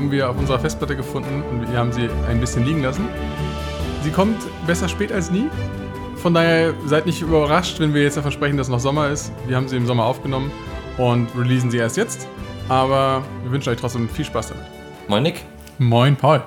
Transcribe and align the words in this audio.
haben 0.00 0.10
wir 0.10 0.30
auf 0.30 0.38
unserer 0.38 0.58
Festplatte 0.58 0.96
gefunden 0.96 1.42
und 1.50 1.70
wir 1.70 1.76
haben 1.76 1.92
sie 1.92 2.08
ein 2.26 2.40
bisschen 2.40 2.64
liegen 2.64 2.82
lassen. 2.82 3.06
Sie 4.02 4.10
kommt 4.10 4.38
besser 4.66 4.88
spät 4.88 5.12
als 5.12 5.30
nie. 5.30 5.44
Von 6.16 6.32
daher 6.32 6.72
seid 6.86 7.04
nicht 7.04 7.20
überrascht, 7.20 7.78
wenn 7.80 7.92
wir 7.92 8.02
jetzt 8.02 8.16
ja 8.16 8.22
versprechen, 8.22 8.56
dass 8.56 8.70
noch 8.70 8.80
Sommer 8.80 9.08
ist. 9.08 9.30
Wir 9.46 9.56
haben 9.56 9.68
sie 9.68 9.76
im 9.76 9.86
Sommer 9.86 10.06
aufgenommen 10.06 10.50
und 10.96 11.28
releasen 11.36 11.70
sie 11.70 11.76
erst 11.76 11.98
jetzt. 11.98 12.26
Aber 12.70 13.22
wir 13.42 13.52
wünschen 13.52 13.68
euch 13.68 13.76
trotzdem 13.76 14.08
viel 14.08 14.24
Spaß 14.24 14.48
damit. 14.48 14.64
Moin 15.06 15.22
Nick. 15.22 15.44
Moin 15.76 16.16
Paul. 16.16 16.44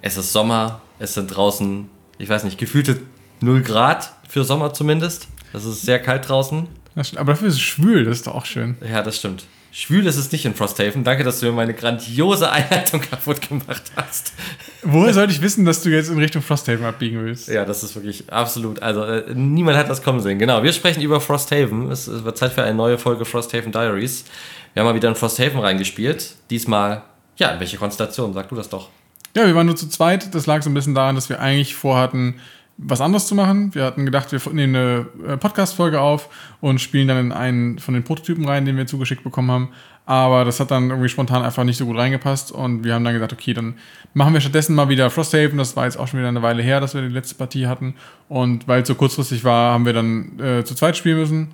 Es 0.00 0.16
ist 0.16 0.32
Sommer, 0.32 0.80
es 1.00 1.14
sind 1.14 1.26
draußen, 1.26 1.90
ich 2.18 2.28
weiß 2.28 2.44
nicht, 2.44 2.56
gefühlte 2.56 3.00
0 3.40 3.62
Grad 3.62 4.12
für 4.28 4.44
Sommer 4.44 4.74
zumindest. 4.74 5.26
Es 5.52 5.64
ist 5.64 5.82
sehr 5.82 5.98
kalt 5.98 6.28
draußen. 6.28 6.68
Aber 7.16 7.32
dafür 7.32 7.48
ist 7.48 7.54
es 7.54 7.62
schwül, 7.62 8.04
das 8.04 8.18
ist 8.18 8.28
doch 8.28 8.36
auch 8.36 8.46
schön. 8.46 8.76
Ja, 8.88 9.02
das 9.02 9.16
stimmt. 9.16 9.44
Schwül 9.74 10.06
ist 10.06 10.18
es 10.18 10.30
nicht 10.30 10.44
in 10.44 10.54
Frosthaven. 10.54 11.02
Danke, 11.02 11.24
dass 11.24 11.40
du 11.40 11.46
mir 11.46 11.52
meine 11.52 11.72
grandiose 11.72 12.50
Einleitung 12.52 13.00
kaputt 13.10 13.40
gemacht 13.48 13.82
hast. 13.96 14.34
Woher 14.82 15.14
sollte 15.14 15.32
ich 15.32 15.40
wissen, 15.40 15.64
dass 15.64 15.82
du 15.82 15.88
jetzt 15.88 16.10
in 16.10 16.18
Richtung 16.18 16.42
Frosthaven 16.42 16.84
abbiegen 16.84 17.24
willst? 17.24 17.48
Ja, 17.48 17.64
das 17.64 17.82
ist 17.82 17.94
wirklich 17.94 18.30
absolut. 18.30 18.82
Also, 18.82 19.02
äh, 19.02 19.34
niemand 19.34 19.78
hat 19.78 19.88
das 19.88 20.02
kommen 20.02 20.20
sehen. 20.20 20.38
Genau, 20.38 20.62
wir 20.62 20.74
sprechen 20.74 21.00
über 21.00 21.22
Frosthaven. 21.22 21.90
Es, 21.90 22.06
es 22.06 22.22
wird 22.22 22.36
Zeit 22.36 22.52
für 22.52 22.62
eine 22.62 22.74
neue 22.74 22.98
Folge 22.98 23.24
Frosthaven 23.24 23.72
Diaries. 23.72 24.26
Wir 24.74 24.82
haben 24.82 24.88
mal 24.88 24.94
wieder 24.94 25.08
in 25.08 25.14
Frosthaven 25.14 25.58
reingespielt. 25.58 26.34
Diesmal, 26.50 27.04
ja, 27.38 27.48
in 27.48 27.60
welche 27.60 27.78
Konstellation? 27.78 28.34
Sag 28.34 28.50
du 28.50 28.56
das 28.56 28.68
doch. 28.68 28.90
Ja, 29.34 29.46
wir 29.46 29.54
waren 29.54 29.66
nur 29.66 29.76
zu 29.76 29.88
zweit. 29.88 30.34
Das 30.34 30.44
lag 30.44 30.62
so 30.62 30.68
ein 30.68 30.74
bisschen 30.74 30.94
daran, 30.94 31.14
dass 31.14 31.30
wir 31.30 31.40
eigentlich 31.40 31.74
vorhatten, 31.74 32.40
was 32.78 33.00
anderes 33.00 33.26
zu 33.26 33.34
machen. 33.34 33.74
Wir 33.74 33.84
hatten 33.84 34.04
gedacht, 34.04 34.32
wir 34.32 34.40
nehmen 34.52 34.76
eine 34.76 35.06
äh, 35.26 35.36
Podcast-Folge 35.36 36.00
auf 36.00 36.28
und 36.60 36.80
spielen 36.80 37.08
dann 37.08 37.18
in 37.18 37.32
einen 37.32 37.78
von 37.78 37.94
den 37.94 38.02
Prototypen 38.02 38.46
rein, 38.46 38.64
den 38.64 38.76
wir 38.76 38.86
zugeschickt 38.86 39.24
bekommen 39.24 39.50
haben. 39.50 39.68
Aber 40.04 40.44
das 40.44 40.58
hat 40.58 40.70
dann 40.72 40.90
irgendwie 40.90 41.08
spontan 41.08 41.42
einfach 41.42 41.62
nicht 41.62 41.76
so 41.76 41.86
gut 41.86 41.96
reingepasst 41.96 42.50
und 42.50 42.82
wir 42.82 42.94
haben 42.94 43.04
dann 43.04 43.14
gesagt, 43.14 43.32
okay, 43.32 43.54
dann 43.54 43.74
machen 44.14 44.34
wir 44.34 44.40
stattdessen 44.40 44.74
mal 44.74 44.88
wieder 44.88 45.10
Frosthaven. 45.10 45.58
Das 45.58 45.76
war 45.76 45.84
jetzt 45.84 45.96
auch 45.96 46.08
schon 46.08 46.18
wieder 46.18 46.28
eine 46.28 46.42
Weile 46.42 46.62
her, 46.62 46.80
dass 46.80 46.94
wir 46.94 47.02
die 47.02 47.08
letzte 47.08 47.36
Partie 47.36 47.68
hatten. 47.68 47.94
Und 48.28 48.66
weil 48.66 48.82
es 48.82 48.88
so 48.88 48.96
kurzfristig 48.96 49.44
war, 49.44 49.72
haben 49.72 49.86
wir 49.86 49.92
dann 49.92 50.40
äh, 50.40 50.64
zu 50.64 50.74
zweit 50.74 50.96
spielen 50.96 51.18
müssen. 51.18 51.48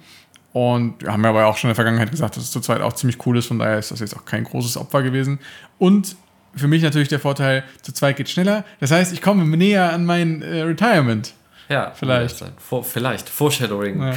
Und 0.54 1.02
wir 1.02 1.12
haben 1.12 1.22
ja 1.22 1.30
aber 1.30 1.46
auch 1.46 1.58
schon 1.58 1.68
in 1.68 1.72
der 1.72 1.76
Vergangenheit 1.76 2.10
gesagt, 2.10 2.36
dass 2.36 2.44
es 2.44 2.50
zu 2.50 2.60
zweit 2.60 2.80
auch 2.80 2.94
ziemlich 2.94 3.24
cool 3.26 3.36
ist. 3.36 3.46
Von 3.46 3.58
daher 3.58 3.78
ist 3.78 3.90
das 3.90 4.00
jetzt 4.00 4.16
auch 4.16 4.24
kein 4.24 4.44
großes 4.44 4.78
Opfer 4.78 5.02
gewesen. 5.02 5.40
Und 5.78 6.16
für 6.54 6.68
mich 6.68 6.82
natürlich 6.82 7.08
der 7.08 7.20
Vorteil, 7.20 7.64
zu 7.82 7.92
zweit 7.92 8.16
geht 8.16 8.28
schneller. 8.28 8.64
Das 8.80 8.90
heißt, 8.90 9.12
ich 9.12 9.22
komme 9.22 9.44
näher 9.56 9.92
an 9.92 10.04
mein 10.04 10.42
äh, 10.42 10.62
Retirement. 10.62 11.32
Ja, 11.68 11.92
vielleicht. 11.94 12.42
Vor, 12.56 12.82
vielleicht. 12.82 13.28
Foreshadowing. 13.28 14.00
Ja. 14.00 14.14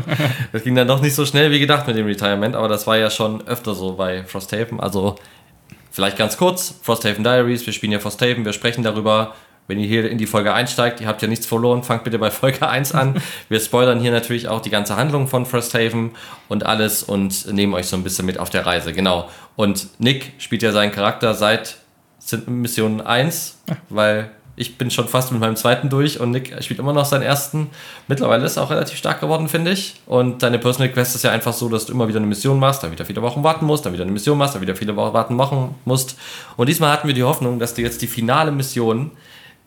das 0.52 0.62
ging 0.62 0.74
dann 0.74 0.86
doch 0.86 1.00
nicht 1.00 1.14
so 1.14 1.24
schnell 1.24 1.50
wie 1.50 1.58
gedacht 1.58 1.86
mit 1.86 1.96
dem 1.96 2.06
Retirement, 2.06 2.54
aber 2.54 2.68
das 2.68 2.86
war 2.86 2.98
ja 2.98 3.08
schon 3.10 3.46
öfter 3.48 3.74
so 3.74 3.94
bei 3.94 4.22
Frosthaven. 4.24 4.80
Also 4.80 5.16
vielleicht 5.90 6.18
ganz 6.18 6.36
kurz: 6.36 6.74
Frosthaven 6.82 7.24
Diaries. 7.24 7.64
Wir 7.64 7.72
spielen 7.72 7.92
ja 7.92 8.00
Frosthaven, 8.00 8.44
wir 8.44 8.52
sprechen 8.52 8.82
darüber. 8.84 9.34
Wenn 9.70 9.78
ihr 9.78 9.86
hier 9.86 10.10
in 10.10 10.18
die 10.18 10.26
Folge 10.26 10.52
einsteigt, 10.52 11.00
ihr 11.00 11.06
habt 11.06 11.22
ja 11.22 11.28
nichts 11.28 11.46
verloren, 11.46 11.84
fangt 11.84 12.02
bitte 12.02 12.18
bei 12.18 12.32
Folge 12.32 12.68
1 12.68 12.92
an. 12.92 13.22
Wir 13.48 13.60
spoilern 13.60 14.00
hier 14.00 14.10
natürlich 14.10 14.48
auch 14.48 14.60
die 14.60 14.68
ganze 14.68 14.96
Handlung 14.96 15.28
von 15.28 15.46
Frosthaven 15.46 16.10
und 16.48 16.66
alles 16.66 17.04
und 17.04 17.52
nehmen 17.52 17.72
euch 17.74 17.86
so 17.86 17.94
ein 17.94 18.02
bisschen 18.02 18.26
mit 18.26 18.36
auf 18.36 18.50
der 18.50 18.66
Reise. 18.66 18.92
Genau. 18.92 19.28
Und 19.54 19.86
Nick 20.00 20.32
spielt 20.38 20.64
ja 20.64 20.72
seinen 20.72 20.90
Charakter 20.90 21.34
seit 21.34 21.76
Mission 22.48 23.00
1, 23.00 23.58
weil 23.90 24.32
ich 24.56 24.76
bin 24.76 24.90
schon 24.90 25.06
fast 25.06 25.30
mit 25.30 25.40
meinem 25.40 25.54
zweiten 25.54 25.88
durch 25.88 26.18
und 26.18 26.32
Nick 26.32 26.52
spielt 26.64 26.80
immer 26.80 26.92
noch 26.92 27.04
seinen 27.04 27.22
ersten. 27.22 27.70
Mittlerweile 28.08 28.44
ist 28.44 28.56
er 28.56 28.64
auch 28.64 28.70
relativ 28.70 28.98
stark 28.98 29.20
geworden, 29.20 29.48
finde 29.48 29.70
ich. 29.70 30.00
Und 30.04 30.42
deine 30.42 30.58
Personal 30.58 30.90
Quest 30.90 31.14
ist 31.14 31.22
ja 31.22 31.30
einfach 31.30 31.52
so, 31.52 31.68
dass 31.68 31.86
du 31.86 31.92
immer 31.92 32.08
wieder 32.08 32.18
eine 32.18 32.26
Mission 32.26 32.58
machst, 32.58 32.82
dann 32.82 32.90
wieder 32.90 33.04
viele 33.04 33.22
Wochen 33.22 33.44
warten 33.44 33.66
musst, 33.66 33.86
dann 33.86 33.92
wieder 33.92 34.02
eine 34.02 34.12
Mission 34.12 34.36
machst, 34.36 34.56
dann 34.56 34.62
wieder 34.62 34.74
viele 34.74 34.96
Wochen 34.96 35.14
warten 35.14 35.36
machen 35.36 35.76
musst. 35.84 36.18
Und 36.56 36.68
diesmal 36.68 36.90
hatten 36.90 37.06
wir 37.06 37.14
die 37.14 37.22
Hoffnung, 37.22 37.60
dass 37.60 37.74
du 37.74 37.82
jetzt 37.82 38.02
die 38.02 38.08
finale 38.08 38.50
Mission 38.50 39.12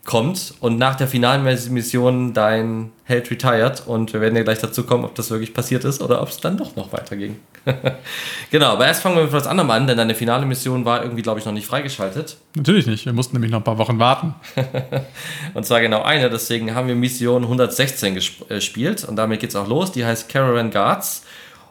kommt 0.06 0.54
und 0.60 0.78
nach 0.78 0.96
der 0.96 1.08
finalen 1.08 1.44
Mission 1.44 2.34
dein 2.34 2.92
Held 3.06 3.32
retired 3.32 3.84
und 3.86 4.12
wir 4.12 4.20
werden 4.20 4.36
ja 4.36 4.44
gleich 4.44 4.60
dazu 4.60 4.84
kommen, 4.84 5.06
ob 5.06 5.16
das 5.16 5.30
wirklich 5.30 5.54
passiert 5.54 5.86
ist 5.86 6.02
oder 6.02 6.22
ob 6.22 6.30
es 6.30 6.38
dann 6.38 6.58
doch 6.58 6.76
noch 6.76 6.92
weiterging. 6.92 7.40
genau, 8.52 8.68
aber 8.68 8.88
erst 8.88 9.02
fangen 9.02 9.16
wir 9.16 9.24
mit 9.24 9.32
was 9.32 9.48
anderem 9.48 9.72
an, 9.72 9.88
denn 9.88 9.96
deine 9.96 10.14
finale 10.14 10.46
Mission 10.46 10.84
war 10.84 11.04
irgendwie, 11.04 11.22
glaube 11.22 11.40
ich, 11.40 11.46
noch 11.46 11.54
nicht 11.54 11.68
freigeschaltet. 11.68 12.36
Natürlich 12.56 12.86
nicht, 12.86 13.06
wir 13.06 13.14
mussten 13.14 13.36
nämlich 13.36 13.52
noch 13.52 13.60
ein 13.60 13.64
paar 13.64 13.78
Wochen 13.78 13.98
warten. 14.00 14.36
und 15.54 15.66
zwar 15.66 15.80
genau 15.80 16.02
eine, 16.02 16.30
deswegen 16.30 16.76
haben 16.76 16.90
wir 16.90 16.96
Mission 16.96 17.44
116 17.44 18.16
gespielt 18.50 19.06
und 19.06 19.16
damit 19.16 19.40
geht 19.40 19.52
es 19.52 19.56
auch 19.56 19.68
los, 19.68 19.94
die 19.94 20.06
heißt 20.06 20.28
Caravan 20.28 20.70
Guards 20.70 21.24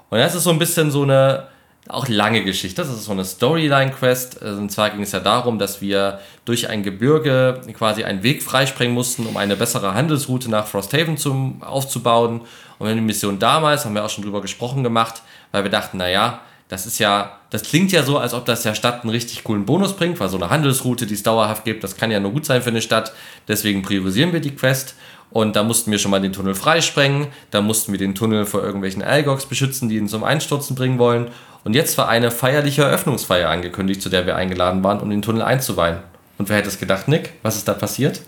und 0.08 0.18
das 0.18 0.34
ist 0.34 0.44
so 0.44 0.50
ein 0.50 0.58
bisschen 0.58 0.90
so 0.90 1.02
eine 1.02 1.48
auch 1.88 2.08
lange 2.08 2.44
Geschichte. 2.44 2.82
Das 2.82 2.90
ist 2.90 3.04
so 3.04 3.12
eine 3.12 3.24
Storyline-Quest. 3.24 4.42
Also, 4.42 4.60
und 4.60 4.70
zwar 4.70 4.90
ging 4.90 5.02
es 5.02 5.12
ja 5.12 5.20
darum, 5.20 5.58
dass 5.58 5.80
wir 5.80 6.20
durch 6.44 6.68
ein 6.68 6.82
Gebirge 6.82 7.60
quasi 7.76 8.04
einen 8.04 8.22
Weg 8.22 8.42
freisprengen 8.42 8.94
mussten, 8.94 9.26
um 9.26 9.36
eine 9.36 9.56
bessere 9.56 9.94
Handelsroute 9.94 10.50
nach 10.50 10.66
Frosthaven 10.66 11.16
zum, 11.16 11.62
aufzubauen. 11.62 12.42
Und 12.78 12.88
in 12.88 12.96
der 12.96 13.04
Mission 13.04 13.38
damals 13.38 13.84
haben 13.84 13.94
wir 13.94 14.04
auch 14.04 14.10
schon 14.10 14.24
drüber 14.24 14.40
gesprochen 14.40 14.82
gemacht, 14.82 15.22
weil 15.50 15.64
wir 15.64 15.70
dachten, 15.70 15.98
naja, 15.98 16.40
das 16.68 16.86
ist 16.86 16.98
ja, 16.98 17.38
das 17.50 17.64
klingt 17.64 17.92
ja 17.92 18.02
so, 18.02 18.16
als 18.16 18.32
ob 18.32 18.46
das 18.46 18.62
der 18.62 18.74
Stadt 18.74 19.02
einen 19.02 19.10
richtig 19.10 19.44
coolen 19.44 19.66
Bonus 19.66 19.94
bringt, 19.94 20.18
weil 20.20 20.30
so 20.30 20.38
eine 20.38 20.48
Handelsroute, 20.48 21.06
die 21.06 21.14
es 21.14 21.22
dauerhaft 21.22 21.64
gibt, 21.64 21.84
das 21.84 21.96
kann 21.96 22.10
ja 22.10 22.18
nur 22.18 22.32
gut 22.32 22.46
sein 22.46 22.62
für 22.62 22.70
eine 22.70 22.80
Stadt. 22.80 23.12
Deswegen 23.46 23.82
priorisieren 23.82 24.32
wir 24.32 24.40
die 24.40 24.54
Quest. 24.54 24.94
Und 25.32 25.56
da 25.56 25.62
mussten 25.62 25.90
wir 25.90 25.98
schon 25.98 26.10
mal 26.10 26.20
den 26.20 26.32
Tunnel 26.32 26.54
freisprengen. 26.54 27.28
Da 27.50 27.62
mussten 27.62 27.92
wir 27.92 27.98
den 27.98 28.14
Tunnel 28.14 28.44
vor 28.44 28.62
irgendwelchen 28.62 29.02
Algox 29.02 29.46
beschützen, 29.46 29.88
die 29.88 29.96
ihn 29.96 30.08
zum 30.08 30.24
Einstürzen 30.24 30.76
bringen 30.76 30.98
wollen. 30.98 31.30
Und 31.64 31.74
jetzt 31.74 31.96
war 31.98 32.08
eine 32.08 32.30
feierliche 32.30 32.82
Eröffnungsfeier 32.82 33.48
angekündigt, 33.48 34.02
zu 34.02 34.08
der 34.08 34.26
wir 34.26 34.36
eingeladen 34.36 34.82
waren, 34.82 35.00
um 35.00 35.10
den 35.10 35.22
Tunnel 35.22 35.42
einzuweihen. 35.42 35.98
Und 36.38 36.48
wer 36.48 36.56
hätte 36.56 36.68
es 36.68 36.78
gedacht, 36.78 37.08
Nick? 37.08 37.34
Was 37.42 37.56
ist 37.56 37.68
da 37.68 37.74
passiert? 37.74 38.20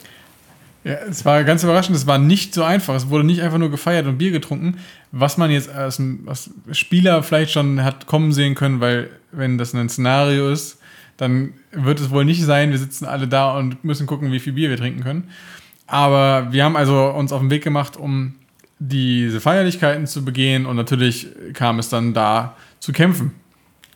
Ja, 0.85 0.95
es 1.09 1.25
war 1.25 1.43
ganz 1.45 1.65
überraschend. 1.65 1.97
Es 1.97 2.07
war 2.07 2.19
nicht 2.19 2.55
so 2.55 2.63
einfach. 2.63 2.95
Es 2.95 3.09
wurde 3.09 3.25
nicht 3.25 3.41
einfach 3.41 3.59
nur 3.59 3.71
gefeiert 3.71 4.07
und 4.07 4.19
Bier 4.19 4.31
getrunken, 4.31 4.79
was 5.13 5.39
man 5.39 5.51
jetzt 5.51 5.71
als, 5.71 6.01
als 6.27 6.51
Spieler 6.73 7.23
vielleicht 7.23 7.53
schon 7.53 7.83
hat 7.83 8.07
kommen 8.07 8.33
sehen 8.33 8.55
können, 8.55 8.81
weil 8.81 9.11
wenn 9.33 9.59
das 9.59 9.75
ein 9.75 9.89
Szenario 9.89 10.51
ist, 10.51 10.79
dann 11.17 11.55
wird 11.73 12.01
es 12.01 12.11
wohl 12.11 12.25
nicht 12.25 12.43
sein, 12.43 12.71
wir 12.71 12.79
sitzen 12.79 13.07
alle 13.07 13.29
da 13.29 13.57
und 13.57 13.85
müssen 13.85 14.07
gucken, 14.07 14.33
wie 14.33 14.41
viel 14.41 14.53
Bier 14.53 14.69
wir 14.69 14.77
trinken 14.77 15.03
können. 15.03 15.31
Aber 15.87 16.53
wir 16.53 16.65
haben 16.65 16.77
also 16.77 17.11
uns 17.11 17.33
auf 17.33 17.41
den 17.41 17.51
Weg 17.51 17.63
gemacht, 17.63 17.97
um 17.97 18.35
diese 18.79 19.41
Feierlichkeiten 19.41 20.07
zu 20.07 20.25
begehen 20.25 20.67
und 20.67 20.77
natürlich 20.77 21.29
kam 21.53 21.79
es 21.79 21.89
dann 21.89 22.13
da 22.13 22.57
zu 22.85 22.93
kämpfen. 22.93 23.33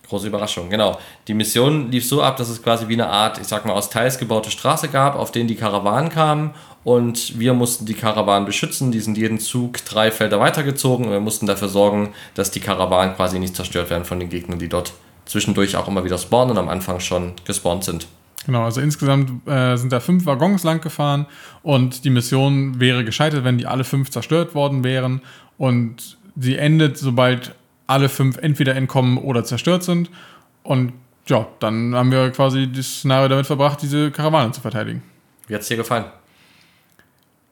Große 0.09 0.27
Überraschung, 0.27 0.71
genau. 0.71 0.99
Die 1.27 1.35
Mission 1.35 1.91
lief 1.91 2.07
so 2.07 2.23
ab, 2.23 2.39
dass 2.39 2.49
es 2.49 2.63
quasi 2.63 2.89
wie 2.89 2.95
eine 2.95 3.09
Art, 3.09 3.39
ich 3.39 3.47
sag 3.47 3.67
mal, 3.67 3.75
aus 3.75 3.91
Teils 3.91 4.19
gebaute 4.19 4.51
Straße 4.51 4.89
gab, 4.89 5.17
auf 5.17 5.33
denen 5.33 5.49
die 5.49 5.55
Karawanen 5.55 6.09
kamen 6.09 6.53
und 6.83 7.39
wir 7.39 7.53
mussten 7.53 7.85
die 7.85 7.93
Karawanen 7.93 8.47
beschützen. 8.47 8.91
Die 8.91 9.01
sind 9.01 9.19
jeden 9.19 9.39
Zug 9.39 9.85
drei 9.85 10.11
Felder 10.11 10.41
weitergezogen 10.41 11.05
und 11.05 11.13
wir 11.13 11.21
mussten 11.21 11.47
dafür 11.47 11.69
sorgen, 11.69 12.15
dass 12.33 12.51
die 12.51 12.61
Karawanen 12.61 13.15
quasi 13.17 13.39
nicht 13.39 13.55
zerstört 13.55 13.91
werden 13.91 14.07
von 14.07 14.19
den 14.19 14.31
Gegnern, 14.31 14.59
die 14.59 14.69
dort 14.69 14.95
zwischendurch 15.27 15.77
auch 15.77 15.89
immer 15.89 16.05
wieder 16.05 16.17
spawnen 16.17 16.53
und 16.53 16.59
am 16.59 16.71
Anfang 16.71 17.01
schon 17.01 17.35
gespawnt 17.45 17.85
sind. 17.85 18.07
Genau, 18.47 18.65
also 18.65 18.81
insgesamt 18.81 19.47
äh, 19.47 19.77
sind 19.77 19.93
da 19.93 20.01
fünf 20.01 20.25
Waggons 20.25 20.65
lang 20.65 20.81
gefahren 20.81 21.27
und 21.63 22.07
die 22.07 22.11
Mission 22.11 22.81
wäre 22.81 23.05
gescheitert, 23.05 23.45
wenn 23.45 23.59
die 23.59 23.67
alle 23.67 23.85
fünf 23.85 24.11
zerstört 24.11 24.55
worden 24.55 24.85
wären. 24.85 25.21
Und 25.59 26.17
sie 26.35 26.57
endet, 26.57 26.97
sobald 26.97 27.53
alle 27.89 28.09
fünf 28.09 28.37
entweder 28.37 28.77
entkommen 28.77 29.19
oder 29.19 29.43
zerstört 29.43 29.83
sind. 29.83 30.11
Und 30.63 30.93
ja, 31.27 31.49
dann 31.59 31.95
haben 31.95 32.13
wir 32.13 32.31
quasi 32.31 32.71
das 32.71 32.99
Szenario 32.99 33.29
damit 33.29 33.47
verbracht, 33.47 33.83
diese 33.83 34.13
Karawane 34.13 34.53
zu 34.53 34.61
verteidigen. 34.61 35.03
Wie 35.49 35.55
hat 35.55 35.63
es 35.63 35.69
dir 35.69 35.77
gefallen? 35.77 36.05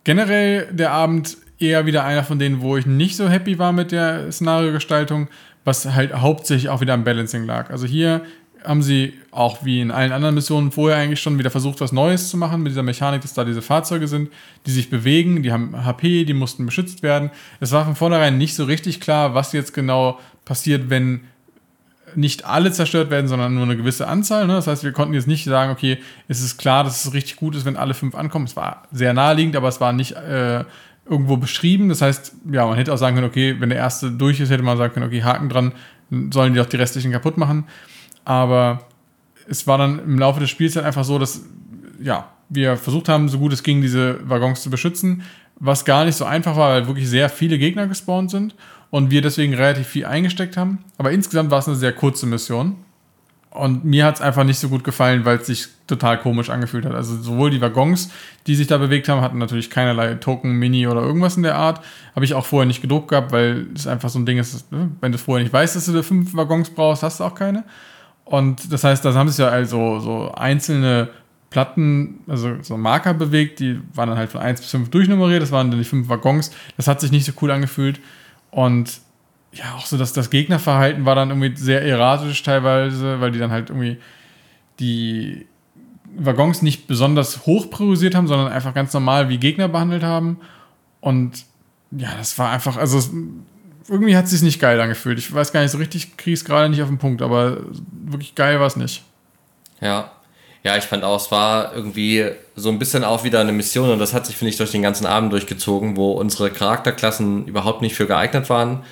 Generell 0.05 0.69
der 0.73 0.93
Abend 0.93 1.37
eher 1.59 1.87
wieder 1.87 2.05
einer 2.05 2.23
von 2.23 2.39
denen, 2.39 2.61
wo 2.61 2.77
ich 2.77 2.87
nicht 2.87 3.17
so 3.17 3.29
happy 3.29 3.59
war 3.59 3.73
mit 3.73 3.91
der 3.93 4.31
Szenariogestaltung, 4.31 5.29
was 5.65 5.87
halt 5.87 6.15
hauptsächlich 6.15 6.69
auch 6.69 6.81
wieder 6.81 6.95
am 6.95 7.05
Balancing 7.05 7.45
lag. 7.45 7.71
Also 7.71 7.87
hier 7.87 8.23
haben 8.67 8.83
sie 8.83 9.15
auch 9.31 9.65
wie 9.65 9.81
in 9.81 9.91
allen 9.91 10.13
anderen 10.13 10.35
Missionen 10.35 10.73
vorher 10.73 10.99
eigentlich 10.99 11.21
schon 11.21 11.39
wieder 11.39 11.51
versucht, 11.51 11.81
was 11.81 11.93
Neues 11.93 12.31
zu 12.31 12.37
machen 12.37 12.63
mit 12.63 12.73
dieser 12.73 12.83
Mechanik, 12.83 13.23
dass 13.23 13.35
da 13.35 13.45
diese 13.45 13.63
Fahrzeuge 13.63 14.09
sind, 14.09 14.31
die 14.67 14.71
sich 14.71 14.91
bewegen, 14.91 15.43
die 15.43 15.53
haben 15.53 15.85
HP, 15.85 16.25
die 16.25 16.35
mussten 16.35 16.67
beschützt 16.67 17.03
werden. 17.03 17.31
Es 17.61 17.73
war 17.73 17.85
von 17.85 17.95
vornherein 17.95 18.39
nicht 18.39 18.55
so 18.55 18.65
richtig 18.65 19.01
klar, 19.01 19.35
was 19.35 19.53
jetzt 19.53 19.73
genau 19.73 20.19
passiert, 20.45 20.91
wenn 20.91 21.23
nicht 22.15 22.45
alle 22.45 22.73
zerstört 22.73 23.11
werden, 23.11 23.29
sondern 23.29 23.55
nur 23.55 23.65
eine 23.65 23.77
gewisse 23.77 24.09
Anzahl. 24.09 24.47
Ne? 24.47 24.55
Das 24.55 24.67
heißt, 24.67 24.85
wir 24.85 24.93
konnten 24.93 25.15
jetzt 25.15 25.29
nicht 25.29 25.45
sagen, 25.45 25.71
okay, 25.71 25.99
es 26.29 26.41
ist 26.41 26.57
klar, 26.57 26.83
dass 26.83 27.05
es 27.05 27.13
richtig 27.13 27.37
gut 27.37 27.55
ist, 27.55 27.65
wenn 27.65 27.77
alle 27.77 27.95
fünf 27.95 28.15
ankommen. 28.15 28.47
Es 28.47 28.57
war 28.57 28.85
sehr 28.91 29.13
naheliegend, 29.13 29.55
aber 29.57 29.69
es 29.69 29.81
war 29.81 29.93
nicht 29.93 30.13
äh, 30.13 30.65
irgendwo 31.09 31.37
beschrieben. 31.37 31.89
Das 31.89 32.03
heißt, 32.03 32.35
ja, 32.53 32.67
man 32.67 32.77
hätte 32.77 32.93
auch 32.93 32.99
sagen 32.99 33.17
können, 33.17 33.29
okay, 33.29 33.57
wenn 33.59 33.69
der 33.69 33.79
erste 33.79 34.11
durch 34.11 34.41
ist, 34.41 34.51
hätte 34.51 34.63
man 34.63 34.79
sagen 34.79 34.95
können, 34.95 35.07
okay, 35.07 35.23
Haken 35.23 35.49
dran, 35.49 35.73
sollen 36.31 36.55
die 36.55 36.61
auch 36.61 36.67
die 36.67 36.77
restlichen 36.77 37.13
kaputt 37.13 37.37
machen. 37.37 37.65
Aber 38.27 38.81
es 39.49 39.67
war 39.67 39.79
dann 39.79 40.01
im 40.01 40.19
Laufe 40.19 40.41
des 40.41 40.51
Spiels 40.51 40.75
dann 40.75 40.85
einfach 40.85 41.05
so, 41.05 41.19
dass 41.19 41.41
ja, 42.03 42.29
wir 42.49 42.77
versucht 42.77 43.09
haben, 43.09 43.29
so 43.29 43.39
gut 43.39 43.53
es 43.53 43.63
ging, 43.63 43.81
diese 43.81 44.19
Waggons 44.29 44.63
zu 44.63 44.69
beschützen, 44.69 45.23
was 45.59 45.85
gar 45.85 46.05
nicht 46.05 46.17
so 46.17 46.25
einfach 46.25 46.57
war, 46.57 46.71
weil 46.71 46.87
wirklich 46.87 47.09
sehr 47.09 47.31
viele 47.31 47.57
Gegner 47.57 47.87
gespawnt 47.87 48.31
sind 48.31 48.55
und 48.91 49.11
wir 49.11 49.23
deswegen 49.23 49.55
relativ 49.55 49.87
viel 49.87 50.07
eingesteckt 50.07 50.57
haben. 50.57 50.85
Aber 50.99 51.13
insgesamt 51.13 51.51
war 51.51 51.61
es 51.61 51.69
eine 51.69 51.77
sehr 51.77 51.93
kurze 51.93 52.27
Mission. 52.27 52.77
Und 53.51 53.87
mir 53.87 54.05
hat 54.05 54.17
es 54.17 54.21
einfach 54.21 54.45
nicht 54.45 54.59
so 54.59 54.69
gut 54.69 54.85
gefallen, 54.85 55.25
weil 55.25 55.39
es 55.39 55.47
sich 55.47 55.69
total 55.87 56.19
komisch 56.19 56.51
angefühlt 56.51 56.85
hat. 56.85 56.95
Also 56.95 57.17
sowohl 57.17 57.49
die 57.49 57.61
Waggons, 57.63 58.11
die 58.47 58.55
sich 58.55 58.67
da 58.67 58.77
bewegt 58.77 59.09
haben, 59.09 59.23
hatten 59.23 59.39
natürlich 59.39 59.71
keinerlei 59.71 60.15
Token, 60.17 60.53
Mini 60.53 60.87
oder 60.87 61.01
irgendwas 61.01 61.39
in 61.39 61.43
der 61.43 61.55
Art. 61.55 61.81
Habe 62.15 62.27
ich 62.27 62.35
auch 62.35 62.45
vorher 62.45 62.67
nicht 62.67 62.83
gedruckt 62.83 63.09
gehabt, 63.09 63.33
weil 63.33 63.69
es 63.75 63.87
einfach 63.87 64.11
so 64.11 64.19
ein 64.19 64.27
Ding 64.27 64.37
ist, 64.37 64.71
ne, 64.73 64.91
wenn 65.01 65.11
du 65.11 65.17
vorher 65.17 65.43
nicht 65.43 65.55
weißt, 65.55 65.75
dass 65.75 65.87
du 65.87 66.03
fünf 66.03 66.35
Waggons 66.35 66.69
brauchst, 66.69 67.03
hast 67.03 67.21
du 67.21 67.25
auch 67.25 67.35
keine. 67.35 67.65
Und 68.27 68.73
das 68.73 68.85
heißt, 68.85 69.05
da 69.05 69.15
haben 69.15 69.29
sich 69.29 69.39
ja 69.39 69.49
also 69.49 70.01
so 70.01 70.33
einzelne 70.33 71.09
Platten, 71.49 72.21
also 72.27 72.57
so 72.61 72.77
Marker 72.77 73.15
bewegt, 73.15 73.61
die 73.61 73.81
waren 73.95 74.09
dann 74.09 74.19
halt 74.19 74.31
von 74.31 74.41
1 74.41 74.61
bis 74.61 74.71
5 74.71 74.91
durchnummeriert, 74.91 75.41
das 75.41 75.53
waren 75.53 75.71
dann 75.71 75.79
die 75.79 75.85
fünf 75.85 76.09
Waggons. 76.09 76.51
Das 76.77 76.89
hat 76.89 77.01
sich 77.01 77.13
nicht 77.13 77.25
so 77.25 77.33
cool 77.41 77.53
angefühlt. 77.53 78.01
Und 78.51 79.01
ja, 79.53 79.75
auch 79.77 79.87
so, 79.87 79.97
dass 79.97 80.13
das 80.13 80.31
Gegnerverhalten 80.31 81.05
war 81.05 81.15
dann 81.15 81.31
irgendwie 81.31 81.57
sehr 81.57 81.83
erratisch 81.83 82.43
teilweise, 82.43 83.21
weil 83.21 83.31
die 83.31 83.39
dann 83.39 83.53
halt 83.53 83.71
irgendwie 83.71 83.99
die 84.81 85.47
Waggons 86.19 86.63
nicht 86.63 86.89
besonders 86.89 87.47
hoch 87.47 87.71
priorisiert 87.71 88.17
haben, 88.17 88.27
sondern 88.27 88.53
einfach 88.53 88.75
ganz 88.75 88.93
normal 88.93 89.29
wie 89.29 89.39
Gegner 89.39 89.69
behandelt 89.69 90.03
haben. 90.03 90.39
Und 91.01 91.45
ja, 91.93 92.09
das 92.19 92.37
war 92.39 92.51
einfach, 92.51 92.77
also 92.77 93.01
irgendwie 93.89 94.17
hat 94.17 94.25
es 94.25 94.33
sich 94.33 94.43
nicht 94.43 94.61
geil 94.61 94.81
angefühlt. 94.81 95.19
Ich 95.19 95.33
weiß 95.33 95.53
gar 95.53 95.63
nicht 95.63 95.71
so 95.71 95.79
richtig, 95.79 96.17
kriege 96.17 96.35
es 96.35 96.45
gerade 96.45 96.69
nicht 96.69 96.83
auf 96.83 96.89
den 96.89 96.99
Punkt, 96.99 97.23
aber 97.23 97.59
wirklich 97.91 98.35
geil 98.35 98.61
war 98.61 98.67
es 98.67 98.77
nicht. 98.77 99.05
Ja. 99.81 100.13
Ja, 100.63 100.77
ich 100.77 100.85
fand 100.85 101.05
auch, 101.05 101.21
es 101.21 101.31
war 101.31 101.75
irgendwie 101.77 102.29
so 102.57 102.71
ein 102.71 102.81
bisschen 102.81 103.05
auch 103.05 103.23
wieder 103.23 103.41
eine 103.41 103.53
Mission 103.53 103.89
und 103.91 104.01
das 104.01 104.13
hat 104.13 104.27
sich, 104.27 104.37
finde 104.37 104.51
ich, 104.51 104.57
durch 104.57 104.73
den 104.73 104.83
ganzen 104.83 105.07
Abend 105.07 105.33
durchgezogen, 105.33 105.97
wo 105.97 106.13
unsere 106.13 106.51
Charakterklassen 106.51 107.47
überhaupt 107.47 107.83
nicht 107.83 107.95
für 107.95 108.09
geeignet 108.09 108.51
waren. 108.51 108.83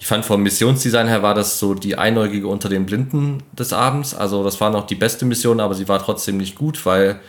Ich 0.00 0.08
fand 0.08 0.24
vom 0.24 0.42
Missionsdesign 0.42 1.06
her 1.06 1.22
war 1.22 1.34
das 1.34 1.60
so 1.60 1.74
die 1.74 1.96
Einäugige 1.96 2.48
unter 2.48 2.68
den 2.68 2.84
Blinden 2.84 3.44
des 3.52 3.72
Abends. 3.72 4.12
Also 4.12 4.42
das 4.42 4.60
war 4.60 4.70
noch 4.70 4.86
die 4.86 4.96
beste 4.96 5.24
Mission, 5.24 5.60
aber 5.60 5.74
sie 5.74 5.86
war 5.86 6.02
trotzdem 6.02 6.38
nicht 6.38 6.56
gut, 6.56 6.84
weil 6.84 7.20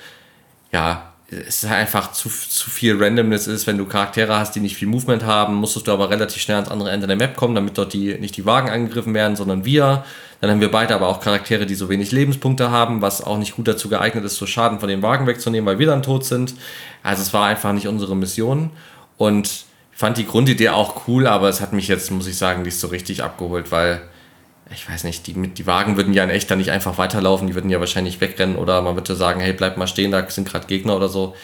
ja, 0.71 1.10
es 1.31 1.63
einfach 1.63 2.11
zu, 2.11 2.29
zu 2.29 2.69
viel 2.69 3.01
Randomness 3.01 3.47
ist, 3.47 3.65
wenn 3.65 3.77
du 3.77 3.85
Charaktere 3.85 4.37
hast, 4.37 4.53
die 4.53 4.59
nicht 4.59 4.75
viel 4.75 4.89
Movement 4.89 5.23
haben, 5.23 5.55
musstest 5.55 5.87
du 5.87 5.93
aber 5.93 6.09
relativ 6.09 6.41
schnell 6.41 6.57
ans 6.57 6.69
andere 6.69 6.91
Ende 6.91 7.07
der 7.07 7.15
Map 7.15 7.37
kommen, 7.37 7.55
damit 7.55 7.77
dort 7.77 7.93
die, 7.93 8.15
nicht 8.19 8.35
die 8.35 8.45
Wagen 8.45 8.69
angegriffen 8.69 9.13
werden, 9.13 9.37
sondern 9.37 9.63
wir. 9.63 10.03
Dann 10.41 10.49
haben 10.49 10.59
wir 10.59 10.71
beide 10.71 10.93
aber 10.93 11.07
auch 11.07 11.21
Charaktere, 11.21 11.65
die 11.65 11.75
so 11.75 11.87
wenig 11.87 12.11
Lebenspunkte 12.11 12.69
haben, 12.69 13.01
was 13.01 13.23
auch 13.23 13.37
nicht 13.37 13.55
gut 13.55 13.67
dazu 13.67 13.87
geeignet 13.87 14.25
ist, 14.25 14.35
so 14.35 14.45
Schaden 14.45 14.79
von 14.79 14.89
den 14.89 15.01
Wagen 15.01 15.25
wegzunehmen, 15.25 15.65
weil 15.65 15.79
wir 15.79 15.87
dann 15.87 16.03
tot 16.03 16.25
sind. 16.25 16.53
Also 17.01 17.21
es 17.21 17.33
war 17.33 17.45
einfach 17.45 17.71
nicht 17.71 17.87
unsere 17.87 18.15
Mission. 18.15 18.71
Und 19.17 19.65
fand 19.91 20.17
die 20.17 20.25
Grundidee 20.25 20.69
auch 20.69 21.07
cool, 21.07 21.27
aber 21.27 21.47
es 21.47 21.61
hat 21.61 21.71
mich 21.71 21.87
jetzt, 21.87 22.11
muss 22.11 22.27
ich 22.27 22.37
sagen, 22.37 22.63
nicht 22.63 22.77
so 22.77 22.87
richtig 22.87 23.23
abgeholt, 23.23 23.71
weil 23.71 24.01
ich 24.73 24.89
weiß 24.89 25.03
nicht, 25.03 25.27
die, 25.27 25.33
die 25.33 25.67
Wagen 25.67 25.97
würden 25.97 26.13
ja 26.13 26.23
in 26.23 26.29
echt 26.29 26.49
dann 26.49 26.57
nicht 26.57 26.71
einfach 26.71 26.97
weiterlaufen, 26.97 27.47
die 27.47 27.55
würden 27.55 27.69
ja 27.69 27.79
wahrscheinlich 27.79 28.21
wegrennen 28.21 28.55
oder 28.55 28.81
man 28.81 28.95
würde 28.95 29.15
sagen, 29.15 29.39
hey, 29.39 29.53
bleib 29.53 29.77
mal 29.77 29.87
stehen, 29.87 30.11
da 30.11 30.27
sind 30.29 30.47
gerade 30.47 30.67
Gegner 30.67 30.95
oder 30.95 31.09
so. 31.09 31.35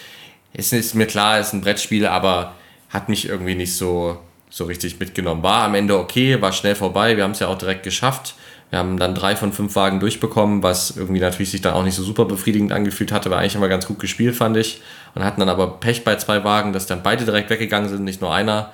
Es 0.53 0.71
ist 0.73 0.95
mir 0.95 1.07
klar, 1.07 1.39
es 1.39 1.47
ist 1.47 1.53
ein 1.53 1.61
Brettspiel, 1.61 2.07
aber 2.07 2.55
hat 2.89 3.09
mich 3.09 3.27
irgendwie 3.27 3.55
nicht 3.55 3.75
so, 3.75 4.17
so 4.49 4.65
richtig 4.65 4.99
mitgenommen. 4.99 5.43
War 5.43 5.63
am 5.63 5.75
Ende 5.75 5.97
okay, 5.97 6.41
war 6.41 6.53
schnell 6.53 6.75
vorbei, 6.75 7.17
wir 7.17 7.23
haben 7.23 7.31
es 7.31 7.39
ja 7.39 7.47
auch 7.47 7.57
direkt 7.57 7.83
geschafft. 7.83 8.35
Wir 8.69 8.79
haben 8.79 8.97
dann 8.97 9.15
drei 9.15 9.35
von 9.37 9.53
fünf 9.53 9.75
Wagen 9.75 10.01
durchbekommen, 10.01 10.61
was 10.61 10.97
irgendwie 10.97 11.21
natürlich 11.21 11.51
sich 11.51 11.61
dann 11.61 11.73
auch 11.73 11.83
nicht 11.83 11.95
so 11.95 12.03
super 12.03 12.25
befriedigend 12.25 12.73
angefühlt 12.73 13.13
hatte, 13.13 13.29
war 13.29 13.39
eigentlich 13.39 13.55
immer 13.55 13.69
ganz 13.69 13.87
gut 13.87 13.99
gespielt, 13.99 14.35
fand 14.35 14.57
ich. 14.57 14.81
Und 15.15 15.23
hatten 15.23 15.39
dann 15.39 15.49
aber 15.49 15.79
Pech 15.79 16.03
bei 16.03 16.17
zwei 16.17 16.43
Wagen, 16.43 16.73
dass 16.73 16.85
dann 16.85 17.01
beide 17.01 17.23
direkt 17.23 17.49
weggegangen 17.49 17.89
sind, 17.89 18.03
nicht 18.03 18.19
nur 18.19 18.33
einer. 18.33 18.73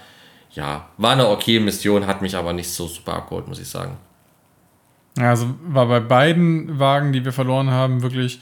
Ja, 0.51 0.88
war 0.97 1.11
eine 1.11 1.29
okay 1.29 1.59
Mission, 1.59 2.07
hat 2.07 2.23
mich 2.23 2.35
aber 2.35 2.53
nicht 2.53 2.69
so 2.69 2.88
super 2.88 3.13
abgeholt, 3.13 3.47
muss 3.47 3.59
ich 3.59 3.67
sagen. 3.67 3.97
Also 5.18 5.54
war 5.68 5.88
bei 5.88 6.00
beiden 6.00 6.80
Wagen, 6.80 7.13
die 7.13 7.24
wir 7.24 7.33
verloren 7.33 7.69
haben, 7.69 8.01
wirklich 8.01 8.42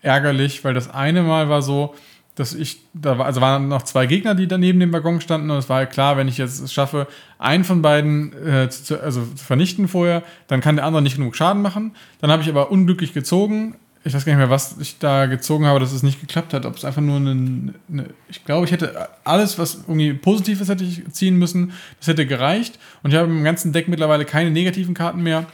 ärgerlich, 0.00 0.64
weil 0.64 0.74
das 0.74 0.90
eine 0.90 1.22
Mal 1.22 1.48
war 1.48 1.62
so, 1.62 1.94
dass 2.34 2.54
ich, 2.54 2.80
da 2.94 3.18
war, 3.18 3.26
also 3.26 3.40
waren 3.40 3.68
noch 3.68 3.82
zwei 3.82 4.06
Gegner, 4.06 4.34
die 4.34 4.48
daneben 4.48 4.80
dem 4.80 4.92
Waggon 4.92 5.20
standen 5.20 5.50
und 5.50 5.58
es 5.58 5.68
war 5.68 5.84
klar, 5.86 6.16
wenn 6.16 6.28
ich 6.28 6.38
jetzt 6.38 6.60
es 6.60 6.72
schaffe, 6.72 7.06
einen 7.38 7.64
von 7.64 7.82
beiden 7.82 8.32
äh, 8.46 8.70
zu, 8.70 9.00
also 9.00 9.22
zu 9.34 9.44
vernichten 9.44 9.86
vorher, 9.86 10.22
dann 10.46 10.60
kann 10.60 10.76
der 10.76 10.86
andere 10.86 11.02
nicht 11.02 11.16
genug 11.16 11.36
Schaden 11.36 11.60
machen. 11.60 11.92
Dann 12.20 12.30
habe 12.30 12.42
ich 12.42 12.48
aber 12.48 12.70
unglücklich 12.70 13.12
gezogen. 13.12 13.74
Ich 14.04 14.14
weiß 14.14 14.24
gar 14.24 14.32
nicht 14.32 14.38
mehr, 14.38 14.50
was 14.50 14.76
ich 14.80 14.98
da 14.98 15.26
gezogen 15.26 15.66
habe, 15.66 15.78
dass 15.78 15.92
es 15.92 16.02
nicht 16.02 16.20
geklappt 16.20 16.54
hat. 16.54 16.66
Ob 16.66 16.76
es 16.76 16.84
einfach 16.84 17.02
nur 17.02 17.18
eine, 17.18 17.74
eine 17.92 18.06
ich 18.28 18.44
glaube, 18.44 18.64
ich 18.66 18.72
hätte 18.72 19.08
alles, 19.24 19.58
was 19.58 19.84
irgendwie 19.86 20.14
positiv 20.14 20.60
ist, 20.60 20.70
hätte 20.70 20.84
ich 20.84 21.08
ziehen 21.12 21.38
müssen. 21.38 21.72
Das 21.98 22.08
hätte 22.08 22.26
gereicht. 22.26 22.80
Und 23.02 23.12
ich 23.12 23.16
habe 23.16 23.30
im 23.30 23.44
ganzen 23.44 23.72
Deck 23.72 23.86
mittlerweile 23.86 24.24
keine 24.24 24.50
negativen 24.50 24.94
Karten 24.94 25.22
mehr 25.22 25.46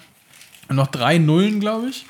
noch 0.69 0.89
drei 0.89 1.19
Nullen, 1.19 1.61
glaube 1.61 1.89
ich. 1.89 2.07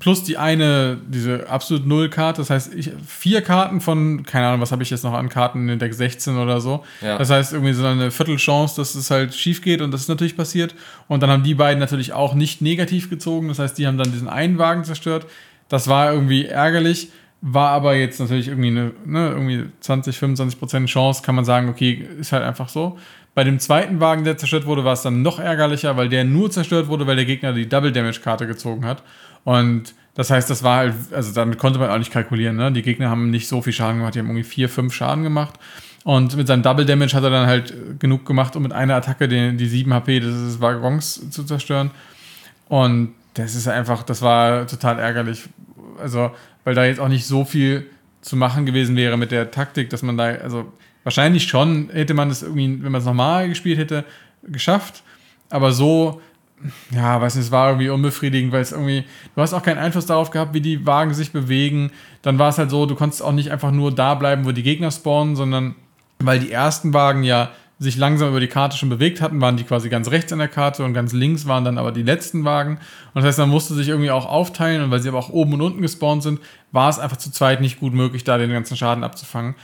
Plus 0.00 0.24
die 0.24 0.36
eine, 0.38 0.98
diese 1.06 1.48
absolut 1.48 1.86
Null-Karte. 1.86 2.40
Das 2.40 2.50
heißt, 2.50 2.74
ich, 2.74 2.90
vier 3.06 3.42
Karten 3.42 3.80
von, 3.80 4.24
keine 4.24 4.48
Ahnung, 4.48 4.60
was 4.60 4.72
habe 4.72 4.82
ich 4.82 4.90
jetzt 4.90 5.04
noch 5.04 5.12
an 5.12 5.28
Karten 5.28 5.60
in 5.60 5.68
den 5.68 5.78
Deck 5.78 5.94
16 5.94 6.36
oder 6.36 6.60
so. 6.60 6.84
Ja. 7.00 7.16
Das 7.16 7.30
heißt, 7.30 7.52
irgendwie 7.52 7.74
so 7.74 7.86
eine 7.86 8.10
Viertelchance, 8.10 8.74
dass 8.74 8.96
es 8.96 9.10
halt 9.12 9.34
schief 9.34 9.62
geht 9.62 9.80
und 9.80 9.92
das 9.92 10.00
ist 10.00 10.08
natürlich 10.08 10.36
passiert. 10.36 10.74
Und 11.06 11.22
dann 11.22 11.30
haben 11.30 11.44
die 11.44 11.54
beiden 11.54 11.78
natürlich 11.78 12.12
auch 12.12 12.34
nicht 12.34 12.60
negativ 12.60 13.08
gezogen. 13.08 13.46
Das 13.46 13.60
heißt, 13.60 13.78
die 13.78 13.86
haben 13.86 13.96
dann 13.96 14.10
diesen 14.10 14.28
einen 14.28 14.58
Wagen 14.58 14.82
zerstört. 14.82 15.26
Das 15.68 15.86
war 15.86 16.12
irgendwie 16.12 16.46
ärgerlich. 16.46 17.10
War 17.46 17.70
aber 17.72 17.94
jetzt 17.94 18.20
natürlich 18.20 18.48
irgendwie 18.48 18.68
eine 18.68 18.92
ne, 19.04 19.28
irgendwie 19.28 19.66
20, 19.80 20.16
25 20.16 20.58
Prozent 20.58 20.88
Chance, 20.88 21.22
kann 21.22 21.34
man 21.34 21.44
sagen, 21.44 21.68
okay, 21.68 22.08
ist 22.18 22.32
halt 22.32 22.42
einfach 22.42 22.70
so. 22.70 22.98
Bei 23.34 23.44
dem 23.44 23.58
zweiten 23.58 24.00
Wagen, 24.00 24.24
der 24.24 24.38
zerstört 24.38 24.64
wurde, 24.64 24.84
war 24.84 24.94
es 24.94 25.02
dann 25.02 25.20
noch 25.20 25.38
ärgerlicher, 25.38 25.96
weil 25.98 26.08
der 26.08 26.24
nur 26.24 26.50
zerstört 26.50 26.88
wurde, 26.88 27.06
weil 27.06 27.16
der 27.16 27.26
Gegner 27.26 27.52
die 27.52 27.68
Double 27.68 27.92
Damage 27.92 28.20
Karte 28.20 28.46
gezogen 28.46 28.86
hat. 28.86 29.02
Und 29.44 29.94
das 30.14 30.30
heißt, 30.30 30.48
das 30.48 30.62
war 30.62 30.78
halt, 30.78 30.94
also 31.12 31.34
damit 31.34 31.58
konnte 31.58 31.78
man 31.78 31.90
auch 31.90 31.98
nicht 31.98 32.12
kalkulieren. 32.12 32.56
Ne? 32.56 32.72
Die 32.72 32.80
Gegner 32.80 33.10
haben 33.10 33.28
nicht 33.30 33.46
so 33.46 33.60
viel 33.60 33.74
Schaden 33.74 33.98
gemacht, 33.98 34.14
die 34.14 34.20
haben 34.20 34.28
irgendwie 34.28 34.44
vier, 34.44 34.70
fünf 34.70 34.94
Schaden 34.94 35.22
gemacht. 35.22 35.60
Und 36.04 36.36
mit 36.36 36.46
seinem 36.46 36.62
Double 36.62 36.86
Damage 36.86 37.14
hat 37.14 37.24
er 37.24 37.30
dann 37.30 37.46
halt 37.46 38.00
genug 38.00 38.24
gemacht, 38.24 38.56
um 38.56 38.62
mit 38.62 38.72
einer 38.72 38.94
Attacke 38.94 39.28
den, 39.28 39.58
die 39.58 39.66
7 39.66 39.92
HP 39.92 40.20
des 40.20 40.60
Waggons 40.60 41.30
zu 41.30 41.44
zerstören. 41.44 41.90
Und 42.68 43.14
das 43.34 43.54
ist 43.54 43.68
einfach, 43.68 44.02
das 44.02 44.22
war 44.22 44.66
total 44.66 44.98
ärgerlich. 44.98 45.48
Also, 46.00 46.30
weil 46.64 46.74
da 46.74 46.84
jetzt 46.84 47.00
auch 47.00 47.08
nicht 47.08 47.26
so 47.26 47.44
viel 47.44 47.86
zu 48.20 48.36
machen 48.36 48.66
gewesen 48.66 48.96
wäre 48.96 49.16
mit 49.16 49.30
der 49.30 49.50
Taktik, 49.50 49.90
dass 49.90 50.02
man 50.02 50.16
da, 50.16 50.24
also 50.24 50.72
Wahrscheinlich 51.04 51.44
schon 51.44 51.90
hätte 51.92 52.14
man 52.14 52.30
es 52.30 52.42
irgendwie, 52.42 52.82
wenn 52.82 52.90
man 52.90 53.00
es 53.00 53.06
nochmal 53.06 53.48
gespielt 53.48 53.78
hätte, 53.78 54.04
geschafft. 54.42 55.02
Aber 55.50 55.70
so, 55.70 56.22
ja, 56.90 57.20
weiß 57.20 57.34
nicht, 57.34 57.44
es 57.44 57.52
war 57.52 57.68
irgendwie 57.68 57.90
unbefriedigend, 57.90 58.52
weil 58.52 58.62
es 58.62 58.72
irgendwie, 58.72 59.04
du 59.36 59.42
hast 59.42 59.52
auch 59.52 59.62
keinen 59.62 59.78
Einfluss 59.78 60.06
darauf 60.06 60.30
gehabt, 60.30 60.54
wie 60.54 60.62
die 60.62 60.86
Wagen 60.86 61.12
sich 61.12 61.30
bewegen. 61.30 61.92
Dann 62.22 62.38
war 62.38 62.48
es 62.48 62.56
halt 62.56 62.70
so, 62.70 62.86
du 62.86 62.94
konntest 62.94 63.22
auch 63.22 63.32
nicht 63.32 63.52
einfach 63.52 63.70
nur 63.70 63.94
da 63.94 64.14
bleiben, 64.14 64.46
wo 64.46 64.52
die 64.52 64.62
Gegner 64.62 64.90
spawnen, 64.90 65.36
sondern 65.36 65.74
weil 66.20 66.38
die 66.38 66.50
ersten 66.50 66.94
Wagen 66.94 67.22
ja 67.22 67.50
sich 67.84 67.96
langsam 67.96 68.30
über 68.30 68.40
die 68.40 68.48
Karte 68.48 68.76
schon 68.76 68.88
bewegt 68.88 69.20
hatten, 69.20 69.40
waren 69.40 69.56
die 69.56 69.62
quasi 69.64 69.88
ganz 69.88 70.10
rechts 70.10 70.32
an 70.32 70.40
der 70.40 70.48
Karte 70.48 70.84
und 70.84 70.92
ganz 70.92 71.12
links 71.12 71.46
waren 71.46 71.64
dann 71.64 71.78
aber 71.78 71.92
die 71.92 72.02
letzten 72.02 72.44
Wagen. 72.44 72.78
Und 73.12 73.22
das 73.22 73.24
heißt, 73.24 73.38
man 73.38 73.50
musste 73.50 73.74
sich 73.74 73.88
irgendwie 73.88 74.10
auch 74.10 74.26
aufteilen 74.26 74.82
und 74.82 74.90
weil 74.90 75.00
sie 75.00 75.08
aber 75.08 75.18
auch 75.18 75.30
oben 75.30 75.54
und 75.54 75.60
unten 75.60 75.82
gespawnt 75.82 76.22
sind, 76.22 76.40
war 76.72 76.88
es 76.90 76.98
einfach 76.98 77.18
zu 77.18 77.30
zweit 77.30 77.60
nicht 77.60 77.78
gut 77.78 77.94
möglich, 77.94 78.24
da 78.24 78.36
den 78.38 78.50
ganzen 78.50 78.76
Schaden 78.76 79.04
abzufangen. 79.04 79.54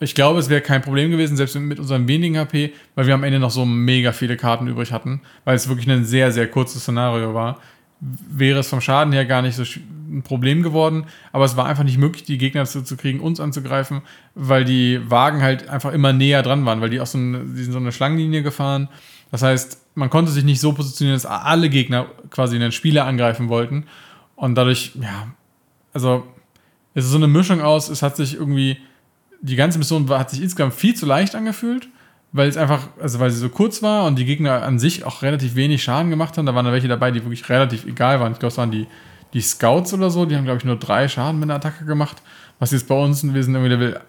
Ich 0.00 0.14
glaube, 0.14 0.40
es 0.40 0.48
wäre 0.48 0.60
kein 0.60 0.82
Problem 0.82 1.10
gewesen, 1.10 1.36
selbst 1.36 1.54
mit 1.54 1.78
unserem 1.78 2.08
wenigen 2.08 2.38
HP, 2.38 2.72
weil 2.94 3.06
wir 3.06 3.14
am 3.14 3.22
Ende 3.22 3.38
noch 3.38 3.50
so 3.50 3.64
mega 3.64 4.12
viele 4.12 4.36
Karten 4.36 4.66
übrig 4.66 4.92
hatten, 4.92 5.20
weil 5.44 5.56
es 5.56 5.68
wirklich 5.68 5.88
ein 5.88 6.04
sehr, 6.04 6.32
sehr 6.32 6.48
kurzes 6.48 6.82
Szenario 6.82 7.34
war. 7.34 7.58
Wäre 8.00 8.60
es 8.60 8.68
vom 8.68 8.80
Schaden 8.80 9.12
her 9.12 9.24
gar 9.24 9.42
nicht 9.42 9.56
so 9.56 9.62
ein 9.62 10.22
Problem 10.22 10.62
geworden, 10.62 11.06
aber 11.32 11.44
es 11.44 11.56
war 11.56 11.66
einfach 11.66 11.84
nicht 11.84 11.98
möglich, 11.98 12.24
die 12.24 12.38
Gegner 12.38 12.62
dazu 12.62 12.82
zu 12.82 12.96
kriegen, 12.96 13.20
uns 13.20 13.40
anzugreifen, 13.40 14.02
weil 14.34 14.64
die 14.64 15.00
Wagen 15.10 15.42
halt 15.42 15.68
einfach 15.68 15.92
immer 15.92 16.12
näher 16.12 16.42
dran 16.42 16.66
waren, 16.66 16.80
weil 16.80 16.90
die 16.90 17.00
auch 17.00 17.06
so 17.06 17.18
eine, 17.18 17.40
die 17.40 17.62
sind 17.62 17.72
so 17.72 17.78
eine 17.78 17.92
Schlangenlinie 17.92 18.42
gefahren. 18.42 18.88
Das 19.30 19.42
heißt, 19.42 19.80
man 19.94 20.10
konnte 20.10 20.30
sich 20.30 20.44
nicht 20.44 20.60
so 20.60 20.72
positionieren, 20.72 21.16
dass 21.16 21.26
alle 21.26 21.70
Gegner 21.70 22.06
quasi 22.30 22.58
den 22.58 22.72
Spieler 22.72 23.06
angreifen 23.06 23.48
wollten. 23.48 23.86
Und 24.36 24.56
dadurch, 24.56 24.92
ja, 25.00 25.28
also 25.92 26.24
es 26.94 27.04
ist 27.04 27.10
so 27.10 27.16
eine 27.16 27.28
Mischung 27.28 27.62
aus, 27.62 27.88
es 27.88 28.02
hat 28.02 28.16
sich 28.16 28.34
irgendwie 28.34 28.78
die 29.44 29.56
ganze 29.56 29.78
Mission 29.78 30.08
hat 30.08 30.30
sich 30.30 30.40
insgesamt 30.40 30.72
viel 30.72 30.94
zu 30.94 31.04
leicht 31.04 31.34
angefühlt, 31.34 31.88
weil 32.34 32.48
es 32.48 32.56
einfach, 32.56 32.88
also 33.00 33.20
weil 33.20 33.30
sie 33.30 33.38
so 33.38 33.48
kurz 33.48 33.80
war 33.80 34.06
und 34.06 34.18
die 34.18 34.24
Gegner 34.24 34.64
an 34.64 34.80
sich 34.80 35.04
auch 35.04 35.22
relativ 35.22 35.54
wenig 35.54 35.84
Schaden 35.84 36.10
gemacht 36.10 36.36
haben. 36.36 36.46
Da 36.46 36.54
waren 36.56 36.64
da 36.64 36.72
welche 36.72 36.88
dabei, 36.88 37.12
die 37.12 37.22
wirklich 37.22 37.48
relativ 37.48 37.86
egal 37.86 38.18
waren. 38.18 38.32
Ich 38.32 38.40
glaube, 38.40 38.50
es 38.50 38.58
waren 38.58 38.72
die, 38.72 38.88
die 39.34 39.40
Scouts 39.40 39.94
oder 39.94 40.10
so, 40.10 40.26
die 40.26 40.34
haben, 40.34 40.42
glaube 40.42 40.58
ich, 40.58 40.64
nur 40.64 40.76
drei 40.76 41.06
Schaden 41.06 41.38
mit 41.38 41.48
einer 41.48 41.54
Attacke 41.54 41.84
gemacht. 41.84 42.20
Was 42.58 42.72
jetzt 42.72 42.88
bei 42.88 42.96
uns, 42.96 43.22
wir 43.22 43.44
sind 43.44 43.54
irgendwie 43.54 43.70
Level 43.70 44.00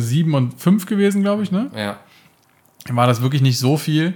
7 0.00 0.32
äh, 0.32 0.36
und 0.36 0.58
5 0.58 0.86
gewesen, 0.86 1.20
glaube 1.20 1.42
ich, 1.42 1.52
ne? 1.52 1.70
Ja. 1.76 1.98
War 2.88 3.06
das 3.06 3.20
wirklich 3.20 3.42
nicht 3.42 3.58
so 3.58 3.76
viel. 3.76 4.14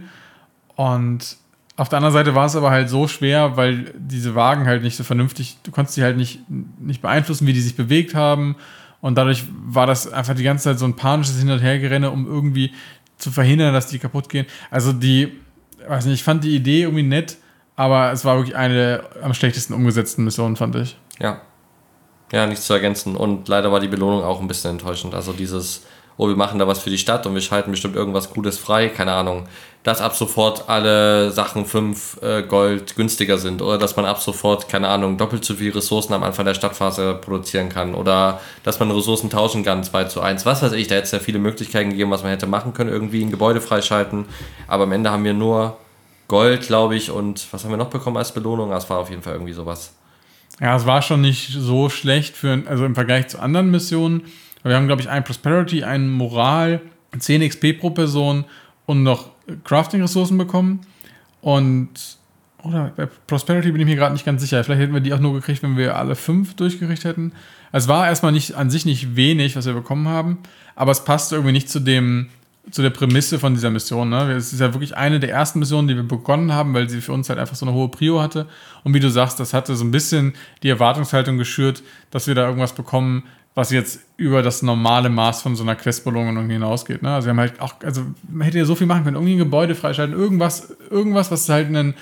Und 0.74 1.36
auf 1.76 1.90
der 1.90 1.98
anderen 1.98 2.14
Seite 2.14 2.34
war 2.34 2.46
es 2.46 2.56
aber 2.56 2.70
halt 2.70 2.88
so 2.88 3.06
schwer, 3.06 3.58
weil 3.58 3.92
diese 3.98 4.34
Wagen 4.34 4.64
halt 4.64 4.82
nicht 4.82 4.96
so 4.96 5.04
vernünftig, 5.04 5.58
du 5.62 5.72
konntest 5.72 5.94
sie 5.94 6.02
halt 6.02 6.16
nicht, 6.16 6.40
nicht 6.80 7.02
beeinflussen, 7.02 7.46
wie 7.46 7.52
die 7.52 7.60
sich 7.60 7.76
bewegt 7.76 8.14
haben. 8.14 8.56
Und 9.00 9.16
dadurch 9.16 9.44
war 9.64 9.86
das 9.86 10.10
einfach 10.12 10.34
die 10.34 10.42
ganze 10.42 10.64
Zeit 10.64 10.78
so 10.78 10.84
ein 10.84 10.96
panisches 10.96 11.38
Hin- 11.38 11.50
und 11.50 11.60
Hergerenne, 11.60 12.10
um 12.10 12.26
irgendwie 12.26 12.72
zu 13.18 13.30
verhindern, 13.30 13.74
dass 13.74 13.88
die 13.88 13.98
kaputt 13.98 14.28
gehen. 14.28 14.46
Also 14.70 14.92
die, 14.92 15.40
weiß 15.86 16.06
nicht, 16.06 16.14
ich 16.14 16.24
fand 16.24 16.44
die 16.44 16.54
Idee 16.56 16.82
irgendwie 16.82 17.02
nett, 17.02 17.36
Aber 17.78 18.10
es 18.10 18.24
war 18.24 18.36
wirklich 18.38 18.56
eine 18.56 18.74
der 18.74 19.04
am 19.22 19.34
schlechtesten 19.34 19.72
umgesetzten 19.72 20.24
Missionen, 20.24 20.56
fand 20.56 20.74
ich. 20.74 20.96
Ja. 21.20 21.42
Ja, 22.32 22.44
nichts 22.44 22.66
zu 22.66 22.72
ergänzen. 22.72 23.14
Und 23.14 23.46
leider 23.46 23.70
war 23.70 23.78
die 23.78 23.86
Belohnung 23.86 24.24
auch 24.24 24.40
ein 24.40 24.48
bisschen 24.48 24.72
enttäuschend. 24.72 25.14
Also 25.14 25.32
dieses, 25.32 25.84
oh, 26.16 26.26
wir 26.26 26.34
machen 26.34 26.58
da 26.58 26.66
was 26.66 26.80
für 26.80 26.90
die 26.90 26.98
Stadt 26.98 27.24
und 27.24 27.34
wir 27.34 27.40
schalten 27.40 27.70
bestimmt 27.70 27.94
irgendwas 27.94 28.30
Cooles 28.30 28.58
frei, 28.58 28.88
keine 28.88 29.12
Ahnung. 29.12 29.46
Dass 29.84 30.00
ab 30.00 30.14
sofort 30.14 30.68
alle 30.68 31.30
Sachen 31.30 31.64
5 31.64 32.22
äh, 32.22 32.42
Gold 32.42 32.96
günstiger 32.96 33.38
sind 33.38 33.62
oder 33.62 33.78
dass 33.78 33.96
man 33.96 34.04
ab 34.04 34.20
sofort, 34.20 34.68
keine 34.68 34.88
Ahnung, 34.88 35.16
doppelt 35.16 35.44
so 35.44 35.54
viele 35.54 35.76
Ressourcen 35.76 36.12
am 36.12 36.22
Anfang 36.22 36.44
der 36.44 36.54
Stadtphase 36.54 37.14
produzieren 37.14 37.68
kann 37.68 37.94
oder 37.94 38.40
dass 38.64 38.80
man 38.80 38.90
Ressourcen 38.90 39.30
tauschen 39.30 39.64
kann, 39.64 39.84
2 39.84 40.04
zu 40.04 40.20
1. 40.20 40.44
Was 40.44 40.62
weiß 40.62 40.72
ich, 40.72 40.88
da 40.88 40.96
hätte 40.96 41.04
es 41.04 41.12
ja 41.12 41.20
viele 41.20 41.38
Möglichkeiten 41.38 41.90
gegeben, 41.90 42.10
was 42.10 42.22
man 42.22 42.32
hätte 42.32 42.46
machen 42.46 42.74
können, 42.74 42.90
irgendwie 42.90 43.22
ein 43.22 43.30
Gebäude 43.30 43.60
freischalten. 43.60 44.26
Aber 44.66 44.82
am 44.82 44.92
Ende 44.92 45.10
haben 45.10 45.24
wir 45.24 45.34
nur 45.34 45.78
Gold, 46.28 46.66
glaube 46.66 46.94
ich, 46.94 47.10
und 47.10 47.46
was 47.52 47.64
haben 47.64 47.70
wir 47.70 47.78
noch 47.78 47.88
bekommen 47.88 48.18
als 48.18 48.32
Belohnung? 48.32 48.70
Das 48.70 48.90
war 48.90 48.98
auf 48.98 49.08
jeden 49.08 49.22
Fall 49.22 49.32
irgendwie 49.32 49.54
sowas. 49.54 49.94
Ja, 50.60 50.76
es 50.76 50.84
war 50.86 51.02
schon 51.02 51.22
nicht 51.22 51.52
so 51.52 51.88
schlecht 51.88 52.36
für, 52.36 52.62
also 52.66 52.84
im 52.84 52.94
Vergleich 52.94 53.28
zu 53.28 53.40
anderen 53.40 53.70
Missionen. 53.70 54.24
Wir 54.62 54.76
haben, 54.76 54.86
glaube 54.86 55.00
ich, 55.00 55.08
ein 55.08 55.24
Prosperity, 55.24 55.84
ein 55.84 56.10
Moral, 56.10 56.80
10 57.16 57.48
XP 57.48 57.78
pro 57.80 57.90
Person 57.90 58.44
und 58.84 59.02
noch 59.02 59.30
Crafting-Ressourcen 59.64 60.38
bekommen. 60.38 60.80
Und, 61.40 61.90
oder 62.62 62.92
bei 62.96 63.06
Prosperity 63.06 63.72
bin 63.72 63.80
ich 63.80 63.86
mir 63.86 63.96
gerade 63.96 64.12
nicht 64.12 64.24
ganz 64.24 64.42
sicher. 64.42 64.62
Vielleicht 64.64 64.80
hätten 64.80 64.94
wir 64.94 65.00
die 65.00 65.12
auch 65.12 65.20
nur 65.20 65.34
gekriegt, 65.34 65.62
wenn 65.62 65.76
wir 65.76 65.96
alle 65.96 66.14
fünf 66.14 66.54
durchgekriegt 66.54 67.04
hätten. 67.04 67.32
Es 67.72 67.88
war 67.88 68.06
erstmal 68.06 68.32
nicht, 68.32 68.54
an 68.54 68.70
sich 68.70 68.84
nicht 68.86 69.16
wenig, 69.16 69.56
was 69.56 69.66
wir 69.66 69.74
bekommen 69.74 70.08
haben, 70.08 70.38
aber 70.74 70.92
es 70.92 71.04
passte 71.04 71.36
irgendwie 71.36 71.52
nicht 71.52 71.68
zu 71.68 71.80
dem, 71.80 72.28
zu 72.70 72.82
der 72.82 72.90
Prämisse 72.90 73.38
von 73.38 73.54
dieser 73.54 73.70
Mission. 73.70 74.08
Ne? 74.10 74.32
Es 74.32 74.52
ist 74.52 74.60
ja 74.60 74.72
wirklich 74.74 74.96
eine 74.96 75.20
der 75.20 75.30
ersten 75.30 75.58
Missionen, 75.58 75.88
die 75.88 75.96
wir 75.96 76.02
begonnen 76.02 76.52
haben, 76.52 76.74
weil 76.74 76.88
sie 76.88 77.00
für 77.00 77.12
uns 77.12 77.28
halt 77.28 77.38
einfach 77.38 77.56
so 77.56 77.66
eine 77.66 77.74
hohe 77.74 77.88
Prio 77.88 78.20
hatte. 78.20 78.46
Und 78.84 78.94
wie 78.94 79.00
du 79.00 79.10
sagst, 79.10 79.40
das 79.40 79.54
hatte 79.54 79.76
so 79.76 79.84
ein 79.84 79.90
bisschen 79.90 80.34
die 80.62 80.68
Erwartungshaltung 80.68 81.38
geschürt, 81.38 81.82
dass 82.10 82.26
wir 82.26 82.34
da 82.34 82.46
irgendwas 82.46 82.74
bekommen, 82.74 83.24
was 83.58 83.72
jetzt 83.72 83.98
über 84.16 84.40
das 84.40 84.62
normale 84.62 85.08
Maß 85.08 85.42
von 85.42 85.56
so 85.56 85.64
einer 85.64 85.74
Questbelohnung 85.74 86.48
hinausgeht. 86.48 87.02
Ne? 87.02 87.12
Also 87.12 87.26
wir 87.26 87.30
haben 87.30 87.40
halt 87.40 87.60
auch, 87.60 87.74
also 87.82 88.02
man 88.28 88.42
hätte 88.42 88.56
ja 88.56 88.64
so 88.64 88.76
viel 88.76 88.86
machen 88.86 89.02
können, 89.02 89.16
irgendwie 89.16 89.32
ein 89.32 89.38
Gebäude 89.38 89.74
freischalten, 89.74 90.16
irgendwas, 90.16 90.76
irgendwas, 90.90 91.32
was 91.32 91.48
halt 91.48 91.66
einen 91.66 91.94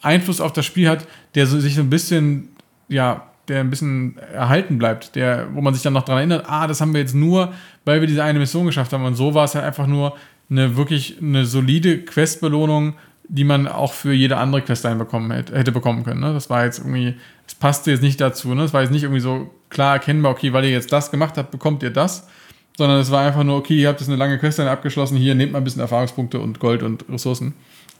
Einfluss 0.00 0.40
auf 0.40 0.54
das 0.54 0.64
Spiel 0.64 0.88
hat, 0.88 1.06
der 1.34 1.46
so, 1.46 1.60
sich 1.60 1.74
so 1.74 1.82
ein 1.82 1.90
bisschen, 1.90 2.48
ja, 2.88 3.28
der 3.48 3.60
ein 3.60 3.68
bisschen 3.68 4.16
erhalten 4.16 4.78
bleibt, 4.78 5.14
der, 5.14 5.48
wo 5.52 5.60
man 5.60 5.74
sich 5.74 5.82
dann 5.82 5.92
noch 5.92 6.04
daran 6.04 6.20
erinnert, 6.20 6.46
ah, 6.48 6.66
das 6.66 6.80
haben 6.80 6.94
wir 6.94 7.02
jetzt 7.02 7.14
nur, 7.14 7.52
weil 7.84 8.00
wir 8.00 8.08
diese 8.08 8.24
eine 8.24 8.38
Mission 8.38 8.64
geschafft 8.64 8.94
haben. 8.94 9.04
Und 9.04 9.14
so 9.14 9.34
war 9.34 9.44
es 9.44 9.54
halt 9.54 9.66
einfach 9.66 9.86
nur 9.86 10.16
eine 10.48 10.74
wirklich 10.78 11.18
eine 11.20 11.44
solide 11.44 11.98
Questbelohnung, 11.98 12.94
die 13.34 13.44
man 13.44 13.66
auch 13.66 13.94
für 13.94 14.12
jede 14.12 14.36
andere 14.36 14.60
Quest 14.60 14.84
einbekommen 14.84 15.30
hätte, 15.30 15.56
hätte 15.56 15.72
bekommen 15.72 16.04
können. 16.04 16.20
Ne? 16.20 16.34
Das 16.34 16.50
war 16.50 16.66
jetzt 16.66 16.80
irgendwie, 16.80 17.14
es 17.46 17.54
passte 17.54 17.90
jetzt 17.90 18.02
nicht 18.02 18.20
dazu. 18.20 18.54
Ne? 18.54 18.60
Das 18.60 18.74
war 18.74 18.82
jetzt 18.82 18.90
nicht 18.90 19.04
irgendwie 19.04 19.22
so 19.22 19.50
klar 19.70 19.94
erkennbar, 19.94 20.32
okay, 20.32 20.52
weil 20.52 20.66
ihr 20.66 20.70
jetzt 20.70 20.92
das 20.92 21.10
gemacht 21.10 21.38
habt, 21.38 21.50
bekommt 21.50 21.82
ihr 21.82 21.90
das. 21.90 22.28
Sondern 22.76 23.00
es 23.00 23.10
war 23.10 23.26
einfach 23.26 23.42
nur, 23.42 23.56
okay, 23.56 23.80
ihr 23.80 23.88
habt 23.88 24.00
jetzt 24.00 24.08
eine 24.08 24.18
lange 24.18 24.38
Quest 24.38 24.60
abgeschlossen, 24.60 25.16
hier 25.16 25.34
nehmt 25.34 25.52
mal 25.52 25.58
ein 25.58 25.64
bisschen 25.64 25.80
Erfahrungspunkte 25.80 26.40
und 26.40 26.60
Gold 26.60 26.82
und 26.82 27.06
Ressourcen. 27.08 27.54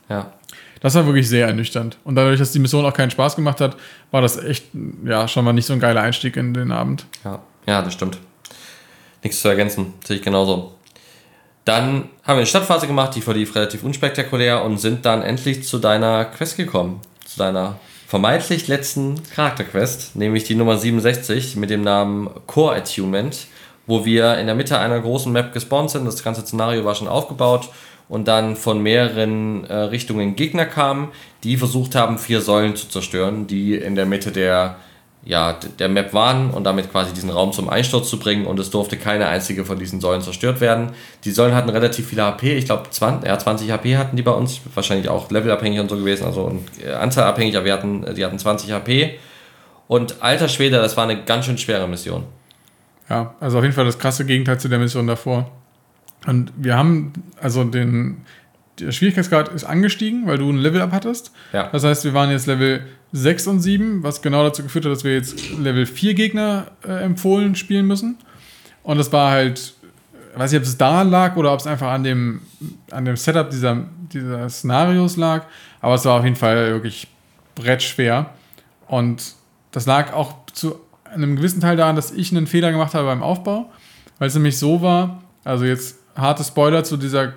Ja. 0.07 0.33
Das 0.81 0.93
war 0.93 1.05
wirklich 1.07 1.27
sehr 1.27 1.47
ernüchternd. 1.47 1.97
Und 2.03 2.15
dadurch, 2.15 2.37
dass 2.37 2.51
die 2.51 2.59
Mission 2.59 2.85
auch 2.85 2.93
keinen 2.93 3.09
Spaß 3.09 3.35
gemacht 3.35 3.59
hat, 3.59 3.75
war 4.11 4.21
das 4.21 4.37
echt, 4.37 4.65
ja, 5.03 5.27
schon 5.27 5.45
mal 5.45 5.53
nicht 5.53 5.65
so 5.65 5.73
ein 5.73 5.79
geiler 5.79 6.01
Einstieg 6.01 6.37
in 6.37 6.53
den 6.53 6.71
Abend. 6.71 7.07
Ja, 7.23 7.41
ja 7.65 7.81
das 7.81 7.93
stimmt. 7.93 8.19
Nichts 9.23 9.41
zu 9.41 9.47
ergänzen, 9.47 9.93
sehe 10.03 10.17
ich 10.17 10.21
genauso. 10.21 10.75
Dann 11.65 12.09
haben 12.23 12.35
wir 12.35 12.35
eine 12.35 12.45
Stadtphase 12.45 12.87
gemacht, 12.87 13.15
die 13.15 13.21
verlief 13.21 13.55
relativ 13.55 13.83
unspektakulär 13.83 14.63
und 14.63 14.77
sind 14.77 15.05
dann 15.05 15.21
endlich 15.21 15.63
zu 15.63 15.79
deiner 15.79 16.25
Quest 16.25 16.57
gekommen. 16.57 16.99
Zu 17.25 17.39
deiner 17.39 17.79
vermeintlich 18.07 18.67
letzten 18.67 19.21
Charakterquest, 19.33 20.15
nämlich 20.15 20.43
die 20.43 20.55
Nummer 20.55 20.77
67 20.77 21.55
mit 21.55 21.69
dem 21.69 21.81
Namen 21.81 22.29
Core 22.45 22.75
Attunement, 22.75 23.47
wo 23.87 24.05
wir 24.05 24.37
in 24.37 24.45
der 24.45 24.55
Mitte 24.55 24.77
einer 24.77 24.99
großen 24.99 25.31
Map 25.31 25.53
gespawnt 25.53 25.89
sind. 25.89 26.05
Das 26.05 26.23
ganze 26.23 26.41
Szenario 26.41 26.85
war 26.85 26.95
schon 26.95 27.07
aufgebaut 27.07 27.69
und 28.09 28.27
dann 28.27 28.55
von 28.55 28.81
mehreren 28.83 29.65
äh, 29.65 29.73
Richtungen 29.73 30.35
Gegner 30.35 30.65
kamen, 30.65 31.07
die 31.43 31.57
versucht 31.57 31.95
haben, 31.95 32.19
vier 32.19 32.41
Säulen 32.41 32.75
zu 32.75 32.87
zerstören, 32.87 33.47
die 33.47 33.75
in 33.75 33.95
der 33.95 34.05
Mitte 34.05 34.31
der, 34.31 34.75
ja, 35.25 35.57
der 35.79 35.87
Map 35.87 36.13
waren 36.13 36.49
und 36.49 36.65
damit 36.65 36.91
quasi 36.91 37.13
diesen 37.13 37.29
Raum 37.29 37.53
zum 37.53 37.69
Einsturz 37.69 38.09
zu 38.09 38.19
bringen 38.19 38.45
und 38.45 38.59
es 38.59 38.69
durfte 38.71 38.97
keine 38.97 39.27
einzige 39.27 39.63
von 39.63 39.79
diesen 39.79 40.01
Säulen 40.01 40.21
zerstört 40.21 40.59
werden. 40.59 40.91
Die 41.23 41.31
Säulen 41.31 41.55
hatten 41.55 41.69
relativ 41.69 42.07
viele 42.07 42.23
HP, 42.23 42.57
ich 42.57 42.65
glaube 42.65 42.89
20, 42.89 43.27
ja, 43.27 43.39
20 43.39 43.71
HP 43.71 43.97
hatten 43.97 44.17
die 44.17 44.23
bei 44.23 44.31
uns, 44.31 44.59
wahrscheinlich 44.73 45.07
auch 45.07 45.31
levelabhängig 45.31 45.79
und 45.79 45.89
so 45.89 45.95
gewesen, 45.95 46.25
also 46.25 46.41
und, 46.43 46.67
äh, 46.85 46.91
anzahlabhängig, 46.91 47.55
aber 47.55 47.65
wir 47.65 47.73
hatten, 47.73 48.05
die 48.15 48.25
hatten 48.25 48.37
20 48.37 48.71
HP. 48.71 49.17
Und 49.87 50.21
alter 50.21 50.49
Schwede, 50.49 50.77
das 50.77 50.97
war 50.97 51.05
eine 51.05 51.23
ganz 51.23 51.45
schön 51.45 51.57
schwere 51.57 51.87
Mission. 51.87 52.25
Ja, 53.09 53.35
also 53.39 53.57
auf 53.57 53.63
jeden 53.63 53.75
Fall 53.75 53.85
das 53.85 53.99
krasse 53.99 54.25
Gegenteil 54.25 54.59
zu 54.59 54.67
der 54.67 54.79
Mission 54.79 55.07
davor. 55.07 55.49
Und 56.25 56.51
wir 56.55 56.77
haben, 56.77 57.13
also 57.41 57.63
den, 57.63 58.21
der 58.79 58.91
Schwierigkeitsgrad 58.91 59.49
ist 59.49 59.63
angestiegen, 59.63 60.25
weil 60.25 60.37
du 60.37 60.49
ein 60.49 60.57
Level-Up 60.57 60.91
hattest. 60.91 61.31
Ja. 61.51 61.69
Das 61.71 61.83
heißt, 61.83 62.03
wir 62.05 62.13
waren 62.13 62.31
jetzt 62.31 62.47
Level 62.47 62.85
6 63.11 63.47
und 63.47 63.59
7, 63.59 64.03
was 64.03 64.21
genau 64.21 64.43
dazu 64.43 64.63
geführt 64.63 64.85
hat, 64.85 64.91
dass 64.91 65.03
wir 65.03 65.13
jetzt 65.13 65.51
Level 65.57 65.85
4 65.85 66.13
Gegner 66.15 66.67
äh, 66.87 67.03
empfohlen 67.03 67.55
spielen 67.55 67.85
müssen. 67.85 68.17
Und 68.81 68.97
das 68.97 69.11
war 69.11 69.31
halt, 69.31 69.73
weiß 70.35 70.51
nicht, 70.51 70.61
ob 70.61 70.65
es 70.65 70.77
da 70.77 71.03
lag 71.03 71.35
oder 71.35 71.53
ob 71.53 71.59
es 71.59 71.67
einfach 71.67 71.91
an 71.91 72.03
dem, 72.03 72.41
an 72.91 73.05
dem 73.05 73.15
Setup 73.15 73.49
dieser, 73.49 73.85
dieser 74.11 74.49
Szenarios 74.49 75.17
lag, 75.17 75.45
aber 75.79 75.93
es 75.95 76.05
war 76.05 76.19
auf 76.19 76.23
jeden 76.23 76.35
Fall 76.35 76.71
wirklich 76.71 77.07
brettschwer. 77.55 78.31
Und 78.87 79.35
das 79.71 79.85
lag 79.85 80.13
auch 80.13 80.35
zu 80.51 80.79
einem 81.05 81.35
gewissen 81.35 81.61
Teil 81.61 81.77
daran, 81.77 81.95
dass 81.95 82.11
ich 82.11 82.31
einen 82.31 82.47
Fehler 82.47 82.71
gemacht 82.71 82.93
habe 82.95 83.05
beim 83.05 83.21
Aufbau, 83.21 83.71
weil 84.17 84.27
es 84.27 84.33
nämlich 84.33 84.57
so 84.57 84.81
war, 84.81 85.21
also 85.43 85.65
jetzt 85.65 85.99
harte 86.15 86.43
Spoiler 86.43 86.83
zu 86.83 86.97
dieser 86.97 87.23
äh, 87.23 87.31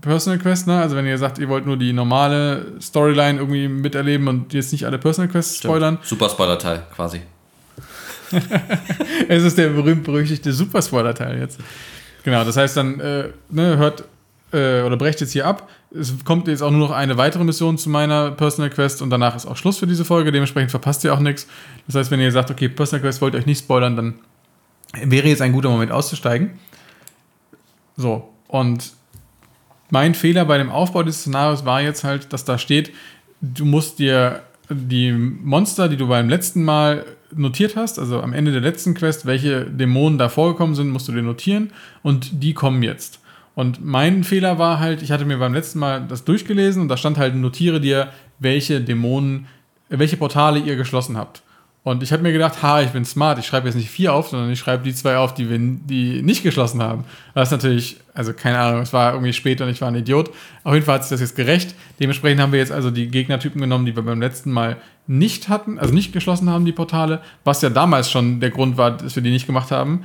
Personal 0.00 0.38
Quest, 0.38 0.66
ne? 0.66 0.80
Also 0.80 0.96
wenn 0.96 1.06
ihr 1.06 1.18
sagt, 1.18 1.38
ihr 1.38 1.48
wollt 1.48 1.66
nur 1.66 1.76
die 1.76 1.92
normale 1.92 2.80
Storyline 2.80 3.38
irgendwie 3.38 3.68
miterleben 3.68 4.28
und 4.28 4.52
jetzt 4.52 4.72
nicht 4.72 4.86
alle 4.86 4.98
Personal 4.98 5.30
Quests 5.30 5.58
spoilern. 5.58 5.98
Super 6.02 6.28
Spoiler-Teil, 6.30 6.84
quasi. 6.94 7.20
es 9.28 9.42
ist 9.42 9.58
der 9.58 9.68
berühmt-berüchtigte 9.68 10.52
Super 10.52 10.80
Spoiler-Teil 10.80 11.38
jetzt. 11.38 11.60
Genau, 12.24 12.44
das 12.44 12.56
heißt 12.56 12.76
dann, 12.76 13.00
äh, 13.00 13.28
ne, 13.50 13.76
hört 13.76 14.04
äh, 14.52 14.82
oder 14.82 14.96
brecht 14.96 15.20
jetzt 15.20 15.32
hier 15.32 15.46
ab. 15.46 15.68
Es 15.94 16.24
kommt 16.24 16.48
jetzt 16.48 16.62
auch 16.62 16.70
nur 16.70 16.80
noch 16.80 16.90
eine 16.90 17.18
weitere 17.18 17.44
Mission 17.44 17.76
zu 17.76 17.90
meiner 17.90 18.30
Personal 18.30 18.70
Quest 18.70 19.02
und 19.02 19.10
danach 19.10 19.36
ist 19.36 19.46
auch 19.46 19.56
Schluss 19.56 19.78
für 19.78 19.86
diese 19.86 20.04
Folge. 20.04 20.32
Dementsprechend 20.32 20.70
verpasst 20.70 21.04
ihr 21.04 21.12
auch 21.12 21.20
nichts. 21.20 21.46
Das 21.86 21.96
heißt, 21.96 22.10
wenn 22.10 22.20
ihr 22.20 22.32
sagt, 22.32 22.50
okay, 22.50 22.68
Personal 22.68 23.02
Quest 23.02 23.20
wollt 23.20 23.34
ihr 23.34 23.40
euch 23.40 23.46
nicht 23.46 23.60
spoilern, 23.60 23.94
dann 23.94 24.14
wäre 25.02 25.28
jetzt 25.28 25.42
ein 25.42 25.52
guter 25.52 25.68
Moment 25.68 25.92
auszusteigen. 25.92 26.58
So, 27.96 28.28
und 28.48 28.92
mein 29.90 30.14
Fehler 30.14 30.44
bei 30.44 30.58
dem 30.58 30.70
Aufbau 30.70 31.02
des 31.02 31.20
Szenarios 31.20 31.64
war 31.64 31.80
jetzt 31.80 32.04
halt, 32.04 32.32
dass 32.32 32.44
da 32.44 32.58
steht, 32.58 32.92
du 33.40 33.64
musst 33.64 33.98
dir 33.98 34.42
die 34.68 35.12
Monster, 35.12 35.88
die 35.88 35.96
du 35.96 36.08
beim 36.08 36.28
letzten 36.28 36.64
Mal 36.64 37.04
notiert 37.34 37.76
hast, 37.76 37.98
also 37.98 38.20
am 38.20 38.32
Ende 38.32 38.52
der 38.52 38.60
letzten 38.60 38.94
Quest, 38.94 39.26
welche 39.26 39.66
Dämonen 39.66 40.18
da 40.18 40.28
vorgekommen 40.28 40.74
sind, 40.74 40.90
musst 40.90 41.08
du 41.08 41.12
dir 41.12 41.22
notieren 41.22 41.70
und 42.02 42.42
die 42.42 42.54
kommen 42.54 42.82
jetzt. 42.82 43.20
Und 43.54 43.84
mein 43.84 44.24
Fehler 44.24 44.58
war 44.58 44.80
halt, 44.80 45.02
ich 45.02 45.12
hatte 45.12 45.24
mir 45.24 45.38
beim 45.38 45.54
letzten 45.54 45.78
Mal 45.78 46.04
das 46.08 46.24
durchgelesen 46.24 46.82
und 46.82 46.88
da 46.88 46.96
stand 46.96 47.18
halt, 47.18 47.36
notiere 47.36 47.80
dir, 47.80 48.08
welche 48.38 48.80
Dämonen, 48.80 49.46
welche 49.88 50.16
Portale 50.16 50.58
ihr 50.58 50.76
geschlossen 50.76 51.16
habt. 51.16 51.43
Und 51.84 52.02
ich 52.02 52.14
habe 52.14 52.22
mir 52.22 52.32
gedacht, 52.32 52.62
ha, 52.62 52.80
ich 52.80 52.90
bin 52.90 53.04
smart, 53.04 53.38
ich 53.38 53.46
schreibe 53.46 53.68
jetzt 53.68 53.74
nicht 53.74 53.90
vier 53.90 54.14
auf, 54.14 54.28
sondern 54.28 54.50
ich 54.50 54.58
schreibe 54.58 54.82
die 54.82 54.94
zwei 54.94 55.18
auf, 55.18 55.34
die 55.34 55.50
wir 55.50 55.58
die 55.58 56.22
nicht 56.22 56.42
geschlossen 56.42 56.82
haben. 56.82 57.04
Das 57.34 57.48
ist 57.48 57.52
natürlich, 57.52 57.98
also 58.14 58.32
keine 58.32 58.58
Ahnung, 58.58 58.80
es 58.80 58.94
war 58.94 59.12
irgendwie 59.12 59.34
spät 59.34 59.60
und 59.60 59.68
ich 59.68 59.82
war 59.82 59.88
ein 59.88 59.94
Idiot. 59.94 60.30
Auf 60.64 60.72
jeden 60.72 60.86
Fall 60.86 60.94
hat 60.94 61.04
sich 61.04 61.10
das 61.10 61.20
jetzt 61.20 61.36
gerecht. 61.36 61.74
Dementsprechend 62.00 62.40
haben 62.40 62.52
wir 62.52 62.58
jetzt 62.58 62.72
also 62.72 62.90
die 62.90 63.08
Gegnertypen 63.08 63.60
genommen, 63.60 63.84
die 63.84 63.94
wir 63.94 64.02
beim 64.02 64.18
letzten 64.18 64.50
Mal 64.50 64.78
nicht 65.06 65.50
hatten, 65.50 65.78
also 65.78 65.92
nicht 65.92 66.14
geschlossen 66.14 66.48
haben, 66.48 66.64
die 66.64 66.72
Portale. 66.72 67.20
Was 67.44 67.60
ja 67.60 67.68
damals 67.68 68.10
schon 68.10 68.40
der 68.40 68.50
Grund 68.50 68.78
war, 68.78 68.92
dass 68.92 69.14
wir 69.14 69.22
die 69.22 69.30
nicht 69.30 69.46
gemacht 69.46 69.70
haben, 69.70 70.04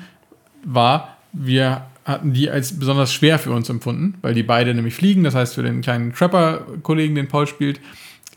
war, 0.65 1.15
wir 1.31 1.83
hatten 2.03 2.33
die 2.33 2.49
als 2.49 2.77
besonders 2.77 3.13
schwer 3.13 3.39
für 3.39 3.51
uns 3.51 3.69
empfunden, 3.69 4.15
weil 4.21 4.33
die 4.33 4.43
beide 4.43 4.73
nämlich 4.73 4.95
fliegen. 4.95 5.23
Das 5.23 5.33
heißt, 5.33 5.55
für 5.55 5.63
den 5.63 5.79
kleinen 5.79 6.11
Trapper-Kollegen, 6.11 7.15
den 7.15 7.29
Paul 7.29 7.47
spielt, 7.47 7.79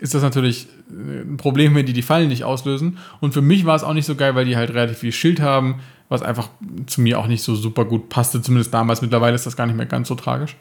ist 0.03 0.15
das 0.15 0.23
natürlich 0.23 0.67
äh, 0.91 1.21
ein 1.23 1.37
Problem, 1.37 1.75
wenn 1.75 1.87
die 1.87 1.93
die 1.93 2.03
Fallen 2.03 2.29
nicht 2.29 2.45
auslösen. 2.45 2.99
Und 3.21 3.33
für 3.33 3.41
mich 3.41 3.65
war 3.65 3.77
es 3.77 3.85
auch 3.85 3.95
nicht 3.95 4.05
so 4.05 4.17
geil, 4.17 4.35
weil 4.35 4.45
die 4.45 4.57
halt 4.57 4.71
relativ 4.71 4.99
viel 4.99 5.13
Schild 5.13 5.41
haben, 5.41 5.81
was 6.09 6.23
einfach 6.23 6.49
zu 6.87 7.01
mir 7.01 7.19
auch 7.21 7.29
nicht 7.29 7.43
so 7.43 7.55
super 7.55 7.85
gut 7.85 8.09
passte, 8.09 8.43
zumindest 8.43 8.75
damals. 8.75 9.01
Mittlerweile 9.01 9.37
ist 9.37 9.47
das 9.47 9.57
gar 9.57 9.67
nicht 9.67 9.77
mehr 9.77 9.87
ganz 9.87 10.09
so 10.09 10.17
tragisch. 10.17 10.57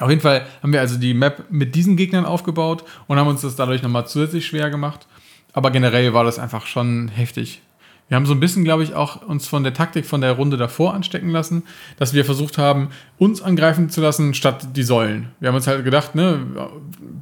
Auf 0.00 0.10
jeden 0.10 0.20
Fall 0.20 0.46
haben 0.62 0.72
wir 0.72 0.80
also 0.80 0.98
die 0.98 1.14
Map 1.14 1.44
mit 1.50 1.74
diesen 1.74 1.96
Gegnern 1.96 2.24
aufgebaut 2.24 2.84
und 3.06 3.18
haben 3.18 3.28
uns 3.28 3.42
das 3.42 3.54
dadurch 3.54 3.82
nochmal 3.82 4.06
zusätzlich 4.06 4.46
schwer 4.46 4.68
gemacht. 4.68 5.06
Aber 5.52 5.70
generell 5.70 6.12
war 6.12 6.24
das 6.24 6.38
einfach 6.38 6.66
schon 6.66 7.08
heftig. 7.08 7.62
Wir 8.10 8.16
haben 8.16 8.26
so 8.26 8.34
ein 8.34 8.40
bisschen, 8.40 8.64
glaube 8.64 8.82
ich, 8.82 8.92
auch 8.92 9.22
uns 9.22 9.46
von 9.46 9.62
der 9.62 9.72
Taktik 9.72 10.04
von 10.04 10.20
der 10.20 10.32
Runde 10.32 10.56
davor 10.56 10.94
anstecken 10.94 11.30
lassen, 11.30 11.62
dass 11.96 12.12
wir 12.12 12.24
versucht 12.24 12.58
haben, 12.58 12.88
uns 13.18 13.40
angreifen 13.40 13.88
zu 13.88 14.00
lassen, 14.00 14.34
statt 14.34 14.66
die 14.74 14.82
Säulen. 14.82 15.28
Wir 15.38 15.48
haben 15.48 15.54
uns 15.54 15.68
halt 15.68 15.84
gedacht, 15.84 16.16
ne, 16.16 16.44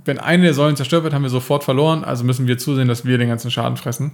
wenn 0.06 0.18
eine 0.18 0.44
der 0.44 0.54
Säulen 0.54 0.76
zerstört 0.76 1.04
wird, 1.04 1.12
haben 1.12 1.22
wir 1.22 1.28
sofort 1.28 1.62
verloren, 1.62 2.04
also 2.04 2.24
müssen 2.24 2.46
wir 2.46 2.56
zusehen, 2.56 2.88
dass 2.88 3.04
wir 3.04 3.18
den 3.18 3.28
ganzen 3.28 3.50
Schaden 3.50 3.76
fressen. 3.76 4.12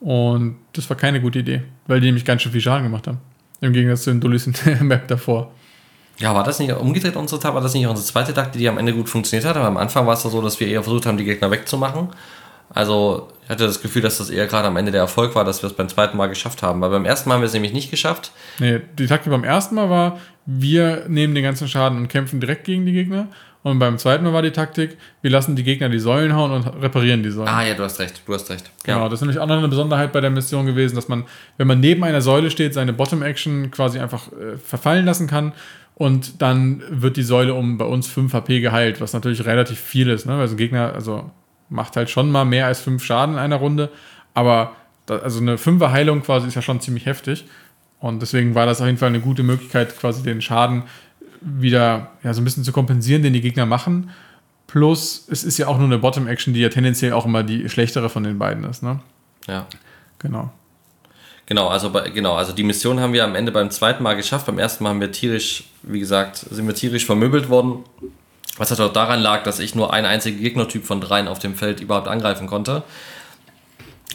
Und 0.00 0.56
das 0.72 0.90
war 0.90 0.96
keine 0.96 1.20
gute 1.20 1.38
Idee, 1.38 1.62
weil 1.86 2.00
die 2.00 2.06
nämlich 2.06 2.24
ganz 2.24 2.42
schön 2.42 2.50
viel 2.50 2.60
Schaden 2.60 2.82
gemacht 2.82 3.06
haben. 3.06 3.18
Im 3.60 3.72
Gegensatz 3.72 4.02
zu 4.02 4.10
den 4.10 4.20
Dullis 4.20 4.44
in 4.48 4.56
der 4.64 4.82
Map 4.82 5.06
davor. 5.06 5.52
Ja, 6.18 6.34
war 6.34 6.42
das 6.42 6.58
nicht 6.58 6.72
umgedreht 6.72 7.14
unsere 7.14 7.40
Tat? 7.40 7.54
War 7.54 7.60
das 7.60 7.74
nicht 7.74 7.86
unsere 7.86 8.04
zweite 8.04 8.34
Taktik, 8.34 8.60
die 8.60 8.68
am 8.68 8.78
Ende 8.78 8.92
gut 8.92 9.08
funktioniert 9.08 9.48
hat? 9.48 9.56
Aber 9.56 9.68
am 9.68 9.76
Anfang 9.76 10.04
war 10.04 10.14
es 10.14 10.22
so, 10.22 10.42
dass 10.42 10.58
wir 10.58 10.66
eher 10.66 10.82
versucht 10.82 11.06
haben, 11.06 11.16
die 11.16 11.24
Gegner 11.24 11.48
wegzumachen. 11.52 12.08
Also 12.70 13.28
ich 13.44 13.50
hatte 13.50 13.64
das 13.64 13.80
Gefühl, 13.80 14.02
dass 14.02 14.18
das 14.18 14.30
eher 14.30 14.46
gerade 14.46 14.68
am 14.68 14.76
Ende 14.76 14.92
der 14.92 15.00
Erfolg 15.00 15.34
war, 15.34 15.44
dass 15.44 15.62
wir 15.62 15.68
es 15.68 15.72
beim 15.72 15.88
zweiten 15.88 16.16
Mal 16.16 16.26
geschafft 16.26 16.62
haben. 16.62 16.80
Weil 16.80 16.90
beim 16.90 17.04
ersten 17.04 17.28
Mal 17.28 17.36
haben 17.36 17.42
wir 17.42 17.46
es 17.46 17.54
nämlich 17.54 17.72
nicht 17.72 17.90
geschafft. 17.90 18.30
Nee, 18.58 18.80
die 18.98 19.06
Taktik 19.06 19.32
beim 19.32 19.44
ersten 19.44 19.74
Mal 19.74 19.88
war, 19.88 20.18
wir 20.44 21.04
nehmen 21.08 21.34
den 21.34 21.44
ganzen 21.44 21.66
Schaden 21.68 21.98
und 21.98 22.08
kämpfen 22.08 22.40
direkt 22.40 22.64
gegen 22.64 22.84
die 22.84 22.92
Gegner. 22.92 23.28
Und 23.62 23.78
beim 23.78 23.98
zweiten 23.98 24.24
Mal 24.24 24.32
war 24.32 24.42
die 24.42 24.52
Taktik, 24.52 24.96
wir 25.20 25.30
lassen 25.30 25.56
die 25.56 25.64
Gegner 25.64 25.88
die 25.88 25.98
Säulen 25.98 26.34
hauen 26.34 26.52
und 26.52 26.66
reparieren 26.82 27.22
die 27.22 27.30
Säulen. 27.30 27.48
Ah 27.48 27.66
ja, 27.66 27.74
du 27.74 27.82
hast 27.82 27.98
recht, 27.98 28.22
du 28.24 28.32
hast 28.32 28.48
recht. 28.50 28.70
Genau, 28.84 29.04
das 29.08 29.14
ist 29.14 29.20
nämlich 29.22 29.38
auch 29.38 29.46
noch 29.46 29.58
eine 29.58 29.68
Besonderheit 29.68 30.12
bei 30.12 30.20
der 30.20 30.30
Mission 30.30 30.64
gewesen, 30.64 30.94
dass 30.94 31.08
man, 31.08 31.24
wenn 31.56 31.66
man 31.66 31.80
neben 31.80 32.04
einer 32.04 32.20
Säule 32.20 32.50
steht, 32.50 32.72
seine 32.72 32.92
Bottom-Action 32.92 33.70
quasi 33.70 33.98
einfach 33.98 34.28
äh, 34.32 34.56
verfallen 34.58 35.04
lassen 35.04 35.26
kann. 35.26 35.52
Und 35.96 36.40
dann 36.40 36.82
wird 36.88 37.16
die 37.16 37.24
Säule 37.24 37.54
um 37.54 37.76
bei 37.76 37.84
uns 37.84 38.06
5 38.06 38.32
HP 38.32 38.60
geheilt, 38.60 39.00
was 39.00 39.12
natürlich 39.12 39.44
relativ 39.44 39.80
viel 39.80 40.08
ist, 40.08 40.26
ne? 40.26 40.38
Weil 40.38 40.46
so 40.46 40.54
ein 40.54 40.58
Gegner, 40.58 40.92
also 40.94 41.28
macht 41.68 41.96
halt 41.96 42.10
schon 42.10 42.30
mal 42.30 42.44
mehr 42.44 42.66
als 42.66 42.80
5 42.80 43.04
Schaden 43.04 43.34
in 43.34 43.40
einer 43.40 43.56
Runde. 43.56 43.90
Aber 44.34 44.72
da, 45.06 45.18
also 45.18 45.40
eine 45.40 45.56
5er 45.56 45.90
Heilung 45.90 46.22
quasi 46.22 46.48
ist 46.48 46.54
ja 46.54 46.62
schon 46.62 46.80
ziemlich 46.80 47.06
heftig. 47.06 47.44
Und 48.00 48.22
deswegen 48.22 48.54
war 48.54 48.66
das 48.66 48.80
auf 48.80 48.86
jeden 48.86 48.98
Fall 48.98 49.08
eine 49.08 49.20
gute 49.20 49.42
Möglichkeit, 49.42 49.98
quasi 49.98 50.22
den 50.22 50.40
Schaden 50.40 50.84
wieder 51.40 52.10
ja, 52.22 52.34
so 52.34 52.40
ein 52.40 52.44
bisschen 52.44 52.64
zu 52.64 52.72
kompensieren, 52.72 53.22
den 53.22 53.32
die 53.32 53.40
Gegner 53.40 53.66
machen. 53.66 54.10
Plus, 54.66 55.26
es 55.30 55.44
ist 55.44 55.58
ja 55.58 55.66
auch 55.66 55.78
nur 55.78 55.86
eine 55.86 55.98
Bottom-Action, 55.98 56.52
die 56.52 56.60
ja 56.60 56.68
tendenziell 56.68 57.12
auch 57.12 57.24
immer 57.24 57.42
die 57.42 57.68
schlechtere 57.68 58.08
von 58.08 58.22
den 58.22 58.38
beiden 58.38 58.64
ist. 58.64 58.82
Ne? 58.82 59.00
Ja. 59.46 59.66
Genau. 60.18 60.50
Genau, 61.46 61.68
also 61.68 61.90
bei, 61.90 62.10
genau, 62.10 62.34
also 62.34 62.52
die 62.52 62.62
Mission 62.62 63.00
haben 63.00 63.14
wir 63.14 63.24
am 63.24 63.34
Ende 63.34 63.50
beim 63.50 63.70
zweiten 63.70 64.02
Mal 64.02 64.14
geschafft. 64.14 64.44
Beim 64.44 64.58
ersten 64.58 64.84
Mal 64.84 64.90
haben 64.90 65.00
wir 65.00 65.10
tierisch, 65.10 65.64
wie 65.82 65.98
gesagt, 65.98 66.36
sind 66.36 66.66
wir 66.66 66.74
tierisch 66.74 67.06
vermöbelt 67.06 67.48
worden. 67.48 67.84
Was 68.58 68.70
halt 68.70 68.80
auch 68.80 68.92
daran 68.92 69.20
lag, 69.20 69.44
dass 69.44 69.60
ich 69.60 69.74
nur 69.74 69.92
einen 69.92 70.06
einzigen 70.06 70.40
Gegnertyp 70.40 70.84
von 70.84 71.00
dreien 71.00 71.28
auf 71.28 71.38
dem 71.38 71.54
Feld 71.54 71.80
überhaupt 71.80 72.08
angreifen 72.08 72.46
konnte. 72.46 72.82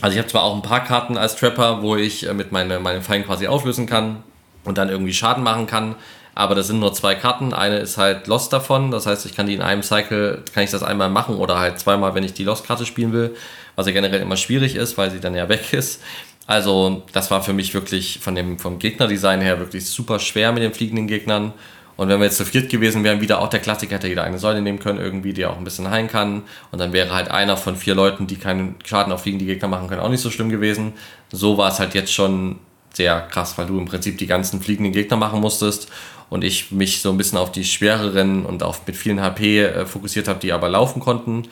Also 0.01 0.13
ich 0.13 0.19
habe 0.19 0.29
zwar 0.29 0.43
auch 0.43 0.55
ein 0.55 0.62
paar 0.62 0.83
Karten 0.83 1.17
als 1.17 1.35
Trapper, 1.35 1.81
wo 1.81 1.95
ich 1.95 2.27
äh, 2.27 2.33
mit 2.33 2.51
meine, 2.51 2.79
meinen 2.79 3.01
Feinden 3.01 3.27
quasi 3.27 3.47
auflösen 3.47 3.85
kann 3.85 4.23
und 4.63 4.77
dann 4.77 4.89
irgendwie 4.89 5.13
Schaden 5.13 5.43
machen 5.43 5.67
kann, 5.67 5.95
aber 6.35 6.55
das 6.55 6.67
sind 6.67 6.79
nur 6.79 6.93
zwei 6.93 7.15
Karten. 7.15 7.53
Eine 7.53 7.77
ist 7.77 7.97
halt 7.97 8.27
Lost 8.27 8.51
davon, 8.51 8.91
das 8.91 9.05
heißt, 9.05 9.25
ich 9.25 9.35
kann 9.35 9.45
die 9.45 9.53
in 9.53 9.62
einem 9.62 9.83
Cycle, 9.83 10.43
kann 10.53 10.63
ich 10.63 10.71
das 10.71 10.83
einmal 10.83 11.09
machen 11.09 11.35
oder 11.35 11.59
halt 11.59 11.79
zweimal, 11.79 12.15
wenn 12.15 12.23
ich 12.23 12.33
die 12.33 12.43
Lost-Karte 12.43 12.85
spielen 12.85 13.13
will, 13.13 13.35
was 13.75 13.85
ja 13.85 13.93
generell 13.93 14.21
immer 14.21 14.38
schwierig 14.38 14.75
ist, 14.75 14.97
weil 14.97 15.12
sie 15.12 15.19
dann 15.19 15.35
ja 15.35 15.47
weg 15.47 15.73
ist. 15.73 16.01
Also 16.45 17.03
das 17.13 17.31
war 17.31 17.41
für 17.41 17.53
mich 17.53 17.73
wirklich 17.73 18.19
von 18.19 18.35
dem, 18.35 18.59
vom 18.59 18.79
Gegnerdesign 18.79 19.41
her 19.41 19.59
wirklich 19.59 19.85
super 19.85 20.19
schwer 20.19 20.51
mit 20.51 20.63
den 20.63 20.73
fliegenden 20.73 21.07
Gegnern. 21.07 21.53
Und 22.03 22.10
wenn 22.10 22.19
wir 22.19 22.25
jetzt 22.25 22.36
zu 22.36 22.43
viert 22.43 22.69
gewesen 22.69 23.05
wären, 23.05 23.22
wieder 23.22 23.39
auch 23.39 23.48
der 23.48 23.62
Klassiker, 23.62 23.95
hätte 23.95 24.10
jeder 24.10 24.25
eine 24.25 24.38
Säule 24.38 24.62
nehmen 24.62 24.79
können, 24.79 25.00
irgendwie, 25.00 25.31
die 25.31 25.45
auch 25.45 25.55
ein 25.57 25.63
bisschen 25.63 25.89
heilen 25.89 26.10
kann. 26.10 26.43
Und 26.69 26.79
dann 26.79 26.91
wäre 26.91 27.15
halt 27.15 27.31
einer 27.31 27.55
von 27.55 27.77
vier 27.77 27.95
Leuten, 27.95 28.27
die 28.27 28.36
keinen 28.36 28.75
Schaden 28.83 29.13
auf 29.13 29.22
fliegende 29.22 29.45
Gegner 29.45 29.69
machen 29.69 29.88
können, 29.88 30.01
auch 30.01 30.10
nicht 30.10 30.19
so 30.19 30.29
schlimm 30.29 30.50
gewesen. 30.50 30.91
So 31.31 31.57
war 31.57 31.72
es 31.72 31.79
halt 31.79 31.93
jetzt 31.93 32.12
schon 32.12 32.60
sehr 32.91 33.22
krass, 33.22 33.57
weil 33.57 33.67
du 33.67 33.79
im 33.79 33.86
Prinzip 33.86 34.17
die 34.17 34.27
ganzen 34.27 34.62
fliegenden 34.62 34.91
Gegner 34.91 35.15
machen 35.15 35.39
musstest 35.39 35.89
und 36.29 36.43
ich 36.43 36.74
mich 36.74 37.01
so 37.01 37.10
ein 37.10 37.15
bisschen 37.15 37.38
auf 37.38 37.53
die 37.53 37.63
schwereren 37.63 38.45
und 38.45 38.63
auf 38.63 38.86
mit 38.86 38.98
vielen 38.98 39.22
HP 39.22 39.63
äh, 39.63 39.86
fokussiert 39.86 40.27
habe, 40.27 40.39
die 40.39 40.51
aber 40.51 40.67
laufen 40.67 41.00
konnten 41.00 41.43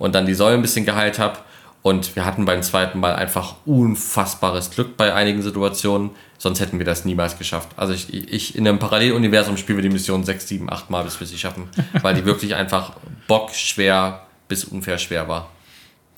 und 0.00 0.16
dann 0.16 0.26
die 0.26 0.34
Säule 0.34 0.56
ein 0.56 0.62
bisschen 0.62 0.84
geheilt 0.84 1.20
habe. 1.20 1.38
Und 1.82 2.16
wir 2.16 2.24
hatten 2.24 2.46
beim 2.46 2.64
zweiten 2.64 2.98
Mal 2.98 3.14
einfach 3.14 3.54
unfassbares 3.64 4.72
Glück 4.72 4.96
bei 4.96 5.14
einigen 5.14 5.40
Situationen, 5.40 6.10
sonst 6.40 6.60
hätten 6.60 6.78
wir 6.78 6.86
das 6.86 7.04
niemals 7.04 7.36
geschafft. 7.36 7.68
Also 7.76 7.92
ich, 7.92 8.12
ich 8.12 8.56
in 8.56 8.66
einem 8.66 8.78
Paralleluniversum 8.78 9.58
spielen 9.58 9.76
wir 9.76 9.82
die 9.82 9.90
Mission 9.90 10.24
6, 10.24 10.48
7, 10.48 10.72
8 10.72 10.88
Mal, 10.88 11.04
bis 11.04 11.20
wir 11.20 11.26
sie 11.26 11.36
schaffen, 11.36 11.68
weil 12.02 12.14
die 12.14 12.24
wirklich 12.24 12.54
einfach 12.54 12.94
bockschwer 13.28 14.26
bis 14.48 14.64
unfair 14.64 14.96
schwer 14.96 15.28
war. 15.28 15.50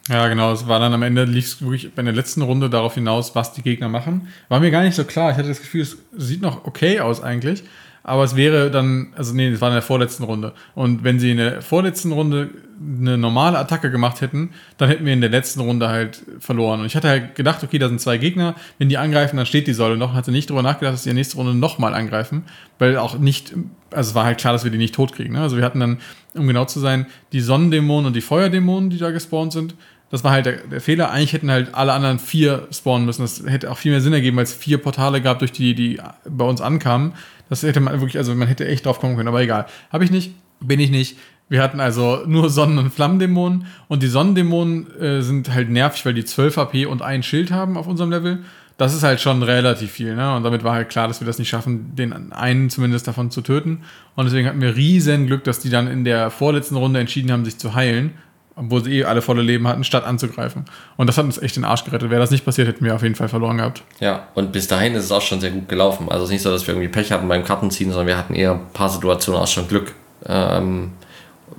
Ja, 0.08 0.28
genau. 0.28 0.52
Es 0.52 0.68
war 0.68 0.78
dann 0.78 0.94
am 0.94 1.02
Ende, 1.02 1.24
lief 1.24 1.46
es 1.46 1.62
wirklich 1.62 1.92
bei 1.92 2.02
der 2.02 2.12
letzten 2.12 2.42
Runde 2.42 2.70
darauf 2.70 2.94
hinaus, 2.94 3.34
was 3.34 3.52
die 3.52 3.62
Gegner 3.62 3.88
machen. 3.88 4.28
War 4.48 4.60
mir 4.60 4.70
gar 4.70 4.82
nicht 4.82 4.94
so 4.94 5.04
klar. 5.04 5.32
Ich 5.32 5.36
hatte 5.36 5.48
das 5.48 5.60
Gefühl, 5.60 5.82
es 5.82 5.98
sieht 6.16 6.40
noch 6.40 6.66
okay 6.66 7.00
aus 7.00 7.20
eigentlich. 7.20 7.64
Aber 8.04 8.24
es 8.24 8.34
wäre 8.34 8.70
dann, 8.70 9.12
also 9.16 9.32
nee, 9.32 9.48
es 9.48 9.60
war 9.60 9.68
in 9.68 9.74
der 9.74 9.82
vorletzten 9.82 10.24
Runde. 10.24 10.52
Und 10.74 11.04
wenn 11.04 11.20
sie 11.20 11.30
in 11.30 11.36
der 11.36 11.62
vorletzten 11.62 12.10
Runde 12.10 12.50
eine 12.80 13.16
normale 13.16 13.58
Attacke 13.58 13.92
gemacht 13.92 14.20
hätten, 14.20 14.50
dann 14.76 14.88
hätten 14.88 15.04
wir 15.06 15.12
in 15.12 15.20
der 15.20 15.30
letzten 15.30 15.60
Runde 15.60 15.88
halt 15.88 16.22
verloren. 16.40 16.80
Und 16.80 16.86
ich 16.86 16.96
hatte 16.96 17.08
halt 17.08 17.36
gedacht, 17.36 17.62
okay, 17.62 17.78
da 17.78 17.88
sind 17.88 18.00
zwei 18.00 18.18
Gegner, 18.18 18.56
wenn 18.78 18.88
die 18.88 18.98
angreifen, 18.98 19.36
dann 19.36 19.46
steht 19.46 19.68
die 19.68 19.72
Säule 19.72 19.96
noch. 19.96 20.10
Und 20.10 20.16
hatte 20.16 20.32
nicht 20.32 20.50
darüber 20.50 20.62
nachgedacht, 20.62 20.94
dass 20.94 21.04
die 21.04 21.10
in 21.10 21.14
der 21.14 21.20
nächsten 21.20 21.38
Runde 21.38 21.54
nochmal 21.54 21.94
angreifen, 21.94 22.44
weil 22.78 22.96
auch 22.96 23.18
nicht, 23.18 23.54
also 23.92 24.10
es 24.10 24.14
war 24.16 24.24
halt 24.24 24.38
klar, 24.38 24.52
dass 24.52 24.64
wir 24.64 24.72
die 24.72 24.78
nicht 24.78 24.94
tot 24.94 25.12
kriegen. 25.12 25.34
Ne? 25.34 25.40
Also 25.40 25.56
wir 25.56 25.64
hatten 25.64 25.78
dann, 25.78 25.98
um 26.34 26.48
genau 26.48 26.64
zu 26.64 26.80
sein, 26.80 27.06
die 27.32 27.40
Sonnendämonen 27.40 28.06
und 28.06 28.16
die 28.16 28.20
Feuerdämonen, 28.20 28.90
die 28.90 28.98
da 28.98 29.12
gespawnt 29.12 29.52
sind. 29.52 29.76
Das 30.10 30.24
war 30.24 30.32
halt 30.32 30.44
der, 30.44 30.58
der, 30.58 30.82
Fehler. 30.82 31.10
Eigentlich 31.10 31.32
hätten 31.32 31.50
halt 31.50 31.74
alle 31.74 31.94
anderen 31.94 32.18
vier 32.18 32.68
spawnen 32.70 33.06
müssen. 33.06 33.22
Das 33.22 33.44
hätte 33.46 33.70
auch 33.70 33.78
viel 33.78 33.92
mehr 33.92 34.02
Sinn 34.02 34.12
ergeben, 34.12 34.36
weil 34.36 34.44
es 34.44 34.52
vier 34.52 34.76
Portale 34.76 35.22
gab, 35.22 35.38
durch 35.38 35.52
die 35.52 35.74
die 35.74 36.00
bei 36.28 36.44
uns 36.44 36.60
ankamen. 36.60 37.14
Das 37.52 37.62
hätte 37.62 37.80
man 37.80 38.00
wirklich, 38.00 38.16
also 38.16 38.34
man 38.34 38.48
hätte 38.48 38.66
echt 38.66 38.86
drauf 38.86 38.98
kommen 38.98 39.14
können, 39.14 39.28
aber 39.28 39.42
egal. 39.42 39.66
Habe 39.92 40.04
ich 40.04 40.10
nicht, 40.10 40.32
bin 40.60 40.80
ich 40.80 40.90
nicht. 40.90 41.18
Wir 41.50 41.62
hatten 41.62 41.80
also 41.80 42.20
nur 42.26 42.48
Sonnen- 42.48 42.78
und 42.78 42.94
Flammendämonen 42.94 43.66
und 43.88 44.02
die 44.02 44.06
Sonnendämonen 44.06 44.90
äh, 44.98 45.20
sind 45.20 45.52
halt 45.52 45.68
nervig, 45.68 46.06
weil 46.06 46.14
die 46.14 46.24
12 46.24 46.56
HP 46.56 46.86
und 46.86 47.02
ein 47.02 47.22
Schild 47.22 47.50
haben 47.50 47.76
auf 47.76 47.86
unserem 47.86 48.08
Level. 48.08 48.38
Das 48.78 48.94
ist 48.94 49.02
halt 49.02 49.20
schon 49.20 49.42
relativ 49.42 49.90
viel, 49.90 50.16
ne? 50.16 50.34
Und 50.34 50.44
damit 50.44 50.64
war 50.64 50.72
halt 50.72 50.88
klar, 50.88 51.08
dass 51.08 51.20
wir 51.20 51.26
das 51.26 51.38
nicht 51.38 51.50
schaffen, 51.50 51.94
den 51.94 52.32
einen 52.32 52.70
zumindest 52.70 53.06
davon 53.06 53.30
zu 53.30 53.42
töten. 53.42 53.82
Und 54.16 54.24
deswegen 54.24 54.48
hatten 54.48 54.62
wir 54.62 54.74
riesen 54.74 55.26
Glück, 55.26 55.44
dass 55.44 55.60
die 55.60 55.68
dann 55.68 55.88
in 55.88 56.04
der 56.04 56.30
vorletzten 56.30 56.76
Runde 56.76 57.00
entschieden 57.00 57.30
haben, 57.30 57.44
sich 57.44 57.58
zu 57.58 57.74
heilen 57.74 58.14
obwohl 58.54 58.84
sie 58.84 58.98
eh 58.98 59.04
alle 59.04 59.22
volle 59.22 59.42
Leben 59.42 59.66
hatten, 59.66 59.84
statt 59.84 60.04
anzugreifen. 60.04 60.64
Und 60.96 61.06
das 61.06 61.18
hat 61.18 61.24
uns 61.24 61.38
echt 61.38 61.56
den 61.56 61.64
Arsch 61.64 61.84
gerettet. 61.84 62.10
Wäre 62.10 62.20
das 62.20 62.30
nicht 62.30 62.44
passiert, 62.44 62.68
hätten 62.68 62.84
wir 62.84 62.94
auf 62.94 63.02
jeden 63.02 63.14
Fall 63.14 63.28
verloren 63.28 63.58
gehabt. 63.58 63.82
Ja, 64.00 64.28
und 64.34 64.52
bis 64.52 64.68
dahin 64.68 64.94
ist 64.94 65.04
es 65.04 65.12
auch 65.12 65.22
schon 65.22 65.40
sehr 65.40 65.50
gut 65.50 65.68
gelaufen. 65.68 66.08
Also 66.10 66.24
es 66.24 66.30
ist 66.30 66.32
nicht 66.32 66.42
so, 66.42 66.50
dass 66.50 66.66
wir 66.66 66.74
irgendwie 66.74 66.88
Pech 66.88 67.12
hatten 67.12 67.28
beim 67.28 67.44
Kartenziehen, 67.44 67.90
sondern 67.90 68.06
wir 68.06 68.18
hatten 68.18 68.34
eher 68.34 68.52
ein 68.52 68.72
paar 68.72 68.88
Situationen 68.88 69.40
auch 69.40 69.46
schon 69.46 69.68
Glück. 69.68 69.94
Ähm, 70.26 70.92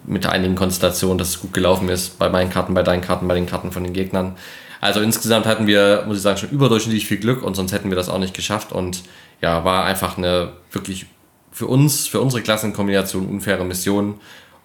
mit 0.05 0.25
einigen 0.25 0.55
Konstellationen, 0.55 1.17
dass 1.17 1.29
es 1.29 1.39
gut 1.39 1.53
gelaufen 1.53 1.89
ist. 1.89 2.19
Bei 2.19 2.29
meinen 2.29 2.49
Karten, 2.49 2.73
bei 2.73 2.83
deinen 2.83 3.01
Karten, 3.01 3.27
bei 3.27 3.35
den 3.35 3.45
Karten 3.45 3.71
von 3.71 3.83
den 3.83 3.93
Gegnern. 3.93 4.35
Also 4.81 4.99
insgesamt 4.99 5.45
hatten 5.45 5.65
wir, 5.65 6.03
muss 6.07 6.17
ich 6.17 6.23
sagen, 6.23 6.37
schon 6.37 6.49
überdurchschnittlich 6.49 7.05
viel 7.07 7.17
Glück 7.17 7.41
und 7.41 7.55
sonst 7.55 7.71
hätten 7.71 7.89
wir 7.89 7.95
das 7.95 8.09
auch 8.09 8.17
nicht 8.19 8.33
geschafft. 8.33 8.73
Und 8.73 9.03
ja, 9.41 9.63
war 9.63 9.85
einfach 9.85 10.17
eine 10.17 10.51
wirklich 10.71 11.05
für 11.51 11.67
uns, 11.67 12.07
für 12.07 12.19
unsere 12.19 12.41
Klassenkombination 12.41 13.27
unfaire 13.27 13.63
Mission. 13.63 14.15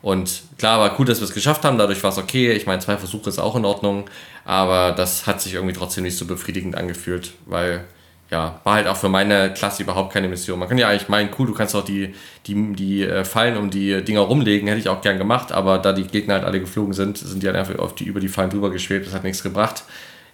Und 0.00 0.42
klar, 0.58 0.78
war 0.78 0.98
cool, 0.98 1.06
dass 1.06 1.20
wir 1.20 1.24
es 1.24 1.34
geschafft 1.34 1.64
haben, 1.64 1.76
dadurch 1.76 2.02
war 2.02 2.10
es 2.10 2.18
okay. 2.18 2.52
Ich 2.52 2.66
meine, 2.66 2.80
zwei 2.80 2.96
Versuche 2.96 3.28
ist 3.28 3.38
auch 3.38 3.56
in 3.56 3.64
Ordnung, 3.64 4.08
aber 4.44 4.92
das 4.92 5.26
hat 5.26 5.40
sich 5.40 5.54
irgendwie 5.54 5.74
trotzdem 5.74 6.04
nicht 6.04 6.16
so 6.16 6.24
befriedigend 6.24 6.76
angefühlt, 6.76 7.32
weil 7.46 7.84
ja, 8.30 8.60
war 8.62 8.74
halt 8.74 8.86
auch 8.86 8.96
für 8.96 9.08
meine 9.08 9.52
Klasse 9.54 9.82
überhaupt 9.82 10.12
keine 10.12 10.28
Mission. 10.28 10.58
Man 10.58 10.68
kann 10.68 10.76
ja 10.76 10.88
eigentlich 10.88 11.08
meinen, 11.08 11.30
cool, 11.38 11.46
du 11.46 11.54
kannst 11.54 11.74
auch 11.74 11.84
die, 11.84 12.14
die, 12.46 12.74
die 12.74 13.02
äh, 13.02 13.24
Fallen 13.24 13.56
um 13.56 13.70
die 13.70 14.04
Dinger 14.04 14.20
rumlegen, 14.20 14.68
hätte 14.68 14.80
ich 14.80 14.88
auch 14.88 15.00
gern 15.00 15.18
gemacht, 15.18 15.50
aber 15.50 15.78
da 15.78 15.92
die 15.92 16.04
Gegner 16.04 16.34
halt 16.34 16.44
alle 16.44 16.60
geflogen 16.60 16.92
sind, 16.92 17.16
sind 17.16 17.42
die 17.42 17.46
halt 17.46 17.56
einfach 17.56 17.78
auf 17.78 17.94
die, 17.94 18.04
über 18.04 18.20
die 18.20 18.28
Fallen 18.28 18.50
drüber 18.50 18.70
geschwebt, 18.70 19.06
das 19.06 19.14
hat 19.14 19.24
nichts 19.24 19.42
gebracht. 19.42 19.84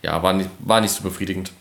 Ja, 0.03 0.23
war 0.23 0.33
nicht, 0.33 0.51
war 0.59 0.81
nicht 0.81 0.91
so 0.91 1.03
befriedigend. 1.03 1.53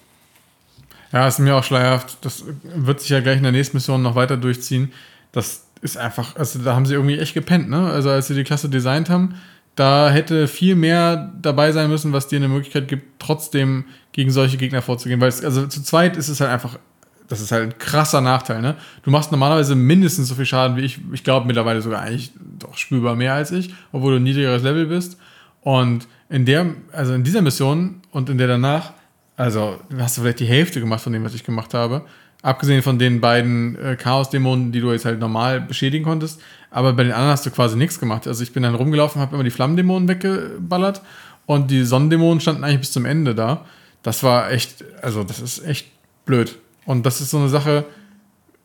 Ja, 1.11 1.27
ist 1.27 1.37
mir 1.37 1.55
auch 1.55 1.63
schleierhaft. 1.63 2.17
Das 2.21 2.43
wird 2.63 2.99
sich 2.99 3.11
ja 3.11 3.19
gleich 3.19 3.37
in 3.37 3.43
der 3.43 3.51
nächsten 3.51 3.77
Mission 3.77 4.01
noch 4.01 4.15
weiter 4.15 4.35
durchziehen. 4.35 4.91
Das 5.31 5.62
ist 5.83 5.97
einfach, 5.97 6.37
also 6.37 6.59
da 6.59 6.75
haben 6.75 6.85
sie 6.85 6.93
irgendwie 6.93 7.19
echt 7.19 7.33
gepennt, 7.33 7.69
ne? 7.69 7.91
Also 7.91 8.09
als 8.09 8.27
sie 8.27 8.35
die 8.35 8.45
Klasse 8.45 8.69
designt 8.69 9.09
haben, 9.09 9.35
da 9.75 10.09
hätte 10.09 10.47
viel 10.47 10.75
mehr 10.75 11.33
dabei 11.41 11.71
sein 11.71 11.89
müssen, 11.89 12.13
was 12.13 12.27
dir 12.27 12.37
eine 12.37 12.47
Möglichkeit 12.47 12.87
gibt, 12.87 13.19
trotzdem 13.19 13.85
gegen 14.13 14.31
solche 14.31 14.57
Gegner 14.57 14.81
vorzugehen. 14.81 15.19
Weil 15.19 15.29
es, 15.29 15.43
also 15.43 15.67
zu 15.67 15.83
zweit 15.83 16.15
ist 16.15 16.29
es 16.29 16.39
halt 16.39 16.51
einfach, 16.51 16.79
das 17.27 17.41
ist 17.41 17.51
halt 17.51 17.63
ein 17.63 17.77
krasser 17.79 18.21
Nachteil, 18.21 18.61
ne? 18.61 18.75
Du 19.03 19.11
machst 19.11 19.31
normalerweise 19.31 19.75
mindestens 19.75 20.29
so 20.29 20.35
viel 20.35 20.45
Schaden 20.45 20.77
wie 20.77 20.81
ich. 20.81 20.99
Ich 21.11 21.23
glaube 21.25 21.47
mittlerweile 21.47 21.81
sogar 21.81 22.01
eigentlich 22.01 22.31
doch 22.59 22.77
spürbar 22.77 23.15
mehr 23.15 23.33
als 23.33 23.51
ich, 23.51 23.73
obwohl 23.91 24.13
du 24.13 24.19
ein 24.19 24.23
niedrigeres 24.23 24.63
Level 24.63 24.85
bist. 24.85 25.17
Und 25.61 26.07
in 26.29 26.45
der, 26.45 26.67
also 26.93 27.13
in 27.13 27.23
dieser 27.23 27.41
Mission 27.41 28.01
und 28.11 28.29
in 28.29 28.37
der 28.37 28.47
danach, 28.47 28.93
also 29.35 29.79
hast 29.97 30.17
du 30.17 30.21
vielleicht 30.21 30.39
die 30.39 30.45
Hälfte 30.45 30.79
gemacht 30.79 31.01
von 31.01 31.11
dem, 31.11 31.25
was 31.25 31.33
ich 31.33 31.43
gemacht 31.43 31.73
habe. 31.73 32.05
Abgesehen 32.43 32.83
von 32.83 32.99
den 32.99 33.21
beiden 33.21 33.75
äh, 33.77 33.95
Chaos-Dämonen, 33.95 34.71
die 34.71 34.81
du 34.81 34.91
jetzt 34.91 35.05
halt 35.05 35.19
normal 35.19 35.61
beschädigen 35.61 36.05
konntest. 36.05 36.41
Aber 36.69 36.93
bei 36.93 37.03
den 37.03 37.13
anderen 37.13 37.31
hast 37.31 37.45
du 37.45 37.51
quasi 37.51 37.77
nichts 37.77 37.99
gemacht. 37.99 38.27
Also 38.27 38.43
ich 38.43 38.53
bin 38.53 38.63
dann 38.63 38.75
rumgelaufen, 38.75 39.21
habe 39.21 39.33
immer 39.33 39.43
die 39.43 39.49
Flammendämonen 39.49 40.07
weggeballert 40.07 41.01
und 41.45 41.71
die 41.71 41.83
Sonnendämonen 41.83 42.41
standen 42.41 42.63
eigentlich 42.63 42.81
bis 42.81 42.91
zum 42.91 43.05
Ende 43.05 43.33
da. 43.33 43.65
das 44.03 44.23
war 44.23 44.51
echt, 44.51 44.83
also 45.01 45.23
das 45.23 45.39
ist 45.39 45.65
echt 45.65 45.87
blöd. 46.25 46.57
Und 46.85 47.05
das 47.05 47.21
ist 47.21 47.31
so 47.31 47.37
eine 47.37 47.49
Sache, 47.49 47.85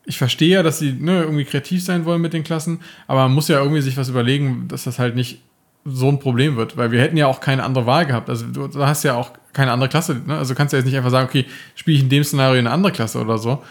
ich 0.04 0.18
verstehe 0.18 0.54
ja, 0.54 0.62
dass 0.62 0.78
sie 0.78 0.92
ne, 0.92 1.22
irgendwie 1.22 1.44
kreativ 1.44 1.84
sein 1.84 2.04
wollen 2.04 2.20
mit 2.20 2.32
den 2.32 2.42
Klassen, 2.42 2.80
aber 3.06 3.22
man 3.22 3.32
muss 3.32 3.48
ja 3.48 3.58
irgendwie 3.60 3.82
sich 3.82 3.96
was 3.96 4.08
überlegen, 4.08 4.66
dass 4.66 4.84
das 4.84 4.98
halt 4.98 5.14
nicht 5.14 5.42
so 5.84 6.08
ein 6.08 6.18
Problem 6.18 6.56
wird, 6.56 6.76
weil 6.76 6.90
wir 6.90 7.00
hätten 7.00 7.16
ja 7.16 7.26
auch 7.26 7.40
keine 7.40 7.62
andere 7.62 7.86
Wahl 7.86 8.06
gehabt. 8.06 8.28
Also 8.28 8.46
du, 8.46 8.66
du 8.66 8.84
hast 8.84 9.04
ja 9.04 9.14
auch 9.14 9.32
keine 9.52 9.72
andere 9.72 9.88
Klasse, 9.88 10.20
ne? 10.26 10.37
also 10.37 10.54
kannst 10.54 10.72
du 10.72 10.76
jetzt 10.76 10.87
nicht 10.87 10.96
einfach 10.96 11.11
sagen, 11.11 11.28
okay, 11.28 11.46
spiele 11.74 11.96
ich 11.96 12.02
in 12.02 12.08
dem 12.08 12.24
Szenario 12.24 12.58
eine 12.58 12.70
andere 12.70 12.92
Klasse 12.92 13.20
oder 13.20 13.38
so. 13.38 13.62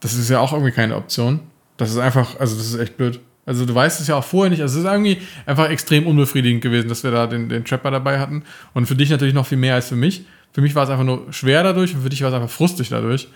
Das 0.00 0.14
ist 0.14 0.30
ja 0.30 0.40
auch 0.40 0.52
irgendwie 0.52 0.72
keine 0.72 0.96
Option. 0.96 1.40
Das 1.76 1.90
ist 1.90 1.98
einfach, 1.98 2.38
also 2.38 2.56
das 2.56 2.66
ist 2.66 2.78
echt 2.78 2.96
blöd. 2.96 3.20
Also 3.46 3.66
du 3.66 3.74
weißt 3.74 4.00
es 4.00 4.06
ja 4.06 4.16
auch 4.16 4.24
vorher 4.24 4.50
nicht. 4.50 4.62
Also 4.62 4.78
es 4.78 4.84
ist 4.84 4.90
irgendwie 4.90 5.20
einfach 5.46 5.68
extrem 5.68 6.06
unbefriedigend 6.06 6.62
gewesen, 6.62 6.88
dass 6.88 7.04
wir 7.04 7.10
da 7.10 7.26
den, 7.26 7.48
den 7.48 7.64
Trapper 7.64 7.90
dabei 7.90 8.18
hatten. 8.18 8.42
Und 8.72 8.86
für 8.86 8.94
dich 8.94 9.10
natürlich 9.10 9.34
noch 9.34 9.46
viel 9.46 9.58
mehr 9.58 9.74
als 9.74 9.88
für 9.88 9.96
mich. 9.96 10.24
Für 10.52 10.60
mich 10.60 10.74
war 10.74 10.84
es 10.84 10.90
einfach 10.90 11.04
nur 11.04 11.32
schwer 11.32 11.62
dadurch 11.62 11.94
und 11.94 12.02
für 12.02 12.08
dich 12.08 12.22
war 12.22 12.28
es 12.28 12.34
einfach 12.34 12.50
frustig 12.50 12.88
dadurch. 12.88 13.28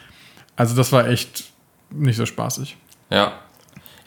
Also 0.56 0.76
das 0.76 0.92
war 0.92 1.08
echt 1.08 1.44
nicht 1.90 2.16
so 2.16 2.26
spaßig. 2.26 2.76
Ja. 3.10 3.32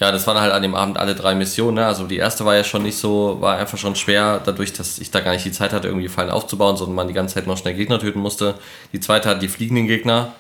Ja, 0.02 0.12
das 0.12 0.26
waren 0.26 0.42
halt 0.42 0.52
an 0.52 0.64
dem 0.64 0.74
Abend 0.74 0.98
alle 0.98 1.14
drei 1.14 1.36
Missionen. 1.36 1.76
Ne? 1.76 1.86
Also 1.86 2.08
die 2.08 2.18
erste 2.18 2.44
war 2.44 2.56
ja 2.56 2.64
schon 2.64 2.82
nicht 2.82 2.98
so, 2.98 3.38
war 3.40 3.58
einfach 3.58 3.78
schon 3.78 3.96
schwer, 3.96 4.42
dadurch, 4.44 4.74
dass 4.74 4.98
ich 4.98 5.12
da 5.12 5.20
gar 5.20 5.32
nicht 5.32 5.46
die 5.46 5.52
Zeit 5.52 5.74
hatte, 5.74 5.88
irgendwie 5.88 6.08
Fallen 6.08 6.32
aufzubauen, 6.32 6.76
sondern 6.76 6.96
man 6.96 7.08
die 7.08 7.14
ganze 7.14 7.36
Zeit 7.36 7.46
noch 7.46 7.56
schnell 7.56 7.76
Gegner 7.76 8.00
töten 8.00 8.20
musste. 8.20 8.56
Die 8.94 9.00
zweite 9.00 9.30
hat 9.30 9.44
die 9.44 9.48
fliegenden 9.48 9.86
Gegner. 9.86 10.34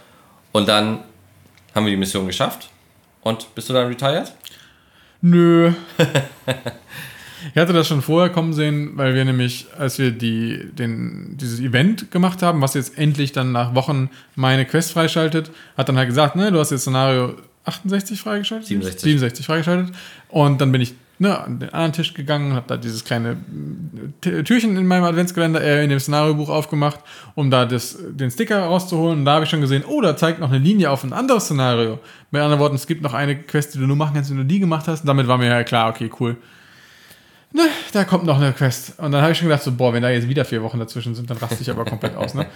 Und 0.52 0.67
dann 0.67 1.02
haben 1.76 1.86
wir 1.86 1.91
die 1.91 1.97
Mission 1.97 2.26
geschafft. 2.26 2.69
Und 3.21 3.54
bist 3.54 3.69
du 3.69 3.74
dann 3.74 3.86
retired? 3.86 4.34
Nö. 5.21 5.74
ich 7.54 7.56
hatte 7.56 7.74
das 7.74 7.88
schon 7.88 8.02
vorher 8.02 8.32
kommen 8.32 8.54
sehen, 8.54 8.93
weil 8.95 9.13
wir 9.13 9.26
nämlich, 9.26 9.67
als 9.78 10.00
wir 10.00 10.10
die, 10.10 10.71
den, 10.71 11.38
dieses 11.39 11.60
Event 11.60 12.10
gemacht 12.10 12.41
haben, 12.41 12.62
was 12.63 12.74
jetzt 12.74 12.97
endlich 12.97 13.32
dann 13.32 13.52
nach 13.52 13.76
Wochen 13.76 14.10
meine 14.36 14.65
Quest 14.65 14.93
freischaltet, 14.93 15.52
hat 15.78 15.88
dann 15.88 16.00
halt 16.00 16.10
gesagt, 16.10 16.36
ne, 16.36 16.52
du 16.52 16.58
hast 16.58 16.71
jetzt 16.71 16.82
Szenario 16.82 17.36
68 17.65 18.19
freigeschaltet? 18.19 18.67
67. 18.67 19.04
67 19.04 19.45
freigeschaltet. 19.45 19.95
Und 20.30 20.62
dann 20.62 20.71
bin 20.71 20.82
ich 20.82 20.95
ne, 21.21 21.39
an 21.39 21.60
den 21.60 21.69
anderen 21.69 21.93
Tisch 21.93 22.15
gegangen, 22.15 22.54
habe 22.54 22.65
da 22.67 22.78
dieses 22.78 23.04
kleine 23.06 23.38
äh, 24.26 24.41
Türchen 24.43 24.76
in 24.76 24.88
meinem 24.88 25.04
Adventskalender, 25.04 25.62
äh, 25.62 25.84
in 25.84 25.89
dem 25.91 26.00
Szenariobuch 26.00 26.50
aufgemacht, 26.50 27.00
um 27.36 27.52
da 27.52 27.65
das, 27.65 27.97
den 28.02 28.32
Sticker 28.32 28.63
rauszuholen. 28.63 29.19
Und 29.19 29.26
da 29.26 29.34
habe 29.34 29.45
ich 29.45 29.52
schon 29.52 29.62
gesehen, 29.62 29.84
oh, 29.88 30.02
da 30.02 30.17
zeigt 30.17 30.39
noch 30.39 30.50
eine 30.50 30.58
Linie 30.58 30.89
auf 30.89 31.04
ein 31.04 31.13
anderes 31.13 31.45
Szenario. 31.45 32.00
Mit 32.32 32.41
anderen 32.41 32.60
Worten, 32.60 32.76
es 32.76 32.88
gibt 32.88 33.04
noch 33.04 33.13
eine 33.13 33.36
Quest, 33.36 33.76
die 33.76 33.80
du 33.80 33.86
nur 33.86 33.95
machen 33.95 34.15
kannst, 34.15 34.32
wenn 34.32 34.38
du 34.38 34.45
die 34.45 34.60
gemacht 34.60 34.88
hast. 34.88 35.02
Und 35.02 35.08
damit 35.08 35.28
war 35.28 35.38
mir 35.38 35.47
ja 35.47 35.63
klar, 35.63 35.89
okay, 35.89 36.10
cool. 36.19 36.38
Ne, 37.54 37.63
da 37.91 38.04
kommt 38.04 38.26
noch 38.26 38.38
eine 38.38 38.54
Quest. 38.54 38.97
Und 38.97 39.12
dann 39.12 39.21
habe 39.21 39.34
ich 39.34 39.38
schon 39.38 39.47
gedacht, 39.47 39.63
so, 39.63 39.74
boah, 39.74 39.93
wenn 39.93 40.02
da 40.02 40.10
jetzt 40.10 40.28
wieder 40.28 40.43
vier 40.43 40.63
Wochen 40.63 40.80
dazwischen 40.80 41.13
sind, 41.13 41.30
dann 41.30 41.38
raste 41.38 41.62
ich 41.62 41.69
aber 41.69 41.86
komplett 41.86 42.15
aus. 42.15 42.34
Ne? 42.34 42.47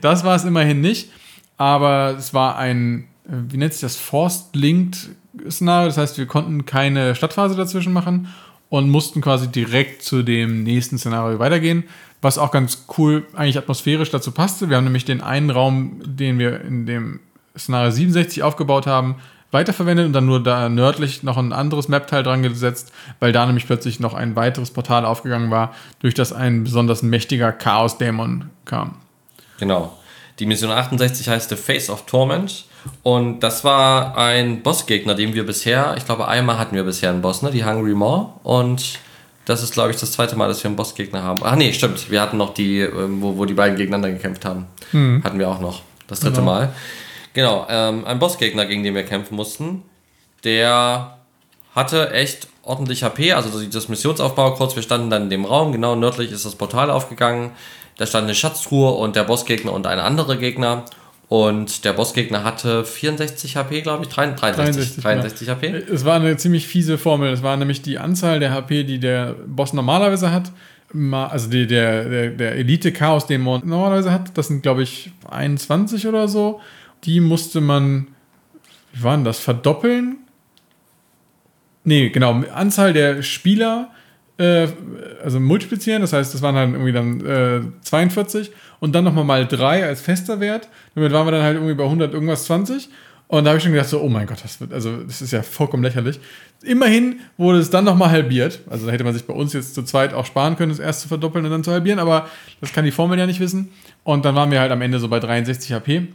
das 0.00 0.22
war 0.24 0.36
es 0.36 0.44
immerhin 0.44 0.80
nicht. 0.80 1.10
Aber 1.56 2.14
es 2.18 2.32
war 2.34 2.56
ein, 2.58 3.00
äh, 3.00 3.11
wie 3.24 3.56
nennt 3.56 3.72
sich 3.72 3.82
das, 3.82 3.96
Forced-Linked 3.96 5.10
Szenario. 5.48 5.88
Das 5.88 5.98
heißt, 5.98 6.18
wir 6.18 6.26
konnten 6.26 6.66
keine 6.66 7.14
Stadtphase 7.14 7.56
dazwischen 7.56 7.92
machen 7.92 8.28
und 8.68 8.90
mussten 8.90 9.20
quasi 9.20 9.48
direkt 9.48 10.02
zu 10.02 10.22
dem 10.22 10.62
nächsten 10.62 10.98
Szenario 10.98 11.38
weitergehen, 11.38 11.84
was 12.20 12.38
auch 12.38 12.50
ganz 12.50 12.86
cool 12.96 13.26
eigentlich 13.34 13.58
atmosphärisch 13.58 14.10
dazu 14.10 14.32
passte. 14.32 14.68
Wir 14.68 14.76
haben 14.76 14.84
nämlich 14.84 15.04
den 15.04 15.20
einen 15.20 15.50
Raum, 15.50 16.00
den 16.04 16.38
wir 16.38 16.60
in 16.62 16.86
dem 16.86 17.20
Szenario 17.56 17.90
67 17.90 18.42
aufgebaut 18.42 18.86
haben, 18.86 19.16
weiterverwendet 19.50 20.06
und 20.06 20.14
dann 20.14 20.24
nur 20.24 20.42
da 20.42 20.70
nördlich 20.70 21.22
noch 21.22 21.36
ein 21.36 21.52
anderes 21.52 21.88
Map-Teil 21.88 22.22
dran 22.22 22.42
gesetzt, 22.42 22.92
weil 23.20 23.32
da 23.32 23.44
nämlich 23.44 23.66
plötzlich 23.66 24.00
noch 24.00 24.14
ein 24.14 24.34
weiteres 24.34 24.70
Portal 24.70 25.04
aufgegangen 25.04 25.50
war, 25.50 25.74
durch 26.00 26.14
das 26.14 26.32
ein 26.32 26.64
besonders 26.64 27.02
mächtiger 27.02 27.52
Chaos-Dämon 27.52 28.48
kam. 28.64 28.96
Genau. 29.58 29.98
Die 30.38 30.46
Mission 30.46 30.70
68 30.70 31.28
heißt 31.28 31.50
The 31.50 31.56
Face 31.56 31.90
of 31.90 32.06
Torment 32.06 32.64
und 33.02 33.40
das 33.40 33.64
war 33.64 34.16
ein 34.16 34.62
Bossgegner, 34.62 35.14
den 35.14 35.34
wir 35.34 35.44
bisher, 35.46 35.94
ich 35.96 36.04
glaube 36.04 36.28
einmal 36.28 36.58
hatten 36.58 36.74
wir 36.74 36.84
bisher 36.84 37.10
einen 37.10 37.22
Boss, 37.22 37.42
ne? 37.42 37.50
die 37.50 37.64
Hungry 37.64 37.94
Maw. 37.94 38.32
Und 38.42 38.98
das 39.44 39.62
ist, 39.62 39.72
glaube 39.72 39.90
ich, 39.90 39.96
das 39.96 40.12
zweite 40.12 40.36
Mal, 40.36 40.48
dass 40.48 40.62
wir 40.62 40.68
einen 40.68 40.76
Bossgegner 40.76 41.22
haben. 41.22 41.40
Ach 41.44 41.56
nee, 41.56 41.72
stimmt. 41.72 42.10
Wir 42.10 42.20
hatten 42.20 42.36
noch 42.36 42.54
die, 42.54 42.80
ähm, 42.80 43.20
wo, 43.20 43.36
wo 43.36 43.44
die 43.44 43.54
beiden 43.54 43.76
gegeneinander 43.76 44.10
gekämpft 44.10 44.44
haben. 44.44 44.66
Mhm. 44.92 45.22
Hatten 45.24 45.38
wir 45.38 45.48
auch 45.48 45.60
noch. 45.60 45.82
Das 46.06 46.20
dritte 46.20 46.40
genau. 46.40 46.52
Mal. 46.52 46.72
Genau, 47.34 47.66
ähm, 47.68 48.04
ein 48.04 48.18
Bossgegner, 48.18 48.66
gegen 48.66 48.84
den 48.84 48.94
wir 48.94 49.04
kämpfen 49.04 49.34
mussten. 49.34 49.82
Der 50.44 51.16
hatte 51.74 52.10
echt 52.10 52.48
ordentlich 52.62 53.02
HP, 53.02 53.32
also 53.32 53.60
das 53.64 53.88
Missionsaufbau 53.88 54.54
kurz, 54.54 54.76
wir 54.76 54.82
standen 54.82 55.10
dann 55.10 55.24
in 55.24 55.30
dem 55.30 55.44
Raum, 55.44 55.72
genau 55.72 55.96
nördlich 55.96 56.30
ist 56.30 56.44
das 56.44 56.54
Portal 56.54 56.90
aufgegangen, 56.90 57.52
da 57.96 58.06
stand 58.06 58.24
eine 58.24 58.34
Schatztruhe 58.34 58.92
und 58.92 59.16
der 59.16 59.24
Bossgegner 59.24 59.72
und 59.72 59.86
ein 59.86 59.98
anderer 59.98 60.36
Gegner 60.36 60.84
und 61.32 61.86
der 61.86 61.94
Bossgegner 61.94 62.44
hatte 62.44 62.84
64 62.84 63.56
HP, 63.56 63.80
glaube 63.80 64.04
ich, 64.04 64.10
63, 64.10 64.66
63, 64.66 65.02
63 65.02 65.48
HP. 65.48 65.66
Es 65.90 66.04
war 66.04 66.16
eine 66.16 66.36
ziemlich 66.36 66.68
fiese 66.68 66.98
Formel. 66.98 67.32
Es 67.32 67.42
war 67.42 67.56
nämlich 67.56 67.80
die 67.80 67.96
Anzahl 67.96 68.38
der 68.38 68.52
HP, 68.52 68.84
die 68.84 69.00
der 69.00 69.34
Boss 69.46 69.72
normalerweise 69.72 70.30
hat. 70.30 70.52
Also 71.10 71.48
die, 71.48 71.66
der, 71.66 72.06
der, 72.06 72.30
der 72.32 72.56
Elite-Chaos, 72.56 73.28
den 73.28 73.40
man 73.40 73.66
normalerweise 73.66 74.12
hat. 74.12 74.36
Das 74.36 74.48
sind, 74.48 74.62
glaube 74.62 74.82
ich, 74.82 75.10
21 75.30 76.06
oder 76.06 76.28
so. 76.28 76.60
Die 77.04 77.20
musste 77.20 77.62
man, 77.62 78.08
wie 78.92 79.02
war 79.02 79.16
denn 79.16 79.24
das, 79.24 79.38
verdoppeln? 79.38 80.18
Nee, 81.84 82.10
genau. 82.10 82.42
Anzahl 82.52 82.92
der 82.92 83.22
Spieler 83.22 83.90
äh, 84.42 84.68
also 85.22 85.40
multiplizieren, 85.40 86.02
das 86.02 86.12
heißt, 86.12 86.34
das 86.34 86.42
waren 86.42 86.54
dann 86.54 86.72
irgendwie 86.72 86.92
dann 86.92 87.24
äh, 87.24 87.60
42 87.82 88.50
und 88.80 88.94
dann 88.94 89.04
nochmal 89.04 89.24
mal 89.24 89.46
3 89.46 89.86
als 89.86 90.00
fester 90.00 90.40
Wert. 90.40 90.68
Damit 90.94 91.12
waren 91.12 91.26
wir 91.26 91.32
dann 91.32 91.42
halt 91.42 91.54
irgendwie 91.56 91.74
bei 91.74 91.84
100 91.84 92.12
irgendwas 92.12 92.44
20. 92.44 92.88
Und 93.28 93.44
da 93.44 93.50
habe 93.50 93.56
ich 93.56 93.64
schon 93.64 93.72
gedacht, 93.72 93.88
so, 93.88 94.00
oh 94.02 94.10
mein 94.10 94.26
Gott, 94.26 94.44
das 94.44 94.60
wird, 94.60 94.74
also 94.74 94.98
das 94.98 95.22
ist 95.22 95.32
ja 95.32 95.42
vollkommen 95.42 95.82
lächerlich. 95.82 96.20
Immerhin 96.62 97.20
wurde 97.38 97.60
es 97.60 97.70
dann 97.70 97.84
nochmal 97.84 98.10
halbiert. 98.10 98.60
Also 98.68 98.84
da 98.84 98.92
hätte 98.92 99.04
man 99.04 99.14
sich 99.14 99.24
bei 99.24 99.32
uns 99.32 99.54
jetzt 99.54 99.74
zu 99.74 99.82
zweit 99.84 100.12
auch 100.12 100.26
sparen 100.26 100.56
können, 100.56 100.68
das 100.68 100.78
erst 100.78 101.00
zu 101.00 101.08
verdoppeln 101.08 101.44
und 101.44 101.50
dann 101.50 101.64
zu 101.64 101.72
halbieren, 101.72 101.98
aber 101.98 102.28
das 102.60 102.74
kann 102.74 102.84
die 102.84 102.90
Formel 102.90 103.18
ja 103.18 103.24
nicht 103.24 103.40
wissen. 103.40 103.70
Und 104.04 104.26
dann 104.26 104.34
waren 104.34 104.50
wir 104.50 104.60
halt 104.60 104.70
am 104.70 104.82
Ende 104.82 104.98
so 104.98 105.08
bei 105.08 105.18
63 105.18 105.72
HP. 105.72 106.08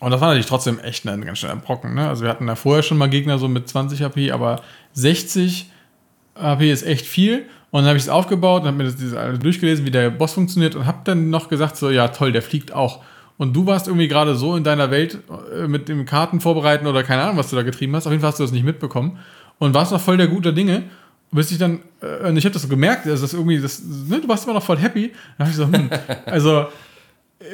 Und 0.00 0.10
das 0.10 0.20
war 0.22 0.28
natürlich 0.28 0.46
trotzdem 0.46 0.78
echt 0.78 1.06
ein 1.06 1.24
ganz 1.26 1.38
schöner 1.38 1.56
Brocken. 1.56 1.94
Ne? 1.94 2.08
Also 2.08 2.22
wir 2.22 2.30
hatten 2.30 2.46
da 2.46 2.54
vorher 2.54 2.82
schon 2.82 2.96
mal 2.96 3.10
Gegner 3.10 3.38
so 3.38 3.46
mit 3.46 3.68
20 3.68 4.00
HP, 4.02 4.30
aber 4.30 4.62
60 4.94 5.69
HP 6.40 6.70
ist 6.70 6.86
echt 6.86 7.06
viel. 7.06 7.46
Und 7.70 7.82
dann 7.82 7.86
habe 7.86 7.98
ich 7.98 8.04
es 8.04 8.08
aufgebaut 8.08 8.62
und 8.62 8.68
habe 8.68 8.76
mir 8.76 8.84
das 8.84 9.14
alles 9.14 9.38
durchgelesen, 9.38 9.84
wie 9.86 9.90
der 9.90 10.10
Boss 10.10 10.32
funktioniert 10.32 10.74
und 10.74 10.86
habe 10.86 11.00
dann 11.04 11.30
noch 11.30 11.48
gesagt, 11.48 11.76
so, 11.76 11.90
ja 11.90 12.08
toll, 12.08 12.32
der 12.32 12.42
fliegt 12.42 12.72
auch. 12.72 13.02
Und 13.38 13.54
du 13.54 13.66
warst 13.66 13.86
irgendwie 13.86 14.08
gerade 14.08 14.34
so 14.34 14.56
in 14.56 14.64
deiner 14.64 14.90
Welt 14.90 15.18
äh, 15.54 15.66
mit 15.66 15.88
dem 15.88 16.04
Karten 16.04 16.40
vorbereiten 16.40 16.86
oder 16.86 17.02
keine 17.04 17.22
Ahnung, 17.22 17.36
was 17.36 17.48
du 17.48 17.56
da 17.56 17.62
getrieben 17.62 17.94
hast. 17.94 18.06
Auf 18.06 18.12
jeden 18.12 18.20
Fall 18.20 18.32
hast 18.32 18.40
du 18.40 18.44
das 18.44 18.52
nicht 18.52 18.64
mitbekommen. 18.64 19.18
Und 19.58 19.72
warst 19.72 19.92
noch 19.92 20.00
voll 20.00 20.16
der 20.16 20.28
guter 20.28 20.52
Dinge. 20.52 20.84
Bis 21.32 21.52
ich 21.52 21.58
dann, 21.58 21.80
äh, 22.02 22.28
und 22.28 22.36
ich 22.36 22.44
habe 22.44 22.52
das 22.52 22.62
so 22.62 22.68
gemerkt, 22.68 23.06
also 23.06 23.22
das 23.22 23.32
irgendwie, 23.32 23.60
das, 23.60 23.82
ne, 23.82 24.20
du 24.20 24.28
warst 24.28 24.44
immer 24.44 24.54
noch 24.54 24.64
voll 24.64 24.78
happy. 24.78 25.12
Dann 25.38 25.46
habe 25.46 25.50
ich 25.50 25.56
so, 25.56 25.64
hm, 25.64 25.88
also 26.26 26.66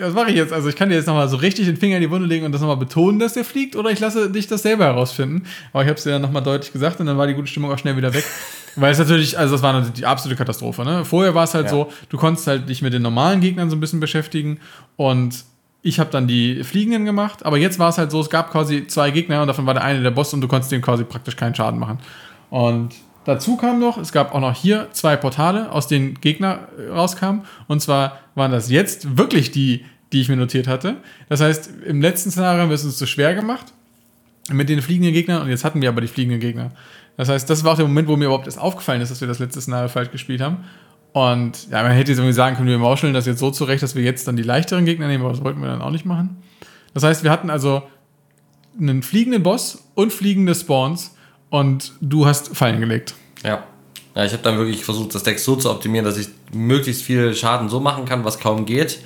was 0.01 0.15
mache 0.15 0.31
ich 0.31 0.37
jetzt? 0.37 0.53
Also 0.53 0.69
ich 0.69 0.77
kann 0.77 0.89
dir 0.89 0.97
jetzt 0.97 1.07
nochmal 1.07 1.29
so 1.29 1.37
richtig 1.37 1.67
den 1.67 1.77
Finger 1.77 1.97
in 1.97 2.03
die 2.03 2.11
Wunde 2.11 2.27
legen 2.27 2.45
und 2.45 2.53
das 2.53 2.61
nochmal 2.61 2.77
betonen, 2.77 3.19
dass 3.19 3.35
der 3.35 3.45
fliegt, 3.45 3.77
oder 3.77 3.91
ich 3.91 4.01
lasse 4.01 4.31
dich 4.31 4.49
das 4.49 4.63
selber 4.63 4.85
herausfinden. 4.85 5.45
Aber 5.73 5.83
ich 5.83 5.89
habe 5.89 5.97
es 5.97 6.05
dir 6.05 6.11
dann 6.11 6.23
nochmal 6.23 6.43
deutlich 6.43 6.73
gesagt 6.73 6.99
und 6.99 7.07
dann 7.07 7.17
war 7.17 7.27
die 7.27 7.35
gute 7.35 7.47
Stimmung 7.47 7.71
auch 7.71 7.79
schnell 7.79 7.97
wieder 7.97 8.13
weg. 8.13 8.25
Weil 8.77 8.93
es 8.93 8.99
natürlich, 8.99 9.39
also 9.39 9.55
das 9.55 9.63
war 9.63 9.81
die 9.81 10.07
absolute 10.07 10.37
Katastrophe. 10.37 10.85
Ne? 10.85 11.05
Vorher 11.05 11.35
war 11.35 11.45
es 11.45 11.55
halt 11.55 11.67
ja. 11.67 11.71
so, 11.71 11.91
du 12.09 12.17
konntest 12.19 12.47
halt 12.47 12.69
dich 12.69 12.83
mit 12.83 12.93
den 12.93 13.03
normalen 13.03 13.41
Gegnern 13.41 13.71
so 13.71 13.77
ein 13.77 13.81
bisschen 13.81 14.01
beschäftigen 14.01 14.61
und 14.97 15.45
ich 15.83 16.01
habe 16.01 16.11
dann 16.11 16.27
die 16.27 16.65
Fliegenden 16.65 17.05
gemacht, 17.05 17.47
aber 17.47 17.59
jetzt 17.59 17.79
war 17.79 17.89
es 17.91 17.99
halt 17.99 18.11
so, 18.11 18.21
es 18.21 18.29
gab 18.29 18.51
quasi 18.51 18.87
zwei 18.89 19.13
Gegner 19.13 19.41
und 19.41 19.47
davon 19.47 19.67
war 19.67 19.75
der 19.75 19.85
eine 19.85 20.03
der 20.03 20.11
Boss 20.11 20.35
und 20.35 20.41
du 20.41 20.49
konntest 20.49 20.73
dem 20.73 20.83
quasi 20.83 21.05
praktisch 21.05 21.37
keinen 21.37 21.55
Schaden 21.55 21.79
machen. 21.79 21.99
Und 22.51 22.95
dazu 23.25 23.57
kam 23.57 23.79
noch, 23.79 23.97
es 23.97 24.11
gab 24.11 24.35
auch 24.35 24.41
noch 24.41 24.55
hier 24.55 24.89
zwei 24.93 25.17
Portale, 25.17 25.71
aus 25.71 25.87
denen 25.87 26.21
Gegner 26.21 26.69
rauskamen. 26.91 27.43
Und 27.69 27.83
zwar 27.83 28.19
waren 28.35 28.51
das 28.51 28.69
jetzt 28.69 29.17
wirklich 29.17 29.53
die, 29.53 29.85
die 30.13 30.21
ich 30.21 30.29
mir 30.29 30.37
notiert 30.37 30.67
hatte. 30.67 30.97
Das 31.29 31.41
heißt, 31.41 31.71
im 31.87 32.03
letzten 32.03 32.33
Szenario 32.33 32.63
haben 32.63 32.71
wir 32.71 32.75
es 32.75 32.85
uns 32.85 32.99
zu 32.99 33.07
schwer 33.07 33.35
gemacht 33.35 33.67
mit 34.51 34.69
den 34.69 34.83
fliegenden 34.83 35.13
Gegnern 35.13 35.43
und 35.43 35.49
jetzt 35.49 35.65
hatten 35.65 35.83
wir 35.83 35.89
aber 35.89 36.01
die 36.01 36.09
fliegenden 36.09 36.41
Gegner. 36.41 36.73
Das 37.17 37.29
heißt, 37.29 37.49
das 37.49 37.65
war 37.65 37.73
auch 37.73 37.77
der 37.77 37.87
Moment, 37.87 38.09
wo 38.09 38.17
mir 38.17 38.27
überhaupt 38.27 38.47
erst 38.47 38.59
aufgefallen 38.59 39.01
ist, 39.01 39.11
dass 39.11 39.21
wir 39.21 39.29
das 39.29 39.39
letzte 39.39 39.61
Szenario 39.61 39.89
falsch 39.89 40.11
gespielt 40.11 40.41
haben. 40.41 40.65
Und 41.13 41.71
ja, 41.71 41.83
man 41.83 41.93
hätte 41.93 42.11
jetzt 42.11 42.19
irgendwie 42.19 42.35
sagen 42.35 42.57
können, 42.57 42.69
wir 42.69 42.79
mauscheln 42.79 43.15
das 43.15 43.25
jetzt 43.25 43.39
so 43.39 43.51
zurecht, 43.51 43.83
dass 43.83 43.95
wir 43.95 44.03
jetzt 44.03 44.29
dann 44.29 44.37
die 44.37 44.43
leichteren 44.43 44.85
Gegner 44.85 45.07
nehmen, 45.09 45.25
aber 45.25 45.33
das 45.33 45.43
wollten 45.43 45.61
wir 45.61 45.69
dann 45.69 45.81
auch 45.81 45.91
nicht 45.91 46.05
machen. 46.05 46.43
Das 46.93 47.03
heißt, 47.03 47.25
wir 47.25 47.31
hatten 47.31 47.49
also 47.49 47.83
einen 48.79 49.03
fliegenden 49.03 49.43
Boss 49.43 49.85
und 49.95 50.13
fliegende 50.13 50.55
Spawns 50.55 51.17
und 51.49 51.93
du 52.03 52.27
hast 52.27 52.55
Fallen 52.55 52.81
gelegt. 52.81 53.15
Ja. 53.43 53.65
Ja, 54.15 54.25
ich 54.25 54.33
habe 54.33 54.43
dann 54.43 54.57
wirklich 54.57 54.83
versucht, 54.85 55.15
das 55.15 55.23
Deck 55.23 55.39
so 55.39 55.57
zu 55.57 55.71
optimieren, 55.71 56.05
dass 56.05 56.17
ich 56.17 56.29
möglichst 56.53 57.03
viel 57.03 57.35
Schaden 57.35 57.69
so 57.69 57.81
machen 57.81 58.07
kann, 58.07 58.25
was 58.25 58.39
kaum 58.39 58.65
geht. 58.65 59.01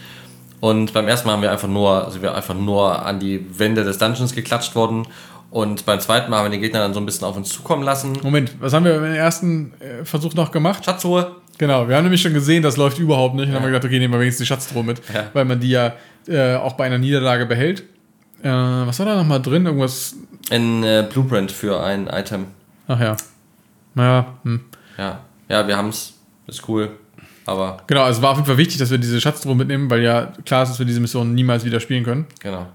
Und 0.60 0.92
beim 0.92 1.08
ersten 1.08 1.26
Mal 1.26 1.34
haben 1.34 1.42
wir 1.42 1.50
einfach 1.50 1.68
nur, 1.68 2.04
also 2.04 2.22
wir 2.22 2.34
einfach 2.34 2.54
nur 2.54 3.04
an 3.04 3.18
die 3.18 3.44
Wände 3.58 3.82
des 3.82 3.98
Dungeons 3.98 4.34
geklatscht 4.34 4.74
worden 4.76 5.06
und 5.50 5.84
beim 5.84 6.00
zweiten 6.00 6.30
Mal 6.30 6.38
haben 6.38 6.46
wir 6.46 6.50
den 6.50 6.60
Gegner 6.60 6.80
dann 6.80 6.94
so 6.94 7.00
ein 7.00 7.06
bisschen 7.06 7.26
auf 7.26 7.36
uns 7.36 7.48
zukommen 7.48 7.82
lassen. 7.82 8.18
Moment, 8.22 8.54
was 8.60 8.72
haben 8.72 8.84
wir 8.84 8.96
im 8.96 9.04
ersten 9.04 9.72
äh, 9.80 10.04
Versuch 10.04 10.34
noch 10.34 10.52
gemacht? 10.52 10.84
Schatzruhe. 10.84 11.36
Genau, 11.58 11.88
wir 11.88 11.96
haben 11.96 12.04
nämlich 12.04 12.22
schon 12.22 12.32
gesehen, 12.32 12.62
das 12.62 12.76
läuft 12.76 12.98
überhaupt 12.98 13.34
nicht. 13.34 13.46
Und 13.46 13.50
ja. 13.50 13.56
haben 13.56 13.64
wir 13.64 13.70
gedacht, 13.70 13.84
okay, 13.84 13.98
nehmen 13.98 14.14
wir 14.14 14.20
wenigstens 14.20 14.46
die 14.46 14.48
Schatztruhe 14.48 14.84
mit, 14.84 15.02
ja. 15.12 15.28
weil 15.32 15.44
man 15.44 15.60
die 15.60 15.70
ja 15.70 15.92
äh, 16.26 16.54
auch 16.54 16.74
bei 16.74 16.84
einer 16.84 16.98
Niederlage 16.98 17.46
behält. 17.46 17.82
Äh, 18.42 18.48
was 18.48 18.98
war 18.98 19.06
da 19.06 19.16
nochmal 19.16 19.42
drin? 19.42 19.66
Irgendwas. 19.66 20.14
Ein 20.50 20.82
äh, 20.82 21.06
Blueprint 21.10 21.52
für 21.52 21.82
ein 21.82 22.06
Item. 22.06 22.46
Ach 22.88 23.00
ja. 23.00 23.16
Naja. 23.94 24.38
Hm. 24.44 24.60
Ja. 24.96 25.20
Ja, 25.48 25.66
wir 25.66 25.76
haben 25.76 25.88
es. 25.88 26.14
Ist 26.46 26.68
cool. 26.68 26.90
Aber. 27.44 27.82
Genau, 27.86 28.02
also 28.02 28.18
es 28.18 28.22
war 28.22 28.30
auf 28.30 28.36
jeden 28.36 28.46
Fall 28.46 28.56
wichtig, 28.56 28.78
dass 28.78 28.90
wir 28.90 28.98
diese 28.98 29.20
Schatztruhe 29.20 29.54
mitnehmen, 29.54 29.90
weil 29.90 30.02
ja 30.02 30.32
klar 30.44 30.62
ist, 30.62 30.70
dass 30.70 30.78
wir 30.78 30.86
diese 30.86 31.00
Mission 31.00 31.34
niemals 31.34 31.64
wieder 31.64 31.80
spielen 31.80 32.04
können. 32.04 32.26
Genau. 32.40 32.66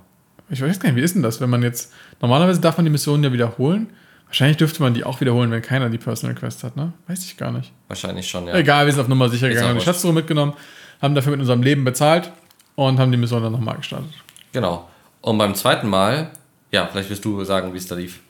Ich 0.50 0.62
weiß 0.62 0.80
gar 0.80 0.90
nicht, 0.90 0.98
wie 0.98 1.02
ist 1.02 1.16
denn 1.16 1.24
das, 1.24 1.42
wenn 1.42 1.50
man 1.50 1.64
jetzt. 1.64 1.92
Normalerweise 2.26 2.60
darf 2.60 2.78
man 2.78 2.86
die 2.86 2.92
Missionen 2.92 3.24
ja 3.24 3.32
wiederholen. 3.32 3.88
Wahrscheinlich 4.26 4.58
dürfte 4.58 4.82
man 4.82 4.96
die 4.96 5.04
auch 5.04 5.22
wiederholen, 5.22 5.52
wenn 5.52 5.62
keiner 5.62 5.92
die 5.92 6.00
Personal 6.00 6.36
Quest 6.36 6.64
hat, 6.64 6.76
ne? 6.76 6.92
Weiß 7.08 7.24
ich 7.24 7.38
gar 7.38 7.52
nicht. 7.52 7.72
Wahrscheinlich 7.88 8.28
schon, 8.28 8.48
ja. 8.48 8.56
Egal, 8.56 8.88
wir 8.88 8.94
sind 8.94 9.02
auf 9.02 9.08
Nummer 9.08 9.30
sicher 9.30 9.48
gegangen, 9.48 9.70
haben 9.70 9.78
die 9.78 9.86
Schatztruhe 9.86 10.12
mitgenommen, 10.12 10.54
haben 11.04 11.14
dafür 11.14 11.32
mit 11.32 11.40
unserem 11.40 11.62
Leben 11.62 11.84
bezahlt 11.84 12.32
und 12.74 12.98
haben 12.98 13.12
die 13.12 13.18
Mission 13.20 13.44
dann 13.44 13.52
nochmal 13.52 13.78
gestartet. 13.78 14.10
Genau. 14.54 14.90
Und 15.22 15.38
beim 15.38 15.54
zweiten 15.54 15.88
Mal, 15.88 16.32
ja, 16.72 16.88
vielleicht 16.92 17.12
wirst 17.12 17.24
du 17.24 17.44
sagen, 17.44 17.74
wie 17.74 17.78
es 17.78 17.86
da 17.86 17.94
lief. 17.94 18.22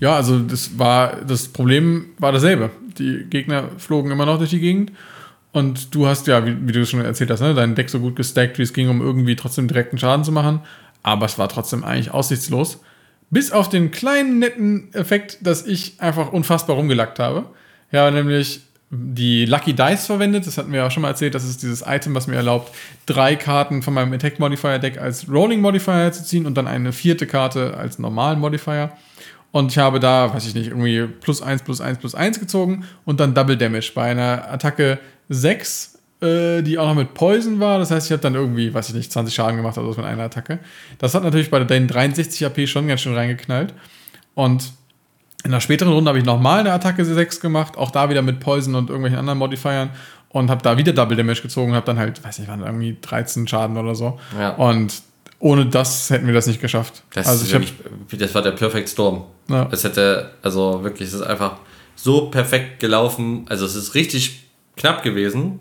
Ja, 0.00 0.16
also 0.16 0.38
das 0.38 0.78
war, 0.78 1.16
das 1.16 1.48
Problem 1.48 2.06
war 2.16 2.32
dasselbe. 2.32 2.70
Die 2.98 3.26
Gegner 3.28 3.68
flogen 3.76 4.10
immer 4.10 4.24
noch 4.24 4.38
durch 4.38 4.50
die 4.50 4.60
Gegend 4.60 4.92
und 5.52 5.94
du 5.94 6.06
hast 6.06 6.26
ja, 6.26 6.46
wie, 6.46 6.56
wie 6.66 6.72
du 6.72 6.86
schon 6.86 7.04
erzählt 7.04 7.30
hast, 7.30 7.40
ne, 7.42 7.52
dein 7.52 7.74
Deck 7.74 7.90
so 7.90 8.00
gut 8.00 8.16
gestackt, 8.16 8.58
wie 8.58 8.62
es 8.62 8.72
ging, 8.72 8.88
um 8.88 9.02
irgendwie 9.02 9.36
trotzdem 9.36 9.68
direkten 9.68 9.98
Schaden 9.98 10.24
zu 10.24 10.32
machen. 10.32 10.60
Aber 11.02 11.26
es 11.26 11.38
war 11.38 11.48
trotzdem 11.48 11.84
eigentlich 11.84 12.10
aussichtslos. 12.10 12.80
Bis 13.32 13.50
auf 13.50 13.70
den 13.70 13.90
kleinen 13.90 14.40
netten 14.40 14.92
Effekt, 14.92 15.38
dass 15.40 15.66
ich 15.66 15.94
einfach 15.98 16.32
unfassbar 16.32 16.76
rumgelackt 16.76 17.18
habe. 17.18 17.46
Ja, 17.90 18.10
nämlich 18.10 18.60
die 18.90 19.46
Lucky 19.46 19.72
Dice 19.72 20.04
verwendet. 20.04 20.46
Das 20.46 20.58
hatten 20.58 20.70
wir 20.70 20.80
ja 20.80 20.90
schon 20.90 21.00
mal 21.00 21.08
erzählt. 21.08 21.34
Das 21.34 21.42
ist 21.42 21.62
dieses 21.62 21.82
Item, 21.86 22.14
was 22.14 22.26
mir 22.26 22.36
erlaubt, 22.36 22.74
drei 23.06 23.36
Karten 23.36 23.80
von 23.80 23.94
meinem 23.94 24.12
Attack 24.12 24.38
Modifier 24.38 24.78
Deck 24.78 24.98
als 24.98 25.30
Rolling 25.30 25.62
Modifier 25.62 26.12
zu 26.12 26.22
ziehen 26.22 26.44
und 26.44 26.58
dann 26.58 26.66
eine 26.66 26.92
vierte 26.92 27.26
Karte 27.26 27.74
als 27.74 27.98
normalen 27.98 28.38
Modifier. 28.38 28.92
Und 29.50 29.72
ich 29.72 29.78
habe 29.78 29.98
da, 29.98 30.34
weiß 30.34 30.46
ich 30.46 30.54
nicht, 30.54 30.66
irgendwie 30.66 31.06
plus 31.06 31.40
eins, 31.40 31.62
plus 31.62 31.80
eins, 31.80 31.96
plus 31.96 32.14
eins 32.14 32.38
gezogen 32.38 32.84
und 33.06 33.18
dann 33.18 33.32
Double 33.32 33.56
Damage 33.56 33.92
bei 33.94 34.10
einer 34.10 34.52
Attacke 34.52 34.98
6 35.30 35.91
äh, 36.22 36.62
die 36.62 36.78
auch 36.78 36.86
noch 36.86 36.94
mit 36.94 37.14
Poison 37.14 37.60
war. 37.60 37.78
Das 37.78 37.90
heißt, 37.90 38.06
ich 38.06 38.12
habe 38.12 38.22
dann 38.22 38.34
irgendwie, 38.34 38.72
weiß 38.72 38.88
ich 38.90 38.94
nicht, 38.94 39.12
20 39.12 39.34
Schaden 39.34 39.56
gemacht 39.56 39.76
oder 39.78 39.92
so 39.92 40.00
mit 40.00 40.08
einer 40.08 40.22
Attacke. 40.22 40.58
Das 40.98 41.14
hat 41.14 41.24
natürlich 41.24 41.50
bei 41.50 41.62
den 41.62 41.88
63 41.88 42.46
AP 42.46 42.68
schon 42.68 42.86
ganz 42.86 43.00
schön 43.00 43.14
reingeknallt. 43.14 43.74
Und 44.34 44.72
in 45.44 45.50
der 45.50 45.60
späteren 45.60 45.92
Runde 45.92 46.08
habe 46.08 46.18
ich 46.18 46.24
nochmal 46.24 46.60
eine 46.60 46.72
Attacke 46.72 47.04
6 47.04 47.40
gemacht, 47.40 47.76
auch 47.76 47.90
da 47.90 48.08
wieder 48.08 48.22
mit 48.22 48.40
Poison 48.40 48.74
und 48.74 48.88
irgendwelchen 48.88 49.18
anderen 49.18 49.38
Modifiern 49.38 49.90
und 50.28 50.50
habe 50.50 50.62
da 50.62 50.78
wieder 50.78 50.92
Double 50.92 51.16
Damage 51.16 51.42
gezogen 51.42 51.70
und 51.70 51.76
habe 51.76 51.86
dann 51.86 51.98
halt, 51.98 52.22
weiß 52.24 52.38
nicht, 52.38 52.48
waren 52.48 52.62
irgendwie 52.62 52.96
13 53.00 53.46
Schaden 53.48 53.76
oder 53.76 53.94
so. 53.94 54.18
Ja. 54.38 54.50
Und 54.50 55.02
ohne 55.40 55.66
das 55.66 56.08
hätten 56.10 56.26
wir 56.26 56.34
das 56.34 56.46
nicht 56.46 56.60
geschafft. 56.60 57.02
Das, 57.12 57.26
also 57.26 57.44
ich 57.44 57.52
wirklich, 57.52 57.74
hab, 58.12 58.18
das 58.18 58.34
war 58.34 58.42
der 58.42 58.52
Perfect 58.52 58.88
Storm. 58.88 59.24
Ja. 59.48 59.68
Es 59.72 59.82
hätte, 59.82 60.30
also 60.40 60.84
wirklich, 60.84 61.08
es 61.08 61.14
ist 61.14 61.22
einfach 61.22 61.56
so 61.96 62.30
perfekt 62.30 62.80
gelaufen. 62.80 63.44
Also 63.48 63.66
es 63.66 63.74
ist 63.74 63.94
richtig 63.94 64.44
knapp 64.76 65.02
gewesen. 65.02 65.58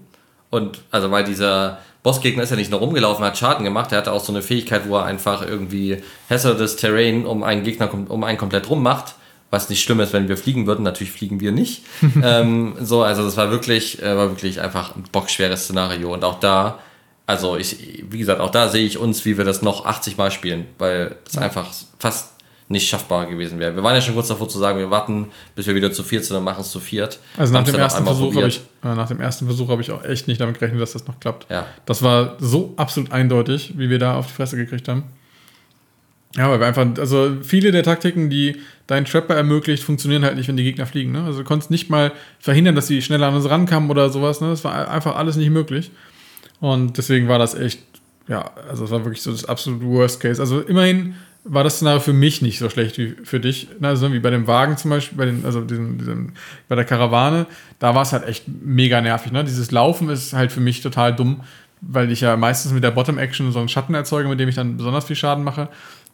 Und 0.52 0.82
also 0.92 1.10
weil 1.10 1.24
dieser 1.24 1.80
Bossgegner 2.04 2.44
ist 2.44 2.52
ja 2.52 2.56
nicht 2.56 2.70
nur 2.70 2.82
rumgelaufen, 2.82 3.26
hat 3.26 3.38
Schaden 3.38 3.64
gemacht, 3.64 3.92
er 3.92 4.00
hatte 4.00 4.12
auch 4.12 4.24
so 4.24 4.32
eine 4.32 4.44
Fähigkeit, 4.44 4.88
wo 4.88 4.98
er 4.98 5.06
einfach 5.06 5.46
irgendwie 5.46 5.98
hazardous 6.30 6.76
Terrain 6.76 7.26
um 7.26 7.44
einen 7.44 7.64
Gegner 7.64 7.90
um 7.94 8.24
einen 8.24 8.38
komplett 8.38 8.70
rummacht. 8.70 9.16
Was 9.50 9.68
nicht 9.68 9.84
schlimm 9.84 10.00
ist, 10.00 10.14
wenn 10.14 10.30
wir 10.30 10.38
fliegen 10.38 10.66
würden. 10.66 10.84
Natürlich 10.84 11.12
fliegen 11.12 11.42
wir 11.42 11.52
nicht. 11.52 11.84
ähm, 12.24 12.76
so, 12.80 13.04
also 13.04 13.24
das 13.24 13.36
war 13.36 13.52
wirklich, 13.52 14.02
äh, 14.02 14.16
war 14.16 14.30
wirklich 14.30 14.62
einfach 14.62 14.96
ein 14.96 15.04
bockschweres 15.12 15.66
Szenario. 15.66 16.14
Und 16.14 16.24
auch 16.24 16.40
da, 16.40 16.80
also 17.28 17.58
ich, 17.58 18.06
wie 18.10 18.18
gesagt, 18.18 18.40
auch 18.40 18.50
da 18.50 18.70
sehe 18.70 18.86
ich 18.86 18.98
uns, 18.98 19.26
wie 19.26 19.38
wir 19.38 19.44
das 19.44 19.62
noch 19.62 19.86
80 19.86 20.16
Mal 20.16 20.32
spielen, 20.32 20.68
weil 20.78 21.18
es 21.28 21.34
ja. 21.34 21.42
einfach 21.42 21.68
fast 22.00 22.31
nicht 22.72 22.88
schaffbar 22.88 23.26
gewesen 23.28 23.60
wäre. 23.60 23.76
Wir 23.76 23.84
waren 23.84 23.96
ja 23.96 24.02
schon 24.02 24.16
kurz 24.16 24.30
davor 24.30 24.50
zu 24.50 24.58
sagen, 24.58 24.80
wir 24.80 24.90
warten, 24.90 25.28
bis 25.56 25.68
wir 25.68 25.76
wieder 25.76 25.92
zu 25.92 26.04
viert 26.04 26.26
sind 26.26 26.38
und 26.38 26.44
machen 26.44 26.62
es 26.62 26.72
zu 26.72 26.80
viert. 26.80 27.20
Also 27.38 27.54
nach 27.54 27.64
dem, 27.64 27.76
ersten 27.76 28.04
Versuch 28.04 28.36
ich, 28.36 28.62
äh, 28.84 28.96
nach 28.96 29.08
dem 29.08 29.20
ersten 29.20 29.46
Versuch 29.46 29.70
habe 29.70 29.82
ich 29.82 29.92
auch 29.92 30.04
echt 30.04 30.28
nicht 30.28 30.42
damit 30.42 30.60
gerechnet, 30.60 30.82
dass 30.82 30.94
das 30.94 31.06
noch 31.08 31.20
klappt. 31.20 31.50
Ja. 31.52 31.66
Das 31.86 32.02
war 32.02 32.38
so 32.40 32.74
absolut 32.78 33.12
eindeutig, 33.12 33.74
wie 33.78 33.90
wir 33.90 34.00
da 34.00 34.16
auf 34.16 34.28
die 34.28 34.34
Fresse 34.34 34.56
gekriegt 34.56 34.88
haben. 34.88 35.04
Ja, 36.38 36.50
weil 36.50 36.62
wir 36.62 36.68
einfach, 36.68 36.88
also 36.98 37.38
viele 37.42 37.72
der 37.72 37.84
Taktiken, 37.84 38.30
die 38.30 38.56
dein 38.88 39.04
Trapper 39.04 39.36
ermöglicht, 39.36 39.84
funktionieren 39.84 40.24
halt 40.24 40.38
nicht, 40.38 40.48
wenn 40.48 40.56
die 40.56 40.64
Gegner 40.64 40.86
fliegen. 40.86 41.12
Ne? 41.12 41.24
Also 41.24 41.40
du 41.40 41.46
konntest 41.46 41.72
nicht 41.72 41.90
mal 41.90 42.14
verhindern, 42.40 42.76
dass 42.76 42.88
sie 42.88 43.02
schneller 43.02 43.28
an 43.28 43.36
uns 43.36 43.50
rankamen 43.50 43.90
oder 43.90 44.10
sowas. 44.10 44.40
Ne? 44.40 44.50
Das 44.50 44.64
war 44.64 44.90
einfach 44.90 45.18
alles 45.18 45.36
nicht 45.36 45.50
möglich. 45.50 45.92
Und 46.62 46.98
deswegen 46.98 47.28
war 47.28 47.38
das 47.38 47.54
echt, 47.54 47.82
ja, 48.30 48.50
also 48.70 48.84
das 48.84 48.92
war 48.92 49.04
wirklich 49.04 49.22
so 49.22 49.32
das 49.32 49.44
absolute 49.44 49.84
Worst 49.84 50.22
Case. 50.22 50.42
Also 50.42 50.62
immerhin 50.62 51.16
war 51.44 51.64
das 51.64 51.78
Szenario 51.78 52.00
für 52.00 52.14
mich 52.14 52.42
nicht 52.42 52.60
so 52.60 52.70
schlecht 52.70 52.98
wie 52.98 53.16
für 53.24 53.40
dich. 53.40 53.68
Also 53.82 54.12
wie 54.14 54.20
bei 54.20 54.30
dem 54.30 54.48
Wagen 54.48 54.78
zum 54.78 54.92
Beispiel, 54.92 55.18
bei, 55.18 55.26
den, 55.26 55.46
also 55.46 55.62
diesem, 55.62 55.98
diesem, 55.98 56.34
bei 56.68 56.76
der 56.76 56.86
Karawane, 56.86 57.48
da 57.80 57.96
war 57.96 58.04
es 58.04 58.14
halt 58.14 58.28
echt 58.28 58.46
mega 58.48 59.02
nervig. 59.02 59.32
Ne? 59.32 59.44
Dieses 59.44 59.72
Laufen 59.72 60.10
ist 60.10 60.34
halt 60.34 60.52
für 60.52 60.60
mich 60.60 60.82
total 60.82 61.16
dumm, 61.16 61.42
weil 61.82 62.12
ich 62.12 62.22
ja 62.22 62.38
meistens 62.38 62.74
mit 62.74 62.84
der 62.84 62.92
Bottom-Action 62.92 63.52
so 63.52 63.60
einen 63.60 63.70
Schatten 63.70 63.96
erzeuge, 63.96 64.30
mit 64.30 64.40
dem 64.40 64.50
ich 64.50 64.56
dann 64.56 64.78
besonders 64.78 65.06
viel 65.06 65.16
Schaden 65.16 65.44
mache. 65.44 65.70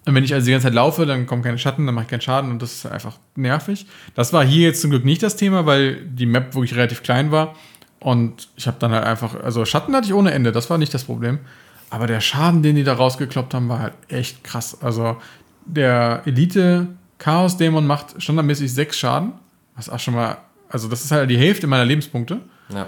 Und 0.05 0.15
wenn 0.15 0.23
ich 0.23 0.33
also 0.33 0.45
die 0.45 0.51
ganze 0.51 0.67
Zeit 0.67 0.73
laufe, 0.73 1.05
dann 1.05 1.25
kommen 1.25 1.43
keine 1.43 1.57
Schatten, 1.57 1.85
dann 1.85 1.93
mache 1.93 2.05
ich 2.05 2.09
keinen 2.09 2.21
Schaden 2.21 2.49
und 2.49 2.61
das 2.61 2.75
ist 2.75 2.85
einfach 2.85 3.17
nervig. 3.35 3.85
Das 4.15 4.31
war 4.31 4.45
hier 4.45 4.67
jetzt 4.67 4.79
zum 4.79 4.89
Glück 4.91 5.03
nicht 5.03 5.21
das 5.21 5.35
Thema, 5.35 5.65
weil 5.65 5.97
die 6.05 6.25
Map 6.25 6.55
wirklich 6.55 6.75
relativ 6.75 7.03
klein 7.03 7.31
war. 7.31 7.55
Und 7.99 8.47
ich 8.55 8.67
habe 8.67 8.77
dann 8.79 8.91
halt 8.91 9.03
einfach, 9.03 9.35
also 9.43 9.65
Schatten 9.65 9.93
hatte 9.93 10.07
ich 10.07 10.13
ohne 10.13 10.31
Ende, 10.31 10.53
das 10.53 10.69
war 10.69 10.77
nicht 10.77 10.93
das 10.93 11.03
Problem. 11.03 11.39
Aber 11.89 12.07
der 12.07 12.21
Schaden, 12.21 12.63
den 12.63 12.75
die 12.75 12.83
da 12.83 12.93
rausgekloppt 12.93 13.53
haben, 13.53 13.69
war 13.69 13.79
halt 13.79 13.93
echt 14.09 14.43
krass. 14.43 14.81
Also 14.81 15.17
der 15.65 16.21
Elite 16.25 16.87
Chaos 17.17 17.57
Dämon 17.57 17.87
macht 17.87 18.21
standardmäßig 18.21 18.73
sechs 18.73 18.97
Schaden. 18.97 19.33
Was 19.75 19.89
auch 19.89 19.99
schon 19.99 20.15
mal, 20.15 20.37
also 20.69 20.87
das 20.87 21.03
ist 21.05 21.11
halt 21.11 21.29
die 21.29 21.37
Hälfte 21.37 21.67
meiner 21.67 21.85
Lebenspunkte. 21.85 22.41
Ja. 22.69 22.87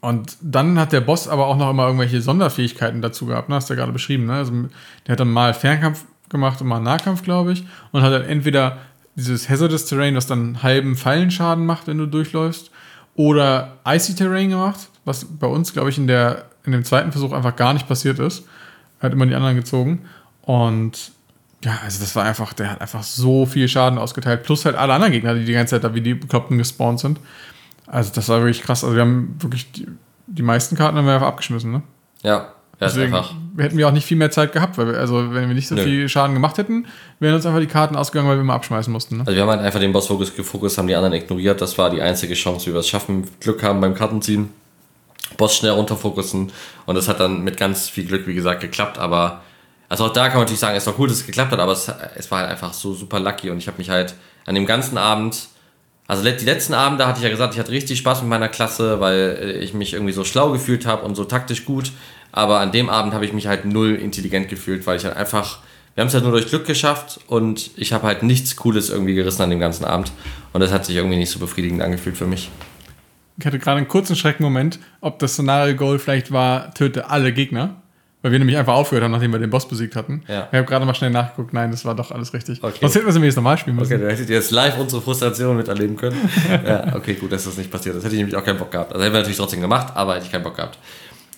Und 0.00 0.36
dann 0.40 0.78
hat 0.80 0.92
der 0.92 1.00
Boss 1.00 1.28
aber 1.28 1.46
auch 1.46 1.56
noch 1.56 1.70
immer 1.70 1.86
irgendwelche 1.86 2.20
Sonderfähigkeiten 2.20 3.00
dazu 3.02 3.26
gehabt, 3.26 3.48
ne? 3.48 3.54
hast 3.54 3.70
du 3.70 3.74
ja 3.74 3.78
gerade 3.78 3.92
beschrieben. 3.92 4.26
Ne? 4.26 4.34
Also 4.34 4.52
der 5.06 5.12
hat 5.12 5.20
dann 5.20 5.30
mal 5.30 5.54
Fernkampf 5.54 6.04
gemacht 6.28 6.60
und 6.60 6.66
mal 6.66 6.80
Nahkampf, 6.80 7.22
glaube 7.22 7.52
ich. 7.52 7.64
Und 7.92 8.02
hat 8.02 8.12
dann 8.12 8.24
entweder 8.24 8.78
dieses 9.14 9.48
Hazardous 9.48 9.86
Terrain, 9.86 10.16
was 10.16 10.26
dann 10.26 10.62
halben 10.62 10.96
Fallenschaden 10.96 11.64
macht, 11.64 11.86
wenn 11.86 11.98
du 11.98 12.06
durchläufst, 12.06 12.70
oder 13.14 13.76
Icy 13.86 14.14
Terrain 14.14 14.50
gemacht, 14.50 14.88
was 15.04 15.24
bei 15.24 15.46
uns, 15.46 15.72
glaube 15.72 15.90
ich, 15.90 15.98
in 15.98 16.06
der 16.06 16.46
in 16.64 16.72
dem 16.72 16.84
zweiten 16.84 17.12
Versuch 17.12 17.32
einfach 17.32 17.56
gar 17.56 17.72
nicht 17.72 17.88
passiert 17.88 18.18
ist. 18.18 18.44
Er 19.00 19.06
hat 19.06 19.12
immer 19.12 19.26
die 19.26 19.34
anderen 19.34 19.56
gezogen. 19.56 20.02
Und 20.42 21.12
ja, 21.64 21.78
also 21.84 22.00
das 22.00 22.14
war 22.16 22.24
einfach, 22.24 22.52
der 22.52 22.70
hat 22.70 22.80
einfach 22.80 23.02
so 23.02 23.46
viel 23.46 23.68
Schaden 23.68 23.98
ausgeteilt. 23.98 24.42
Plus 24.42 24.64
halt 24.64 24.76
alle 24.76 24.92
anderen 24.94 25.12
Gegner, 25.12 25.34
die 25.34 25.44
die 25.44 25.52
ganze 25.52 25.76
Zeit 25.76 25.84
da 25.84 25.94
wie 25.94 26.00
die 26.00 26.14
Bekloppten 26.14 26.58
gespawnt 26.58 27.00
sind. 27.00 27.18
Also 27.86 28.12
das 28.14 28.28
war 28.28 28.38
wirklich 28.38 28.62
krass. 28.62 28.84
Also 28.84 28.94
wir 28.94 29.02
haben 29.02 29.36
wirklich 29.38 29.70
die, 29.72 29.86
die 30.26 30.42
meisten 30.42 30.76
Karten 30.76 30.96
haben 30.96 31.06
wir 31.06 31.14
einfach 31.14 31.26
abgeschmissen, 31.26 31.72
ne? 31.72 31.82
Ja. 32.22 32.52
Deswegen 32.80 33.14
einfach. 33.14 33.32
hätten 33.58 33.78
wir 33.78 33.86
auch 33.86 33.92
nicht 33.92 34.06
viel 34.06 34.16
mehr 34.16 34.32
Zeit 34.32 34.52
gehabt, 34.52 34.76
weil 34.76 34.88
wir, 34.88 34.98
also 34.98 35.32
wenn 35.32 35.46
wir 35.46 35.54
nicht 35.54 35.68
so 35.68 35.76
Nö. 35.76 35.84
viel 35.84 36.08
Schaden 36.08 36.34
gemacht 36.34 36.58
hätten, 36.58 36.86
wären 37.20 37.34
uns 37.34 37.46
einfach 37.46 37.60
die 37.60 37.66
Karten 37.66 37.94
ausgegangen, 37.94 38.28
weil 38.28 38.38
wir 38.38 38.42
immer 38.42 38.54
abschmeißen 38.54 38.92
mussten. 38.92 39.18
Ne? 39.18 39.22
Also 39.24 39.36
wir 39.36 39.42
haben 39.42 39.50
halt 39.50 39.60
einfach 39.60 39.78
den 39.78 39.92
Boss-Fokus 39.92 40.34
gefokust, 40.34 40.78
haben 40.78 40.88
die 40.88 40.96
anderen 40.96 41.14
ignoriert. 41.14 41.60
Das 41.60 41.78
war 41.78 41.90
die 41.90 42.02
einzige 42.02 42.34
Chance, 42.34 42.66
wie 42.66 42.72
wir 42.72 42.80
es 42.80 42.88
schaffen. 42.88 43.28
Glück 43.38 43.62
haben 43.62 43.80
beim 43.80 43.94
Kartenziehen. 43.94 44.48
Boss 45.36 45.56
schnell 45.56 45.72
runterfokussen. 45.72 46.52
Und 46.86 46.94
das 46.94 47.08
hat 47.08 47.20
dann 47.20 47.42
mit 47.42 47.56
ganz 47.56 47.88
viel 47.88 48.04
Glück, 48.06 48.26
wie 48.26 48.34
gesagt, 48.34 48.60
geklappt. 48.60 48.98
Aber 48.98 49.42
also 49.88 50.06
auch 50.06 50.12
da 50.12 50.28
kann 50.28 50.36
man 50.36 50.42
natürlich 50.44 50.60
sagen, 50.60 50.76
es 50.76 50.86
war 50.86 50.94
cool, 50.98 51.08
dass 51.08 51.18
es 51.18 51.26
geklappt 51.26 51.52
hat, 51.52 51.60
aber 51.60 51.72
es, 51.72 51.90
es 52.16 52.30
war 52.30 52.40
halt 52.40 52.50
einfach 52.50 52.72
so 52.72 52.94
super 52.94 53.20
lucky. 53.20 53.50
Und 53.50 53.58
ich 53.58 53.66
habe 53.66 53.78
mich 53.78 53.90
halt 53.90 54.14
an 54.46 54.54
dem 54.54 54.66
ganzen 54.66 54.96
Abend, 54.98 55.48
also 56.06 56.24
die 56.24 56.44
letzten 56.44 56.74
Abende 56.74 57.06
hatte 57.06 57.18
ich 57.18 57.24
ja 57.24 57.30
gesagt, 57.30 57.54
ich 57.54 57.60
hatte 57.60 57.72
richtig 57.72 57.98
Spaß 57.98 58.22
mit 58.22 58.30
meiner 58.30 58.48
Klasse, 58.48 59.00
weil 59.00 59.38
äh, 59.40 59.52
ich 59.58 59.74
mich 59.74 59.92
irgendwie 59.92 60.12
so 60.12 60.24
schlau 60.24 60.50
gefühlt 60.50 60.86
habe 60.86 61.04
und 61.04 61.14
so 61.14 61.24
taktisch 61.24 61.64
gut. 61.64 61.92
Aber 62.32 62.60
an 62.60 62.72
dem 62.72 62.88
Abend 62.88 63.12
habe 63.12 63.26
ich 63.26 63.34
mich 63.34 63.46
halt 63.46 63.66
null 63.66 63.94
intelligent 63.94 64.48
gefühlt, 64.48 64.86
weil 64.86 64.96
ich 64.96 65.04
halt 65.04 65.16
einfach, 65.16 65.58
wir 65.94 66.00
haben 66.00 66.08
es 66.08 66.14
halt 66.14 66.24
nur 66.24 66.32
durch 66.32 66.48
Glück 66.48 66.66
geschafft 66.66 67.20
und 67.26 67.70
ich 67.76 67.92
habe 67.92 68.06
halt 68.06 68.22
nichts 68.22 68.56
Cooles 68.56 68.88
irgendwie 68.88 69.14
gerissen 69.14 69.42
an 69.42 69.50
dem 69.50 69.60
ganzen 69.60 69.84
Abend. 69.84 70.10
Und 70.54 70.62
das 70.62 70.72
hat 70.72 70.86
sich 70.86 70.96
irgendwie 70.96 71.18
nicht 71.18 71.30
so 71.30 71.38
befriedigend 71.38 71.82
angefühlt 71.82 72.16
für 72.16 72.26
mich 72.26 72.48
ich 73.38 73.46
hatte 73.46 73.58
gerade 73.58 73.78
einen 73.78 73.88
kurzen 73.88 74.16
Schreckmoment, 74.16 74.78
ob 75.00 75.18
das 75.18 75.32
Szenario-Goal 75.32 75.98
vielleicht 75.98 76.32
war, 76.32 76.72
töte 76.74 77.10
alle 77.10 77.32
Gegner. 77.32 77.76
Weil 78.22 78.30
wir 78.30 78.38
nämlich 78.38 78.56
einfach 78.56 78.74
aufgehört 78.74 79.02
haben, 79.02 79.10
nachdem 79.10 79.32
wir 79.32 79.40
den 79.40 79.50
Boss 79.50 79.66
besiegt 79.66 79.96
hatten. 79.96 80.22
Ja. 80.28 80.46
Ich 80.52 80.56
habe 80.56 80.64
gerade 80.64 80.86
mal 80.86 80.94
schnell 80.94 81.10
nachgeguckt, 81.10 81.52
nein, 81.52 81.72
das 81.72 81.84
war 81.84 81.96
doch 81.96 82.12
alles 82.12 82.32
richtig. 82.32 82.62
Okay. 82.62 82.78
Sonst 82.80 82.94
hätten 82.94 83.04
wir 83.06 83.08
es 83.08 83.16
nämlich 83.16 83.34
normal 83.34 83.58
spielen 83.58 83.74
müssen. 83.74 83.92
Okay, 83.92 84.00
dann 84.00 84.10
hättet 84.10 84.30
ihr 84.30 84.36
jetzt 84.36 84.52
live 84.52 84.78
unsere 84.78 85.02
Frustration 85.02 85.56
miterleben 85.56 85.96
können. 85.96 86.16
ja, 86.64 86.94
okay, 86.94 87.14
gut, 87.14 87.32
dass 87.32 87.44
das 87.44 87.56
nicht 87.56 87.68
passiert 87.68 87.96
ist. 87.96 88.04
Hätte 88.04 88.14
ich 88.14 88.20
nämlich 88.20 88.36
auch 88.36 88.44
keinen 88.44 88.58
Bock 88.58 88.70
gehabt. 88.70 88.92
Also 88.92 89.02
hätten 89.02 89.12
wir 89.12 89.18
natürlich 89.18 89.38
trotzdem 89.38 89.60
gemacht, 89.60 89.92
aber 89.96 90.14
hätte 90.14 90.26
ich 90.26 90.30
keinen 90.30 90.44
Bock 90.44 90.54
gehabt. 90.54 90.78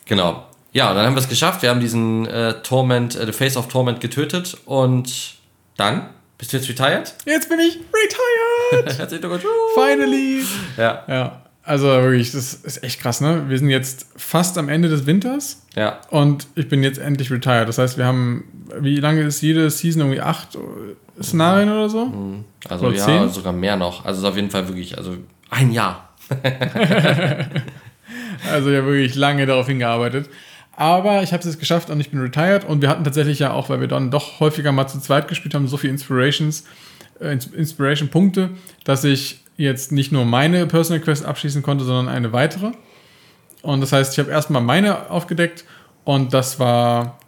Genau. 0.05 0.47
Ja, 0.73 0.91
und 0.91 0.97
dann 0.97 1.07
haben 1.07 1.15
wir 1.15 1.21
es 1.21 1.29
geschafft. 1.29 1.63
Wir 1.63 1.71
haben 1.71 1.81
diesen 1.81 2.27
äh, 2.27 2.61
Torment, 2.63 3.17
äh, 3.17 3.25
The 3.25 3.33
Face 3.33 3.57
of 3.57 3.69
Torment 3.69 4.03
getötet 4.03 4.59
und 4.67 5.37
dann 5.79 6.11
bist 6.37 6.53
du 6.53 6.59
jetzt 6.59 6.69
retired? 6.69 7.15
Jetzt 7.25 7.49
bin 7.49 7.61
ich 7.61 7.79
retired! 7.79 8.99
Herzlichen 8.99 9.23
Glückwunsch! 9.23 9.45
Finally! 9.75 10.45
Ja. 10.77 11.05
Ja. 11.09 11.44
Also 11.67 11.87
wirklich, 11.87 12.33
das 12.33 12.53
ist 12.55 12.83
echt 12.85 13.01
krass, 13.01 13.21
ne? 13.23 13.45
Wir 13.49 13.59
sind 13.59 13.71
jetzt 13.71 14.07
fast 14.17 14.59
am 14.59 14.69
Ende 14.69 14.89
des 14.91 15.07
Winters. 15.07 15.63
Ja. 15.75 15.99
Und 16.11 16.47
ich 16.57 16.69
bin 16.69 16.83
jetzt 16.83 16.99
endlich 16.99 17.31
retired. 17.31 17.67
Das 17.69 17.79
heißt, 17.79 17.97
wir 17.97 18.05
haben, 18.05 18.45
wie 18.81 18.97
lange 18.97 19.23
ist 19.23 19.41
jede 19.41 19.71
Season? 19.71 20.03
Irgendwie 20.03 20.21
acht 20.21 20.59
Szenarien 21.23 21.71
oder 21.71 21.89
so? 21.89 22.07
Mhm. 22.07 22.45
Also 22.69 22.87
Oder 22.87 22.97
ja, 22.97 23.05
zehn? 23.05 23.29
sogar 23.31 23.53
mehr 23.55 23.77
noch. 23.77 24.05
Also 24.05 24.19
es 24.19 24.25
ist 24.25 24.31
auf 24.31 24.37
jeden 24.37 24.51
Fall 24.51 24.69
wirklich, 24.69 24.99
also 24.99 25.17
ein 25.51 25.71
Jahr. 25.73 26.11
Also 28.51 28.71
ja 28.71 28.85
wirklich 28.85 29.15
lange 29.15 29.47
darauf 29.47 29.67
hingearbeitet. 29.67 30.29
Aber 30.77 31.23
ich 31.23 31.33
habe 31.33 31.41
es 31.41 31.47
jetzt 31.47 31.61
geschafft 31.61 31.89
und 31.89 32.01
ich 32.01 32.11
bin 32.11 32.21
retired. 32.21 32.65
Und 32.65 32.83
wir 32.83 32.89
hatten 32.89 33.05
tatsächlich 33.05 33.39
ja 33.39 33.53
auch, 33.53 33.69
weil 33.69 33.81
wir 33.81 33.89
dann 33.89 34.11
doch 34.11 34.41
häufiger 34.41 34.73
mal 34.73 34.87
zu 34.89 34.99
zweit 35.01 35.29
gespielt 35.29 35.55
haben, 35.55 35.69
so 35.69 35.77
viele 35.77 35.93
Inspirations, 35.93 36.65
äh, 37.21 37.33
Ins- 37.33 37.47
Inspiration-Punkte, 37.47 38.51
dass 38.85 39.05
ich 39.05 39.44
jetzt 39.57 39.93
nicht 39.93 40.13
nur 40.13 40.25
meine 40.25 40.67
Personal 40.67 41.03
Quest 41.03 41.25
abschließen 41.25 41.63
konnte, 41.63 41.85
sondern 41.85 42.09
eine 42.09 42.33
weitere. 42.33 42.73
Und 43.63 43.81
das 43.81 43.93
heißt, 43.93 44.13
ich 44.13 44.19
habe 44.19 44.31
erstmal 44.31 44.63
meine 44.63 45.11
aufgedeckt 45.11 45.65
und 46.05 46.35
das 46.35 46.59
war, 46.61 47.19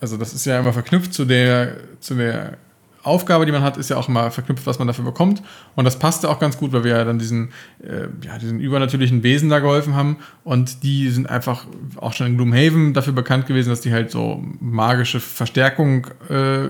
also 0.00 0.16
das 0.16 0.32
ist 0.32 0.44
ja 0.44 0.60
immer 0.60 0.72
verknüpft 0.72 1.12
zu 1.12 1.24
der, 1.24 1.76
zu 2.00 2.14
der 2.14 2.56
Aufgabe, 3.02 3.46
die 3.46 3.52
man 3.52 3.62
hat, 3.62 3.76
ist 3.78 3.90
ja 3.90 3.96
auch 3.96 4.08
immer 4.08 4.30
verknüpft, 4.30 4.64
was 4.64 4.78
man 4.78 4.86
dafür 4.86 5.04
bekommt. 5.04 5.42
Und 5.74 5.84
das 5.84 5.98
passte 5.98 6.30
auch 6.30 6.38
ganz 6.38 6.56
gut, 6.56 6.72
weil 6.72 6.84
wir 6.84 6.92
ja 6.92 7.04
dann 7.04 7.18
diesen, 7.18 7.52
äh, 7.82 8.06
ja, 8.24 8.38
diesen 8.38 8.60
übernatürlichen 8.60 9.24
Wesen 9.24 9.48
da 9.48 9.58
geholfen 9.58 9.96
haben. 9.96 10.18
Und 10.44 10.84
die 10.84 11.10
sind 11.10 11.28
einfach 11.28 11.66
auch 11.96 12.12
schon 12.12 12.28
in 12.28 12.36
Gloomhaven 12.36 12.94
dafür 12.94 13.12
bekannt 13.12 13.46
gewesen, 13.46 13.70
dass 13.70 13.80
die 13.80 13.92
halt 13.92 14.12
so 14.12 14.44
magische 14.60 15.18
Verstärkung, 15.18 16.06
äh, 16.28 16.68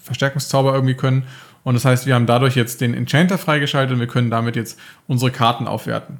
Verstärkungszauber 0.00 0.74
irgendwie 0.74 0.94
können. 0.94 1.24
Und 1.64 1.74
das 1.74 1.84
heißt, 1.84 2.06
wir 2.06 2.14
haben 2.14 2.26
dadurch 2.26 2.54
jetzt 2.54 2.80
den 2.80 2.94
Enchanter 2.94 3.38
freigeschaltet 3.38 3.94
und 3.94 4.00
wir 4.00 4.06
können 4.06 4.30
damit 4.30 4.54
jetzt 4.54 4.78
unsere 5.08 5.30
Karten 5.30 5.66
aufwerten. 5.66 6.18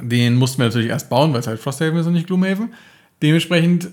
Den 0.00 0.36
mussten 0.36 0.58
wir 0.58 0.66
natürlich 0.66 0.88
erst 0.88 1.08
bauen, 1.08 1.32
weil 1.32 1.40
es 1.40 1.46
halt 1.46 1.60
Frosthaven 1.60 1.98
ist 1.98 2.06
und 2.06 2.12
nicht 2.12 2.26
Gloomhaven. 2.26 2.74
Dementsprechend 3.22 3.88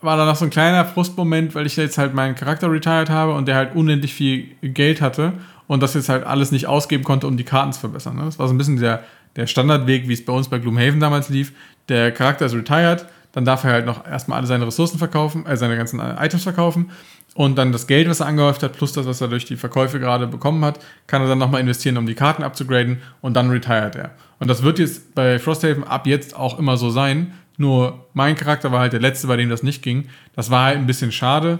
war 0.00 0.16
da 0.18 0.26
noch 0.26 0.36
so 0.36 0.44
ein 0.44 0.50
kleiner 0.50 0.84
Frustmoment, 0.84 1.54
weil 1.54 1.66
ich 1.66 1.76
jetzt 1.76 1.96
halt 1.96 2.14
meinen 2.14 2.34
Charakter 2.34 2.70
retired 2.70 3.08
habe 3.08 3.32
und 3.32 3.48
der 3.48 3.56
halt 3.56 3.74
unendlich 3.74 4.12
viel 4.12 4.48
Geld 4.62 5.00
hatte 5.00 5.32
und 5.66 5.82
das 5.82 5.94
jetzt 5.94 6.10
halt 6.10 6.24
alles 6.24 6.52
nicht 6.52 6.66
ausgeben 6.66 7.04
konnte, 7.04 7.26
um 7.26 7.38
die 7.38 7.44
Karten 7.44 7.72
zu 7.72 7.80
verbessern. 7.80 8.16
Ne? 8.16 8.24
Das 8.24 8.38
war 8.38 8.46
so 8.46 8.54
ein 8.54 8.58
bisschen 8.58 8.78
der, 8.78 9.04
der 9.36 9.46
Standardweg, 9.46 10.06
wie 10.08 10.12
es 10.12 10.24
bei 10.24 10.32
uns 10.32 10.48
bei 10.48 10.58
Gloomhaven 10.58 11.00
damals 11.00 11.30
lief. 11.30 11.52
Der 11.88 12.12
Charakter 12.12 12.44
ist 12.44 12.54
retired, 12.54 13.06
dann 13.32 13.46
darf 13.46 13.64
er 13.64 13.72
halt 13.72 13.86
noch 13.86 14.06
erstmal 14.06 14.38
alle 14.38 14.46
seine 14.46 14.66
Ressourcen 14.66 14.98
verkaufen, 14.98 15.46
äh, 15.46 15.56
seine 15.56 15.76
ganzen 15.76 16.00
Items 16.00 16.42
verkaufen 16.42 16.90
und 17.34 17.58
dann 17.58 17.72
das 17.72 17.86
Geld, 17.88 18.08
was 18.08 18.20
er 18.20 18.26
angehäuft 18.26 18.62
hat, 18.62 18.74
plus 18.74 18.92
das, 18.92 19.06
was 19.06 19.20
er 19.20 19.28
durch 19.28 19.44
die 19.44 19.56
Verkäufe 19.56 19.98
gerade 19.98 20.26
bekommen 20.28 20.64
hat, 20.64 20.78
kann 21.08 21.20
er 21.20 21.28
dann 21.28 21.38
nochmal 21.38 21.60
investieren, 21.60 21.96
um 21.96 22.06
die 22.06 22.14
Karten 22.14 22.44
abzugraden 22.44 22.98
und 23.20 23.34
dann 23.34 23.50
retired 23.50 23.96
er. 23.96 24.12
Und 24.38 24.48
das 24.48 24.62
wird 24.62 24.78
jetzt 24.78 25.14
bei 25.14 25.38
Frosthaven 25.38 25.84
ab 25.84 26.06
jetzt 26.06 26.36
auch 26.36 26.58
immer 26.58 26.76
so 26.76 26.90
sein. 26.90 27.32
Nur 27.56 28.06
mein 28.14 28.36
Charakter 28.36 28.72
war 28.72 28.80
halt 28.80 28.92
der 28.92 29.00
letzte, 29.00 29.26
bei 29.26 29.36
dem 29.36 29.48
das 29.48 29.62
nicht 29.62 29.82
ging. 29.82 30.08
Das 30.36 30.50
war 30.50 30.66
halt 30.66 30.78
ein 30.78 30.86
bisschen 30.86 31.10
schade. 31.10 31.58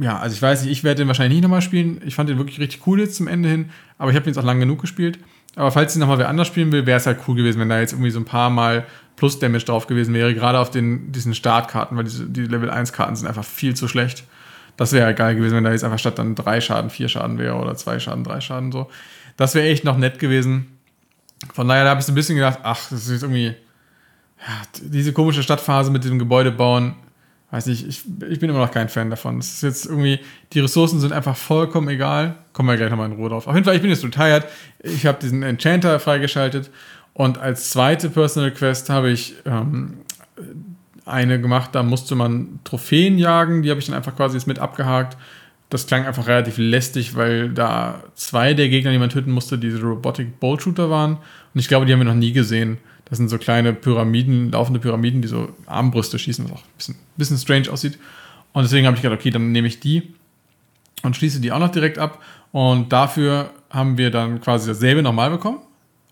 Ja, 0.00 0.18
also 0.18 0.34
ich 0.34 0.40
weiß 0.40 0.62
nicht, 0.62 0.72
ich 0.72 0.84
werde 0.84 1.02
den 1.02 1.08
wahrscheinlich 1.08 1.36
nicht 1.36 1.42
nochmal 1.42 1.62
spielen. 1.62 2.00
Ich 2.06 2.14
fand 2.14 2.30
den 2.30 2.38
wirklich 2.38 2.58
richtig 2.58 2.86
cool 2.86 3.00
jetzt 3.00 3.16
zum 3.16 3.28
Ende 3.28 3.48
hin, 3.48 3.70
aber 3.98 4.10
ich 4.10 4.16
habe 4.16 4.24
ihn 4.24 4.28
jetzt 4.30 4.38
auch 4.38 4.44
lang 4.44 4.60
genug 4.60 4.80
gespielt. 4.80 5.18
Aber 5.56 5.70
falls 5.70 5.94
ihn 5.94 6.00
nochmal 6.00 6.18
wer 6.18 6.28
anders 6.28 6.48
spielen 6.48 6.72
will, 6.72 6.86
wäre 6.86 6.98
es 6.98 7.06
halt 7.06 7.18
cool 7.28 7.36
gewesen, 7.36 7.60
wenn 7.60 7.68
da 7.68 7.80
jetzt 7.80 7.92
irgendwie 7.92 8.10
so 8.10 8.18
ein 8.18 8.24
paar 8.24 8.50
Mal 8.50 8.86
Plus 9.16 9.38
Damage 9.38 9.64
drauf 9.64 9.86
gewesen 9.86 10.14
wäre, 10.14 10.34
gerade 10.34 10.58
auf 10.58 10.70
den, 10.70 11.12
diesen 11.12 11.34
Startkarten, 11.34 11.96
weil 11.96 12.04
diese, 12.04 12.26
die 12.26 12.42
Level 12.42 12.70
1 12.70 12.92
Karten 12.92 13.14
sind 13.14 13.28
einfach 13.28 13.44
viel 13.44 13.74
zu 13.74 13.86
schlecht. 13.86 14.24
Das 14.76 14.92
wäre 14.92 15.06
halt 15.06 15.16
geil 15.16 15.36
gewesen, 15.36 15.56
wenn 15.56 15.64
da 15.64 15.72
jetzt 15.72 15.84
einfach 15.84 15.98
statt 15.98 16.18
dann 16.18 16.34
drei 16.34 16.60
Schaden, 16.60 16.90
vier 16.90 17.08
Schaden 17.08 17.38
wäre 17.38 17.56
oder 17.56 17.76
zwei 17.76 17.98
Schaden, 17.98 18.24
drei 18.24 18.40
Schaden 18.40 18.72
so. 18.72 18.90
Das 19.36 19.54
wäre 19.54 19.68
echt 19.68 19.84
noch 19.84 19.96
nett 19.96 20.18
gewesen. 20.18 20.78
Von 21.52 21.68
daher 21.68 21.84
da 21.84 21.90
habe 21.90 22.00
ich 22.00 22.06
so 22.06 22.12
ein 22.12 22.16
bisschen 22.16 22.36
gedacht, 22.36 22.60
ach, 22.62 22.88
das 22.90 23.04
ist 23.04 23.10
jetzt 23.10 23.22
irgendwie, 23.22 23.54
ja, 24.40 24.62
diese 24.82 25.12
komische 25.12 25.42
Stadtphase 25.42 25.90
mit 25.90 26.04
dem 26.04 26.18
Gebäude 26.18 26.50
bauen, 26.50 26.94
weiß 27.50 27.66
nicht, 27.66 27.86
ich, 27.86 28.02
ich 28.28 28.40
bin 28.40 28.50
immer 28.50 28.60
noch 28.60 28.70
kein 28.70 28.88
Fan 28.88 29.10
davon. 29.10 29.38
Es 29.38 29.54
ist 29.54 29.62
jetzt 29.62 29.86
irgendwie, 29.86 30.18
die 30.52 30.60
Ressourcen 30.60 30.98
sind 30.98 31.12
einfach 31.12 31.36
vollkommen 31.36 31.88
egal. 31.88 32.36
Kommen 32.52 32.68
wir 32.68 32.76
gleich 32.76 32.90
nochmal 32.90 33.10
in 33.10 33.16
Ruhe 33.16 33.28
drauf. 33.28 33.46
Auf 33.46 33.54
jeden 33.54 33.64
Fall, 33.64 33.76
ich 33.76 33.82
bin 33.82 33.90
jetzt 33.90 34.04
retired. 34.04 34.46
Ich 34.80 35.06
habe 35.06 35.18
diesen 35.20 35.42
Enchanter 35.42 36.00
freigeschaltet 36.00 36.70
und 37.12 37.38
als 37.38 37.70
zweite 37.70 38.10
Personal 38.10 38.50
Quest 38.50 38.90
habe 38.90 39.10
ich 39.10 39.34
ähm, 39.46 39.98
eine 41.04 41.40
gemacht, 41.40 41.70
da 41.74 41.82
musste 41.82 42.14
man 42.14 42.60
Trophäen 42.64 43.18
jagen, 43.18 43.62
die 43.62 43.70
habe 43.70 43.80
ich 43.80 43.86
dann 43.86 43.94
einfach 43.94 44.16
quasi 44.16 44.36
jetzt 44.36 44.46
mit 44.46 44.58
abgehakt. 44.58 45.16
Das 45.70 45.86
klang 45.86 46.06
einfach 46.06 46.26
relativ 46.26 46.56
lästig, 46.58 47.16
weil 47.16 47.50
da 47.50 48.02
zwei 48.14 48.54
der 48.54 48.68
Gegner, 48.68 48.92
die 48.92 48.98
man 48.98 49.10
töten 49.10 49.32
musste, 49.32 49.58
diese 49.58 49.80
Robotic 49.80 50.38
Bolt 50.38 50.62
Shooter 50.62 50.88
waren. 50.90 51.14
Und 51.14 51.60
ich 51.60 51.68
glaube, 51.68 51.86
die 51.86 51.92
haben 51.92 52.00
wir 52.00 52.04
noch 52.04 52.14
nie 52.14 52.32
gesehen. 52.32 52.78
Das 53.06 53.18
sind 53.18 53.28
so 53.28 53.38
kleine 53.38 53.72
Pyramiden, 53.72 54.50
laufende 54.50 54.80
Pyramiden, 54.80 55.20
die 55.20 55.28
so 55.28 55.50
Armbrüste 55.66 56.18
schießen, 56.18 56.44
was 56.44 56.52
auch 56.52 56.62
ein 56.62 56.76
bisschen, 56.76 56.96
bisschen 57.16 57.38
strange 57.38 57.70
aussieht. 57.70 57.98
Und 58.52 58.62
deswegen 58.62 58.86
habe 58.86 58.96
ich 58.96 59.02
gedacht, 59.02 59.18
okay, 59.18 59.30
dann 59.30 59.52
nehme 59.52 59.66
ich 59.66 59.80
die 59.80 60.14
und 61.02 61.16
schließe 61.16 61.40
die 61.40 61.52
auch 61.52 61.58
noch 61.58 61.70
direkt 61.70 61.98
ab. 61.98 62.22
Und 62.52 62.92
dafür 62.92 63.50
haben 63.68 63.98
wir 63.98 64.10
dann 64.10 64.40
quasi 64.40 64.68
dasselbe 64.68 65.02
nochmal 65.02 65.30
bekommen. 65.30 65.58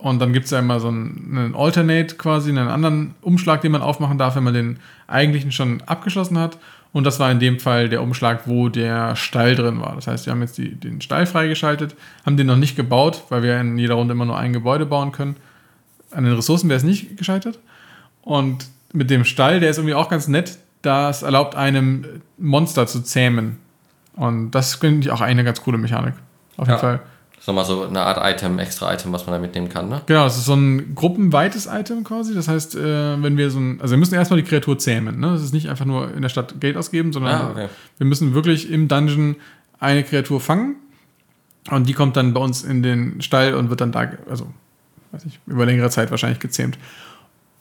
Und 0.03 0.19
dann 0.19 0.33
gibt 0.33 0.47
es 0.47 0.51
ja 0.51 0.59
immer 0.59 0.81
so 0.81 0.89
einen, 0.89 1.29
einen 1.31 1.55
Alternate 1.55 2.17
quasi, 2.17 2.51
einen 2.51 2.67
anderen 2.67 3.15
Umschlag, 3.21 3.61
den 3.61 3.71
man 3.71 3.83
aufmachen 3.83 4.19
darf, 4.19 4.35
wenn 4.35 4.43
man 4.43 4.53
den 4.53 4.79
eigentlichen 5.07 5.53
schon 5.53 5.81
abgeschlossen 5.87 6.39
hat. 6.39 6.59
Und 6.93 7.05
das 7.05 7.21
war 7.21 7.31
in 7.31 7.39
dem 7.39 7.61
Fall 7.61 7.89
der 7.89 8.03
Umschlag, 8.03 8.49
wo 8.49 8.69
der 8.69 9.15
Stall 9.15 9.55
drin 9.55 9.81
war. 9.81 9.95
Das 9.95 10.09
heißt, 10.09 10.27
wir 10.27 10.33
haben 10.33 10.43
jetzt 10.43 10.59
die, 10.59 10.75
den 10.75 11.01
Stall 11.01 11.25
freigeschaltet, 11.25 11.95
haben 12.27 12.37
den 12.37 12.49
noch 12.49 12.57
nicht 12.57 12.75
gebaut, 12.75 13.23
weil 13.29 13.45
wir 13.45 13.61
in 13.61 13.79
jeder 13.79 13.95
Runde 13.95 14.13
immer 14.13 14.25
nur 14.25 14.37
ein 14.37 14.53
Gebäude 14.53 14.87
bauen 14.87 15.13
können. 15.13 15.37
An 16.11 16.25
den 16.25 16.35
Ressourcen 16.35 16.69
wäre 16.69 16.79
es 16.79 16.83
nicht 16.85 17.17
gescheitert. 17.17 17.61
Und 18.23 18.67
mit 18.93 19.09
dem 19.09 19.25
Stall, 19.25 19.61
der 19.61 19.71
ist 19.71 19.79
irgendwie 19.79 19.95
auch 19.95 20.09
ganz 20.09 20.27
nett, 20.27 20.59
das 20.83 21.23
erlaubt 21.23 21.55
einem 21.55 22.05
Monster 22.39 22.89
zu 22.89 23.03
zähmen. 23.03 23.59
Und 24.17 24.51
das 24.51 24.75
finde 24.75 25.07
ich 25.07 25.13
auch 25.13 25.21
eine 25.21 25.45
ganz 25.45 25.63
coole 25.63 25.79
Mechanik. 25.79 26.15
Auf 26.57 26.67
jeden 26.67 26.73
Ja. 26.73 26.79
Fall. 26.79 27.01
Ist 27.43 27.49
nochmal 27.49 27.65
so 27.65 27.83
eine 27.83 28.03
Art 28.03 28.21
Item, 28.23 28.61
extra 28.61 28.95
Item, 28.95 29.13
was 29.13 29.27
man 29.27 29.33
da 29.35 29.41
mitnehmen 29.41 29.69
kann, 29.69 29.89
ne? 29.89 30.03
Genau, 30.07 30.23
das 30.23 30.39
ist 30.39 30.45
so 30.45 30.55
ein 30.55 30.95
gruppenweites 30.95 31.67
Item 31.67 32.05
quasi. 32.05 32.35
Das 32.37 32.47
heißt, 32.47 32.77
äh, 32.77 33.21
wenn 33.21 33.37
wir 33.37 33.51
so 33.51 33.59
ein, 33.59 33.81
also 33.81 33.91
wir 33.91 33.99
müssen 33.99 34.15
erstmal 34.15 34.41
die 34.41 34.47
Kreatur 34.49 34.79
zähmen. 34.79 35.19
Ne? 35.19 35.27
Das 35.33 35.43
ist 35.43 35.53
nicht 35.53 35.69
einfach 35.69 35.85
nur 35.85 36.15
in 36.15 36.23
der 36.23 36.29
Stadt 36.29 36.61
Geld 36.61 36.77
ausgeben, 36.77 37.13
sondern 37.13 37.35
Ah, 37.35 37.51
okay. 37.51 37.69
wir 37.99 38.07
müssen 38.07 38.35
wirklich 38.35 38.71
im 38.71 38.87
Dungeon 38.87 39.35
eine 39.81 40.05
Kreatur 40.05 40.41
fangen. 40.41 40.77
Und 41.69 41.89
die 41.89 41.95
kommt 41.95 42.17
dann 42.17 42.33
bei 42.33 42.41
uns 42.41 42.63
in 42.63 42.85
den 42.85 43.21
Stall 43.23 43.55
und 43.55 43.71
wird 43.71 43.81
dann 43.81 43.91
da, 43.91 44.13
also, 44.31 44.47
weiß 45.11 45.25
ich, 45.25 45.41
über 45.49 45.67
längere 45.67 45.91
Zeit 45.91 46.13
wahrscheinlich 46.13 46.39
gezähmt. 46.39 46.79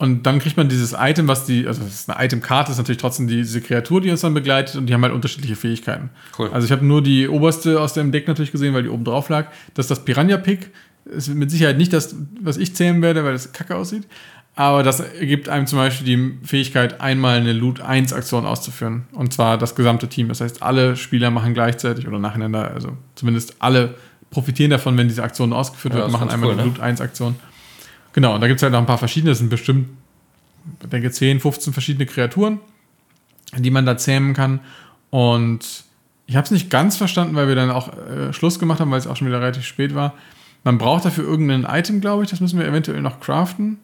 Und 0.02 0.26
dann 0.26 0.40
kriegt 0.40 0.58
man 0.58 0.68
dieses 0.68 0.96
Item, 0.98 1.28
was 1.28 1.46
die, 1.46 1.68
also 1.68 1.84
das 1.84 1.94
ist 1.94 2.10
eine 2.10 2.26
Itemkarte, 2.26 2.72
ist 2.72 2.80
natürlich 2.80 3.00
trotzdem 3.00 3.28
die, 3.28 3.36
diese 3.36 3.62
Kreatur, 3.62 4.02
die 4.02 4.10
uns 4.10 4.22
dann 4.22 4.34
begleitet 4.34 4.76
und 4.76 4.88
die 4.88 4.96
haben 4.96 5.04
halt 5.04 5.14
unterschiedliche 5.14 5.56
Fähigkeiten. 5.56 6.10
Cool. 6.40 6.50
Also 6.52 6.66
ich 6.66 6.72
habe 6.72 6.84
nur 6.84 7.04
die 7.04 7.30
oberste 7.30 7.80
aus 7.80 7.94
dem 7.94 8.12
Deck 8.12 8.28
natürlich 8.28 8.52
gesehen, 8.52 8.74
weil 8.74 8.82
die 8.82 8.90
oben 8.90 9.04
drauf 9.04 9.30
lag. 9.30 9.52
Das 9.76 9.84
ist 9.86 9.92
das 9.92 10.04
Piranha-Pick. 10.04 10.72
Ist 11.06 11.28
mit 11.36 11.52
Sicherheit 11.52 11.78
nicht 11.78 11.94
das, 11.94 12.16
was 12.42 12.58
ich 12.58 12.76
zähmen 12.76 13.04
werde, 13.04 13.24
weil 13.24 13.36
es 13.36 13.52
kacke 13.52 13.76
aussieht. 13.76 14.08
Aber 14.56 14.82
das 14.82 15.04
gibt 15.20 15.50
einem 15.50 15.68
zum 15.68 15.78
Beispiel 15.78 16.08
die 16.08 16.48
Fähigkeit, 16.48 17.00
einmal 17.00 17.38
eine 17.38 17.54
Loot-1-Aktion 17.54 18.48
auszuführen. 18.48 19.04
Und 19.12 19.34
zwar 19.34 19.60
das 19.60 19.76
gesamte 19.76 20.08
Team. 20.08 20.30
Das 20.30 20.42
heißt, 20.42 20.64
alle 20.64 20.96
Spieler 20.96 21.30
machen 21.30 21.54
gleichzeitig 21.54 22.08
oder 22.08 22.18
nacheinander, 22.18 22.72
also 22.72 22.98
zumindest 23.14 23.58
alle 23.60 23.94
profitieren 24.32 24.72
davon, 24.72 24.98
wenn 24.98 25.08
diese 25.08 25.22
Aktion 25.22 25.54
ausgeführt 25.54 25.94
Ja, 25.94 26.00
wird, 26.00 26.08
das 26.08 26.14
ist 26.16 26.20
machen 26.20 26.34
einmal 26.34 26.50
cool, 26.50 26.60
eine 26.60 26.64
ne? 26.64 26.70
Loot-1-Aktion. 26.70 27.36
Genau, 28.14 28.36
und 28.36 28.42
da 28.42 28.48
gibt 28.48 28.58
es 28.60 28.64
halt 28.64 28.74
noch 28.74 28.80
ein 28.80 28.86
paar 28.86 28.98
verschiedene, 28.98 29.32
das 29.32 29.40
sind 29.40 29.50
bestimmt, 29.50 29.88
ich 30.84 30.90
denke, 30.90 31.10
10, 31.12 31.40
15 31.40 31.74
verschiedene 31.74 32.06
Kreaturen, 32.06 32.60
die 33.58 33.72
man 33.72 33.86
da 33.86 33.98
zähmen 33.98 34.34
kann. 34.34 34.60
Und 35.10 35.84
ich 36.28 36.36
habe 36.36 36.46
es 36.46 36.52
nicht 36.52 36.70
ganz 36.70 36.98
verstanden, 36.98 37.36
weil 37.36 37.48
wir 37.48 37.56
dann 37.56 37.72
auch 37.72 37.90
äh, 37.98 38.34
Schluss 38.34 38.60
gemacht 38.60 38.80
haben, 38.80 38.92
weil 38.92 39.00
es 39.00 39.08
auch 39.08 39.16
schon 39.18 39.28
wieder 39.28 39.42
relativ 39.42 39.66
spät 39.66 39.96
war. 39.96 40.14
Man 40.64 40.78
braucht 40.78 41.06
dafür 41.06 41.24
irgendein 41.24 41.64
Item, 41.64 42.02
glaube 42.02 42.24
ich, 42.24 42.30
das 42.30 42.40
müssen 42.40 42.60
wir 42.60 42.68
eventuell 42.68 43.02
noch 43.02 43.20
craften. 43.20 43.80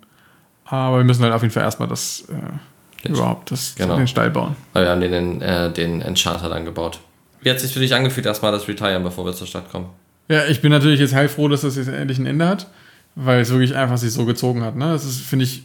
Aber 0.65 0.97
wir 0.97 1.03
müssen 1.05 1.23
halt 1.23 1.33
auf 1.33 1.41
jeden 1.41 1.53
Fall 1.53 1.63
erstmal 1.63 1.87
das 1.87 2.25
äh, 2.29 3.07
überhaupt 3.09 3.51
das, 3.51 3.75
Genau. 3.75 3.95
den 3.95 4.07
Stall 4.07 4.29
bauen. 4.29 4.55
Weil 4.73 4.83
wir 4.83 4.91
haben 4.91 5.01
den, 5.01 5.41
äh, 5.41 5.71
den 5.71 6.01
Enchanter 6.01 6.49
dann 6.49 6.65
gebaut. 6.65 6.99
Wie 7.41 7.49
hat 7.49 7.59
sich 7.59 7.71
für 7.73 7.79
dich 7.79 7.93
angefühlt, 7.95 8.25
erstmal 8.25 8.51
das 8.51 8.67
Retiren, 8.67 9.03
bevor 9.03 9.25
wir 9.25 9.33
zur 9.33 9.47
Stadt 9.47 9.71
kommen? 9.71 9.87
Ja, 10.29 10.45
ich 10.45 10.61
bin 10.61 10.71
natürlich 10.71 10.99
jetzt 10.99 11.13
heilfroh, 11.15 11.47
dass 11.47 11.61
das 11.61 11.77
jetzt 11.77 11.87
endlich 11.87 12.19
ein 12.19 12.25
Ende 12.25 12.47
hat, 12.47 12.67
weil 13.19 13.41
es 13.41 13.49
wirklich 13.49 13.75
einfach 13.75 13.97
sich 13.97 14.11
so 14.11 14.25
gezogen 14.25 14.61
hat. 14.61 14.75
Ne? 14.75 14.91
Das 14.91 15.03
ist, 15.03 15.21
finde 15.21 15.45
ich, 15.45 15.63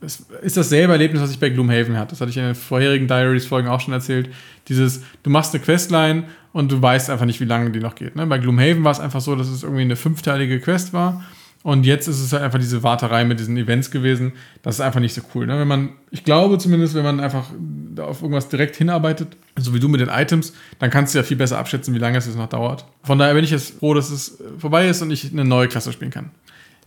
es 0.00 0.26
ist 0.42 0.56
dasselbe 0.56 0.92
Erlebnis, 0.92 1.22
was 1.22 1.30
ich 1.30 1.38
bei 1.38 1.48
Gloomhaven 1.48 1.96
hatte. 1.96 2.10
Das 2.10 2.20
hatte 2.20 2.30
ich 2.30 2.36
in 2.36 2.42
den 2.42 2.54
vorherigen 2.56 3.06
Diaries-Folgen 3.06 3.68
auch 3.68 3.80
schon 3.80 3.94
erzählt. 3.94 4.28
Dieses, 4.68 5.02
du 5.22 5.30
machst 5.30 5.54
eine 5.54 5.62
Questline 5.62 6.24
und 6.52 6.72
du 6.72 6.82
weißt 6.82 7.08
einfach 7.08 7.24
nicht, 7.24 7.40
wie 7.40 7.44
lange 7.44 7.70
die 7.70 7.78
noch 7.78 7.94
geht. 7.94 8.16
Ne? 8.16 8.26
Bei 8.26 8.38
Gloomhaven 8.38 8.82
war 8.82 8.90
es 8.90 9.00
einfach 9.00 9.20
so, 9.20 9.36
dass 9.36 9.48
es 9.48 9.62
irgendwie 9.62 9.82
eine 9.82 9.96
fünfteilige 9.96 10.58
Quest 10.60 10.92
war. 10.92 11.24
Und 11.62 11.86
jetzt 11.86 12.08
ist 12.08 12.20
es 12.20 12.32
halt 12.32 12.42
einfach 12.42 12.58
diese 12.58 12.82
Warterei 12.82 13.24
mit 13.24 13.38
diesen 13.38 13.56
Events 13.56 13.92
gewesen. 13.92 14.32
Das 14.62 14.74
ist 14.74 14.80
einfach 14.80 14.98
nicht 14.98 15.14
so 15.14 15.22
cool. 15.34 15.46
Ne? 15.46 15.60
Wenn 15.60 15.68
man, 15.68 15.90
ich 16.10 16.24
glaube 16.24 16.58
zumindest, 16.58 16.94
wenn 16.94 17.04
man 17.04 17.20
einfach 17.20 17.44
auf 18.00 18.22
irgendwas 18.22 18.48
direkt 18.48 18.74
hinarbeitet, 18.74 19.36
so 19.56 19.72
wie 19.72 19.78
du 19.78 19.88
mit 19.88 20.00
den 20.00 20.08
Items, 20.08 20.52
dann 20.80 20.90
kannst 20.90 21.14
du 21.14 21.20
ja 21.20 21.22
viel 21.22 21.36
besser 21.36 21.58
abschätzen, 21.58 21.94
wie 21.94 22.00
lange 22.00 22.18
es 22.18 22.26
jetzt 22.26 22.36
noch 22.36 22.48
dauert. 22.48 22.84
Von 23.04 23.20
daher 23.20 23.34
bin 23.34 23.44
ich 23.44 23.52
jetzt 23.52 23.78
froh, 23.78 23.94
dass 23.94 24.10
es 24.10 24.42
vorbei 24.58 24.88
ist 24.88 25.02
und 25.02 25.12
ich 25.12 25.30
eine 25.30 25.44
neue 25.44 25.68
Klasse 25.68 25.92
spielen 25.92 26.10
kann. 26.10 26.32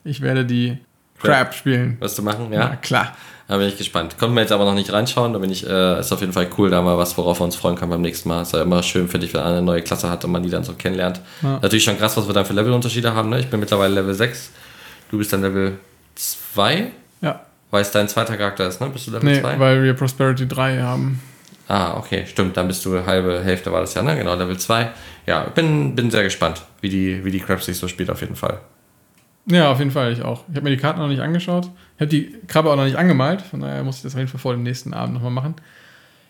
Ich 0.05 0.21
werde 0.21 0.45
die 0.45 0.77
Crab 1.21 1.53
spielen. 1.53 1.97
Wirst 1.99 2.17
du 2.17 2.21
machen, 2.21 2.51
ja? 2.53 2.59
Ja, 2.61 2.75
klar. 2.77 3.15
Da 3.47 3.57
bin 3.57 3.67
ich 3.67 3.77
gespannt. 3.77 4.17
Konnten 4.17 4.35
wir 4.35 4.41
jetzt 4.41 4.51
aber 4.51 4.65
noch 4.65 4.73
nicht 4.73 4.91
reinschauen. 4.91 5.33
Da 5.33 5.39
bin 5.39 5.51
ich, 5.51 5.67
äh, 5.67 5.99
ist 5.99 6.11
auf 6.11 6.21
jeden 6.21 6.33
Fall 6.33 6.47
cool, 6.57 6.69
da 6.69 6.81
mal 6.81 6.97
was, 6.97 7.15
worauf 7.17 7.39
wir 7.39 7.43
uns 7.43 7.55
freuen 7.55 7.75
können 7.75 7.91
beim 7.91 8.01
nächsten 8.01 8.27
Mal. 8.29 8.41
Ist 8.41 8.53
ja 8.53 8.61
immer 8.63 8.81
schön, 8.81 9.07
finde 9.07 9.27
ich, 9.27 9.33
wenn 9.33 9.41
eine 9.41 9.61
neue 9.61 9.81
Klasse 9.81 10.09
hat 10.09 10.23
und 10.25 10.31
man 10.31 10.41
die 10.43 10.49
dann 10.49 10.63
so 10.63 10.73
kennenlernt. 10.73 11.21
Ja. 11.43 11.59
Natürlich 11.61 11.83
schon 11.83 11.97
krass, 11.97 12.17
was 12.17 12.25
wir 12.27 12.33
dann 12.33 12.45
für 12.45 12.53
Levelunterschiede 12.53 13.13
haben. 13.13 13.29
Ne? 13.29 13.39
Ich 13.39 13.47
bin 13.49 13.59
mittlerweile 13.59 13.93
Level 13.93 14.13
6. 14.13 14.51
Du 15.11 15.17
bist 15.19 15.31
dann 15.33 15.41
Level 15.41 15.77
2, 16.15 16.91
Ja. 17.21 17.41
weil 17.71 17.81
es 17.81 17.91
dein 17.91 18.07
zweiter 18.07 18.35
Charakter 18.37 18.67
ist, 18.67 18.81
ne? 18.81 18.89
Bist 18.89 19.07
du 19.07 19.11
Level 19.11 19.31
Nee, 19.31 19.41
2? 19.41 19.59
weil 19.59 19.83
wir 19.83 19.93
Prosperity 19.93 20.47
3 20.47 20.81
haben. 20.81 21.21
Ah, 21.67 21.97
okay, 21.97 22.25
stimmt. 22.27 22.57
Dann 22.57 22.67
bist 22.67 22.85
du 22.85 23.05
halbe 23.05 23.41
Hälfte 23.43 23.71
war 23.71 23.81
das 23.81 23.93
ja, 23.93 24.01
ne? 24.03 24.15
Genau, 24.15 24.35
Level 24.35 24.57
2. 24.57 24.89
Ja, 25.27 25.43
bin, 25.43 25.95
bin 25.95 26.09
sehr 26.11 26.23
gespannt, 26.23 26.61
wie 26.81 26.89
die, 26.89 27.23
wie 27.25 27.31
die 27.31 27.39
Crabs 27.39 27.65
sich 27.65 27.77
so 27.77 27.87
spielt 27.87 28.09
auf 28.09 28.21
jeden 28.21 28.35
Fall. 28.35 28.59
Ja, 29.47 29.71
auf 29.71 29.79
jeden 29.79 29.91
Fall, 29.91 30.11
ich 30.11 30.23
auch. 30.23 30.43
Ich 30.49 30.55
habe 30.55 30.63
mir 30.63 30.71
die 30.71 30.81
Karten 30.81 30.99
noch 30.99 31.07
nicht 31.07 31.21
angeschaut. 31.21 31.69
Ich 31.95 32.01
habe 32.01 32.09
die 32.09 32.35
Krabbe 32.47 32.71
auch 32.71 32.75
noch 32.75 32.85
nicht 32.85 32.97
angemalt. 32.97 33.41
Von 33.41 33.59
daher 33.59 33.83
muss 33.83 33.97
ich 33.97 34.01
das 34.03 34.13
auf 34.13 34.19
jeden 34.19 34.29
Fall 34.29 34.39
vor 34.39 34.53
dem 34.53 34.63
nächsten 34.63 34.93
Abend 34.93 35.13
nochmal 35.13 35.31
machen. 35.31 35.55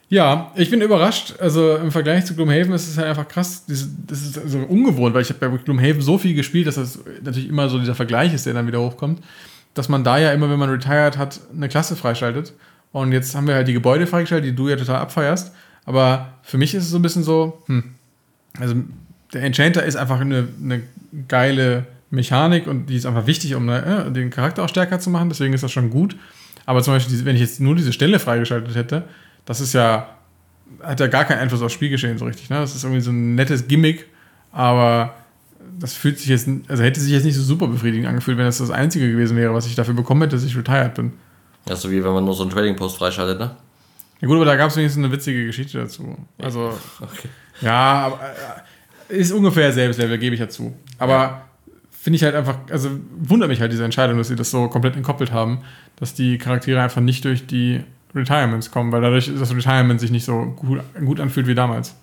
Ja, 0.09 0.51
ich 0.55 0.69
bin 0.69 0.81
überrascht. 0.81 1.35
Also 1.39 1.77
im 1.77 1.91
Vergleich 1.91 2.25
zu 2.25 2.35
Gloomhaven 2.35 2.73
ist 2.73 2.87
es 2.87 2.97
halt 2.97 3.07
einfach 3.07 3.27
krass. 3.27 3.65
Das 3.67 3.81
ist 4.21 4.37
also 4.37 4.59
ungewohnt, 4.59 5.15
weil 5.15 5.21
ich 5.21 5.29
habe 5.29 5.39
bei 5.39 5.57
Gloomhaven 5.57 6.01
so 6.01 6.17
viel 6.17 6.35
gespielt, 6.35 6.67
dass 6.67 6.75
das 6.75 6.99
natürlich 7.23 7.49
immer 7.49 7.69
so 7.69 7.79
dieser 7.79 7.95
Vergleich 7.95 8.33
ist, 8.33 8.45
der 8.45 8.53
dann 8.53 8.67
wieder 8.67 8.81
hochkommt. 8.81 9.23
Dass 9.73 9.89
man 9.89 10.03
da 10.03 10.17
ja 10.17 10.31
immer, 10.31 10.49
wenn 10.49 10.59
man 10.59 10.69
retired 10.69 11.17
hat, 11.17 11.39
eine 11.55 11.69
Klasse 11.69 11.95
freischaltet. 11.95 12.53
Und 12.91 13.13
jetzt 13.13 13.33
haben 13.35 13.47
wir 13.47 13.55
halt 13.55 13.67
die 13.67 13.73
Gebäude 13.73 14.07
freigeschaltet, 14.07 14.51
die 14.51 14.55
du 14.55 14.69
ja 14.69 14.75
total 14.75 14.97
abfeierst. 14.97 15.53
Aber 15.85 16.33
für 16.43 16.57
mich 16.57 16.75
ist 16.75 16.83
es 16.83 16.89
so 16.91 16.97
ein 16.97 17.01
bisschen 17.01 17.23
so, 17.23 17.63
hm, 17.67 17.83
also 18.59 18.75
der 19.33 19.43
Enchanter 19.43 19.83
ist 19.83 19.95
einfach 19.95 20.21
eine, 20.21 20.47
eine 20.61 20.83
geile 21.27 21.85
Mechanik 22.15 22.67
und 22.67 22.87
die 22.87 22.95
ist 22.95 23.05
einfach 23.05 23.27
wichtig, 23.27 23.55
um 23.55 23.69
äh, 23.69 24.11
den 24.11 24.29
Charakter 24.29 24.63
auch 24.63 24.69
stärker 24.69 24.99
zu 24.99 25.09
machen, 25.09 25.29
deswegen 25.29 25.53
ist 25.53 25.63
das 25.63 25.71
schon 25.71 25.89
gut. 25.89 26.15
Aber 26.65 26.81
zum 26.81 26.93
Beispiel, 26.93 27.23
wenn 27.25 27.35
ich 27.35 27.41
jetzt 27.41 27.59
nur 27.59 27.75
diese 27.75 27.93
Stelle 27.93 28.17
freigeschaltet 28.19 28.75
hätte, 28.75 29.03
das 29.45 29.61
ist 29.61 29.73
ja, 29.73 30.09
hat 30.81 30.99
ja 30.99 31.07
gar 31.07 31.25
keinen 31.25 31.39
Einfluss 31.39 31.61
aufs 31.61 31.73
Spielgeschehen 31.73 32.17
so 32.17 32.25
richtig. 32.25 32.49
Ne? 32.49 32.57
Das 32.57 32.75
ist 32.75 32.83
irgendwie 32.83 33.01
so 33.01 33.11
ein 33.11 33.35
nettes 33.35 33.67
Gimmick, 33.67 34.07
aber 34.51 35.13
das 35.79 35.93
fühlt 35.93 36.17
sich 36.17 36.27
jetzt, 36.27 36.47
also 36.67 36.83
hätte 36.83 36.99
sich 36.99 37.11
jetzt 37.11 37.25
nicht 37.25 37.35
so 37.35 37.43
super 37.43 37.67
befriedigend 37.67 38.07
angefühlt, 38.07 38.37
wenn 38.37 38.45
das 38.45 38.57
das 38.57 38.71
Einzige 38.71 39.11
gewesen 39.11 39.37
wäre, 39.37 39.53
was 39.53 39.67
ich 39.67 39.75
dafür 39.75 39.93
bekommen 39.93 40.21
hätte, 40.21 40.35
dass 40.35 40.45
ich 40.45 40.57
retired 40.57 40.95
bin. 40.95 41.13
Ja, 41.67 41.75
so 41.75 41.91
wie 41.91 42.03
wenn 42.03 42.13
man 42.13 42.23
nur 42.25 42.33
so 42.33 42.43
einen 42.43 42.51
Trading 42.51 42.75
Post 42.75 42.97
freischaltet, 42.97 43.39
ne? 43.39 43.55
Ja 44.21 44.27
gut, 44.27 44.37
aber 44.37 44.45
da 44.45 44.55
gab 44.55 44.69
es 44.69 44.77
wenigstens 44.77 45.03
eine 45.03 45.11
witzige 45.13 45.45
Geschichte 45.45 45.77
dazu. 45.77 46.15
Also, 46.37 46.73
Okay. 47.01 47.27
ja, 47.61 48.05
aber 48.05 48.19
äh, 49.09 49.17
ist 49.17 49.31
ungefähr 49.31 49.71
selbes 49.71 49.97
Level, 49.97 50.17
gebe 50.17 50.35
ich 50.35 50.41
ja 50.41 50.47
zu. 50.49 50.73
Aber 50.97 51.41
finde 52.05 52.17
ich 52.17 52.23
halt 52.23 52.35
einfach, 52.35 52.59
also 52.69 52.91
wundert 53.17 53.49
mich 53.49 53.61
halt 53.61 53.71
diese 53.71 53.83
Entscheidung, 53.83 54.19
dass 54.19 54.27
sie 54.27 54.35
das 54.35 54.51
so 54.51 54.67
komplett 54.67 54.95
entkoppelt 54.95 55.31
haben, 55.31 55.61
dass 55.95 56.13
die 56.13 56.37
Charaktere 56.37 56.79
einfach 56.79 57.01
nicht 57.01 57.25
durch 57.25 57.47
die 57.47 57.81
Retirements 58.13 58.69
kommen, 58.69 58.91
weil 58.91 59.01
dadurch 59.01 59.31
das 59.35 59.49
Retirement 59.55 59.99
sich 59.99 60.11
nicht 60.11 60.23
so 60.23 60.53
gut, 60.55 60.81
gut 61.03 61.19
anfühlt 61.19 61.47
wie 61.47 61.55
damals. 61.55 61.95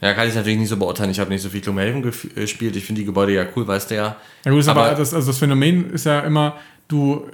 Ja, 0.00 0.14
kann 0.14 0.26
ich 0.26 0.34
natürlich 0.34 0.58
nicht 0.58 0.70
so 0.70 0.78
beurteilen. 0.78 1.10
Ich 1.10 1.20
habe 1.20 1.28
nicht 1.28 1.42
so 1.42 1.50
viel 1.50 1.60
Gloomhaven 1.60 2.02
gef- 2.02 2.32
gespielt. 2.34 2.74
Ich 2.76 2.86
finde 2.86 3.02
die 3.02 3.04
Gebäude 3.04 3.34
ja 3.34 3.44
cool, 3.54 3.68
weißt 3.68 3.90
du 3.90 3.94
ja. 3.96 4.16
Ja 4.46 4.50
gut, 4.50 4.60
ist 4.60 4.68
aber, 4.68 4.86
Aber- 4.86 4.96
das, 4.98 5.12
also 5.12 5.26
das 5.26 5.38
Phänomen 5.38 5.90
ist 5.90 6.06
ja 6.06 6.20
immer, 6.20 6.56
du 6.88 7.26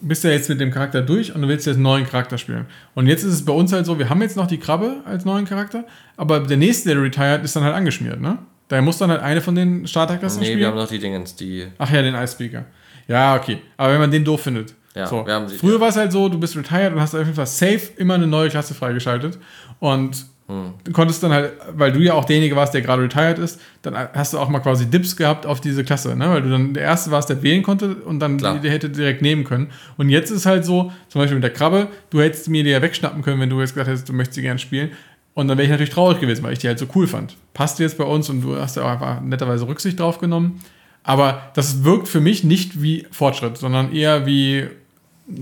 bist 0.00 0.22
ja 0.22 0.30
jetzt 0.30 0.48
mit 0.48 0.60
dem 0.60 0.70
Charakter 0.70 1.02
durch 1.02 1.34
und 1.34 1.42
du 1.42 1.48
willst 1.48 1.66
jetzt 1.66 1.74
einen 1.74 1.82
neuen 1.82 2.06
Charakter 2.06 2.38
spielen. 2.38 2.66
Und 2.94 3.08
jetzt 3.08 3.24
ist 3.24 3.34
es 3.34 3.44
bei 3.44 3.52
uns 3.52 3.72
halt 3.72 3.86
so, 3.86 3.98
wir 3.98 4.08
haben 4.08 4.22
jetzt 4.22 4.36
noch 4.36 4.46
die 4.46 4.58
Krabbe 4.58 4.98
als 5.04 5.24
neuen 5.24 5.46
Charakter, 5.46 5.84
aber 6.16 6.38
der 6.40 6.56
nächste, 6.58 6.90
der 6.94 7.02
retired, 7.02 7.44
ist 7.44 7.56
dann 7.56 7.64
halt 7.64 7.74
angeschmiert, 7.74 8.20
ne? 8.20 8.38
Da 8.70 8.80
muss 8.80 8.98
dann 8.98 9.10
halt 9.10 9.20
eine 9.20 9.40
von 9.40 9.54
den 9.54 9.86
Starterklassen 9.86 10.40
Nee, 10.40 10.46
wir 10.46 10.52
spielen. 10.54 10.66
haben 10.68 10.76
noch 10.76 10.88
die 10.88 10.98
Dingens, 10.98 11.34
die. 11.36 11.66
Ach 11.76 11.90
ja, 11.90 12.02
den 12.02 12.14
Ice 12.14 12.32
Speaker. 12.34 12.64
Ja, 13.08 13.34
okay. 13.36 13.58
Aber 13.76 13.92
wenn 13.92 14.00
man 14.00 14.10
den 14.10 14.24
doof 14.24 14.40
findet. 14.42 14.74
Ja, 14.94 15.06
so. 15.06 15.26
wir 15.26 15.34
haben 15.34 15.48
sie- 15.48 15.56
Früher 15.58 15.80
war 15.80 15.88
es 15.88 15.96
halt 15.96 16.10
so, 16.12 16.28
du 16.28 16.38
bist 16.38 16.56
retired 16.56 16.92
und 16.92 17.00
hast 17.00 17.14
auf 17.14 17.20
jeden 17.20 17.34
Fall 17.34 17.46
safe 17.46 17.80
immer 17.96 18.14
eine 18.14 18.26
neue 18.26 18.48
Klasse 18.48 18.74
freigeschaltet. 18.74 19.38
Und 19.80 20.24
Hm. 20.48 20.74
du 20.82 20.90
konntest 20.92 21.22
dann 21.22 21.32
halt, 21.32 21.52
weil 21.74 21.92
du 21.92 22.00
ja 22.00 22.14
auch 22.14 22.24
derjenige 22.24 22.56
warst, 22.56 22.74
der 22.74 22.82
gerade 22.82 23.02
retired 23.02 23.38
ist, 23.38 23.60
dann 23.82 23.96
hast 23.96 24.32
du 24.32 24.38
auch 24.38 24.48
mal 24.48 24.58
quasi 24.58 24.86
Dips 24.86 25.16
gehabt 25.16 25.46
auf 25.46 25.60
diese 25.60 25.84
Klasse, 25.84 26.16
ne? 26.16 26.28
Weil 26.28 26.42
du 26.42 26.50
dann 26.50 26.74
der 26.74 26.82
Erste 26.82 27.12
warst, 27.12 27.28
der 27.30 27.40
wählen 27.44 27.62
konnte 27.62 27.94
und 27.94 28.18
dann 28.18 28.36
Klar. 28.38 28.54
die, 28.54 28.60
die 28.62 28.70
hätte 28.70 28.90
direkt 28.90 29.22
nehmen 29.22 29.44
können. 29.44 29.68
Und 29.96 30.08
jetzt 30.08 30.30
ist 30.30 30.38
es 30.38 30.46
halt 30.46 30.64
so, 30.64 30.90
zum 31.08 31.20
Beispiel 31.20 31.36
mit 31.36 31.44
der 31.44 31.52
Krabbe, 31.52 31.86
du 32.10 32.20
hättest 32.20 32.48
mir 32.48 32.64
die 32.64 32.70
ja 32.70 32.82
wegschnappen 32.82 33.22
können, 33.22 33.40
wenn 33.40 33.48
du 33.50 33.60
jetzt 33.60 33.74
gesagt 33.74 33.88
hättest, 33.88 34.08
du 34.08 34.12
möchtest 34.12 34.34
sie 34.36 34.42
gerne 34.42 34.58
spielen. 34.58 34.90
Und 35.34 35.48
dann 35.48 35.56
wäre 35.58 35.64
ich 35.66 35.70
natürlich 35.70 35.92
traurig 35.94 36.20
gewesen, 36.20 36.42
weil 36.42 36.52
ich 36.52 36.58
die 36.58 36.68
halt 36.68 36.78
so 36.78 36.86
cool 36.94 37.06
fand. 37.06 37.36
Passt 37.54 37.78
jetzt 37.78 37.96
bei 37.98 38.04
uns 38.04 38.28
und 38.28 38.40
du 38.42 38.56
hast 38.56 38.76
ja 38.76 38.82
auch 38.82 38.88
einfach 38.90 39.20
netterweise 39.20 39.66
Rücksicht 39.66 39.98
drauf 40.00 40.18
genommen. 40.18 40.60
Aber 41.02 41.50
das 41.54 41.84
wirkt 41.84 42.08
für 42.08 42.20
mich 42.20 42.44
nicht 42.44 42.82
wie 42.82 43.06
Fortschritt, 43.10 43.56
sondern 43.56 43.92
eher 43.94 44.26
wie 44.26 44.66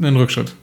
ein 0.00 0.14
Rückschritt. 0.16 0.54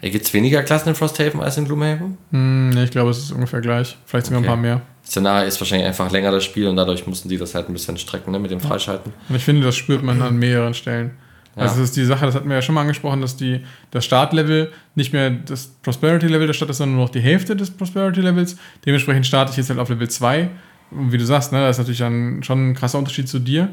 Gibt 0.00 0.24
es 0.26 0.32
weniger 0.32 0.62
Klassen 0.62 0.88
in 0.88 0.94
Frosthaven 0.94 1.40
als 1.40 1.56
in 1.58 1.64
Gloomhaven? 1.66 2.16
Hm, 2.30 2.70
nee, 2.70 2.84
ich 2.84 2.90
glaube, 2.90 3.10
es 3.10 3.18
ist 3.18 3.30
ungefähr 3.32 3.60
gleich. 3.60 3.96
Vielleicht 4.06 4.26
sogar 4.26 4.40
Okay. 4.40 4.48
ein 4.48 4.54
paar 4.54 4.56
mehr. 4.60 4.80
Szenario 5.06 5.46
ist 5.46 5.60
wahrscheinlich 5.60 5.86
einfach 5.86 6.10
länger 6.10 6.32
das 6.32 6.44
Spiel 6.44 6.66
und 6.66 6.76
dadurch 6.76 7.06
mussten 7.06 7.28
die 7.28 7.36
das 7.36 7.54
halt 7.54 7.68
ein 7.68 7.72
bisschen 7.72 7.96
strecken, 7.98 8.32
ne, 8.32 8.38
mit 8.38 8.50
dem 8.50 8.60
Freischalten. 8.60 9.12
Und 9.28 9.36
ich 9.36 9.44
finde, 9.44 9.62
das 9.62 9.76
spürt 9.76 10.02
man 10.02 10.20
an 10.22 10.38
mehreren 10.38 10.74
Stellen. 10.74 11.12
Ja. 11.56 11.62
Also 11.62 11.76
das 11.76 11.90
ist 11.90 11.96
die 11.96 12.04
Sache, 12.04 12.24
das 12.24 12.34
hatten 12.34 12.48
wir 12.48 12.56
ja 12.56 12.62
schon 12.62 12.74
mal 12.74 12.80
angesprochen, 12.80 13.20
dass 13.20 13.36
die, 13.36 13.60
das 13.90 14.04
Startlevel 14.04 14.72
nicht 14.94 15.12
mehr 15.12 15.30
das 15.30 15.66
Prosperity-Level 15.82 16.46
der 16.46 16.54
Stadt 16.54 16.70
ist, 16.70 16.78
sondern 16.78 16.96
nur 16.96 17.04
noch 17.06 17.12
die 17.12 17.20
Hälfte 17.20 17.56
des 17.56 17.70
Prosperity-Levels. 17.70 18.56
Dementsprechend 18.86 19.26
starte 19.26 19.50
ich 19.50 19.58
jetzt 19.58 19.68
halt 19.68 19.78
auf 19.78 19.88
Level 19.90 20.08
2. 20.08 20.48
Und 20.90 21.12
wie 21.12 21.18
du 21.18 21.24
sagst, 21.24 21.52
ne, 21.52 21.60
das 21.60 21.76
ist 21.76 21.78
natürlich 21.78 21.98
dann 21.98 22.42
schon 22.42 22.70
ein 22.70 22.74
krasser 22.74 22.98
Unterschied 22.98 23.28
zu 23.28 23.38
dir. 23.38 23.68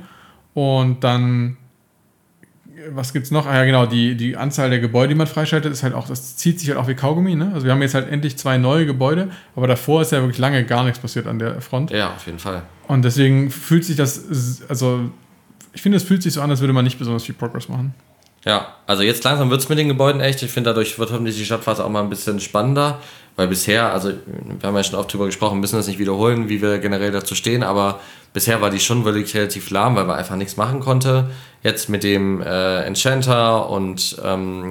Und 0.53 1.03
dann, 1.05 1.57
was 2.91 3.13
gibt's 3.13 3.31
noch? 3.31 3.45
Ah 3.45 3.55
ja, 3.55 3.65
genau, 3.65 3.85
die, 3.85 4.15
die 4.15 4.35
Anzahl 4.35 4.69
der 4.69 4.79
Gebäude, 4.79 5.09
die 5.09 5.15
man 5.15 5.27
freischaltet, 5.27 5.71
ist 5.71 5.83
halt 5.83 5.93
auch, 5.93 6.07
das 6.07 6.35
zieht 6.35 6.59
sich 6.59 6.69
halt 6.69 6.79
auch 6.79 6.87
wie 6.89 6.95
Kaugummi. 6.95 7.35
Ne? 7.35 7.51
Also 7.53 7.65
wir 7.65 7.71
haben 7.71 7.81
jetzt 7.81 7.93
halt 7.93 8.09
endlich 8.09 8.37
zwei 8.37 8.57
neue 8.57 8.85
Gebäude, 8.85 9.29
aber 9.55 9.67
davor 9.67 10.01
ist 10.01 10.11
ja 10.11 10.19
wirklich 10.19 10.37
lange 10.37 10.65
gar 10.65 10.83
nichts 10.83 10.99
passiert 10.99 11.27
an 11.27 11.39
der 11.39 11.61
Front. 11.61 11.91
Ja, 11.91 12.13
auf 12.13 12.25
jeden 12.25 12.39
Fall. 12.39 12.63
Und 12.87 13.05
deswegen 13.05 13.51
fühlt 13.51 13.85
sich 13.85 13.95
das, 13.95 14.63
also 14.67 15.11
ich 15.73 15.81
finde, 15.81 15.97
es 15.97 16.03
fühlt 16.03 16.23
sich 16.23 16.33
so 16.33 16.41
an, 16.41 16.49
als 16.49 16.59
würde 16.59 16.73
man 16.73 16.83
nicht 16.83 16.99
besonders 16.99 17.23
viel 17.23 17.35
Progress 17.35 17.69
machen. 17.69 17.93
Ja, 18.45 18.75
also 18.87 19.03
jetzt 19.03 19.23
langsam 19.23 19.49
wird 19.49 19.61
es 19.61 19.69
mit 19.69 19.77
den 19.77 19.89
Gebäuden 19.89 20.21
echt. 20.21 20.41
Ich 20.43 20.51
finde, 20.51 20.69
dadurch 20.69 20.97
wird 20.97 21.11
hoffentlich 21.11 21.37
die 21.37 21.45
Stadtphase 21.45 21.83
auch 21.83 21.89
mal 21.89 22.01
ein 22.01 22.09
bisschen 22.09 22.39
spannender, 22.39 22.99
weil 23.35 23.47
bisher, 23.47 23.91
also 23.91 24.09
wir 24.09 24.67
haben 24.67 24.75
ja 24.75 24.83
schon 24.83 24.97
oft 24.97 25.11
drüber 25.11 25.25
gesprochen, 25.25 25.59
müssen 25.59 25.75
das 25.75 25.87
nicht 25.87 25.99
wiederholen, 25.99 26.47
wie 26.47 26.61
wir 26.61 26.79
generell 26.79 27.11
dazu 27.11 27.35
stehen, 27.35 27.63
aber 27.63 27.99
bisher 28.33 28.61
war 28.61 28.69
die 28.69 28.79
schon 28.79 29.03
wirklich 29.03 29.35
relativ 29.35 29.69
lahm, 29.71 29.95
weil 29.95 30.05
man 30.05 30.17
einfach 30.17 30.37
nichts 30.37 30.55
machen 30.55 30.79
konnte. 30.79 31.29
Jetzt 31.63 31.89
mit 31.89 32.03
dem 32.03 32.41
äh, 32.41 32.83
Enchanter 32.83 33.69
und 33.69 34.15
ähm, 34.23 34.69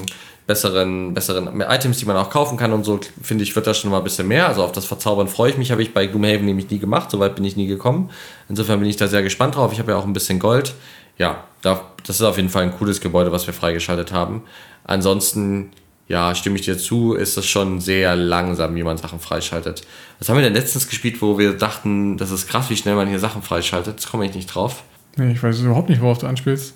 besseren, 0.49 1.13
besseren 1.13 1.61
Items, 1.61 1.99
die 1.99 2.07
man 2.07 2.17
auch 2.17 2.31
kaufen 2.31 2.57
kann 2.57 2.73
und 2.73 2.83
so, 2.83 2.99
finde 3.23 3.45
ich, 3.45 3.55
wird 3.55 3.67
das 3.67 3.79
schon 3.79 3.91
mal 3.91 3.99
ein 3.99 4.05
bisschen 4.05 4.27
mehr. 4.27 4.49
Also 4.49 4.65
auf 4.65 4.73
das 4.73 4.87
Verzaubern 4.87 5.29
freue 5.29 5.51
ich 5.51 5.59
mich, 5.59 5.71
habe 5.71 5.83
ich 5.83 5.93
bei 5.93 6.07
Gloomhaven 6.07 6.47
nämlich 6.47 6.71
nie 6.71 6.79
gemacht, 6.79 7.11
soweit 7.11 7.37
bin 7.37 7.45
ich 7.45 7.55
nie 7.55 7.67
gekommen. 7.67 8.09
Insofern 8.49 8.81
bin 8.81 8.89
ich 8.89 8.97
da 8.97 9.09
sehr 9.09 9.23
gespannt 9.23 9.57
drauf. 9.57 9.73
Ich 9.75 9.79
habe 9.79 9.93
ja 9.93 9.99
auch 9.99 10.07
ein 10.07 10.15
bisschen 10.15 10.39
Gold. 10.39 10.75
Ja, 11.19 11.45
da, 11.61 11.83
das 12.07 12.17
ist 12.17 12.23
auf 12.23 12.39
jeden 12.39 12.49
Fall 12.49 12.63
ein 12.63 12.73
cooles 12.73 13.03
Gebäude, 13.03 13.31
was 13.31 13.47
wir 13.47 13.53
freigeschaltet 13.53 14.11
haben. 14.11 14.43
Ansonsten, 14.85 15.69
ja, 16.09 16.35
stimme 16.35 16.57
ich 16.57 16.63
dir 16.63 16.79
zu, 16.79 17.13
ist 17.13 17.37
das 17.37 17.45
schon 17.45 17.83
sehr 17.83 18.17
langsam, 18.17 18.75
wie 18.75 18.83
man 18.83 18.97
Sachen 18.97 19.21
freischaltet. 19.21 19.83
Was 20.19 20.31
haben 20.31 20.37
wir 20.37 20.43
denn 20.43 20.55
letztens 20.55 20.89
gespielt, 20.89 21.21
wo 21.21 21.39
wir 21.39 21.53
dachten, 21.53 22.17
das 22.17 22.31
ist 22.31 22.49
krass, 22.49 22.71
wie 22.71 22.77
schnell 22.77 22.95
man 22.95 23.07
hier 23.07 23.19
Sachen 23.19 23.43
freischaltet? 23.43 23.97
Jetzt 23.97 24.11
komme 24.11 24.25
ich 24.25 24.35
nicht 24.35 24.47
drauf. 24.47 24.83
Nee, 25.17 25.33
ich 25.33 25.43
weiß 25.43 25.61
überhaupt 25.61 25.91
nicht, 25.91 26.01
worauf 26.01 26.17
du 26.17 26.27
anspielst. 26.27 26.73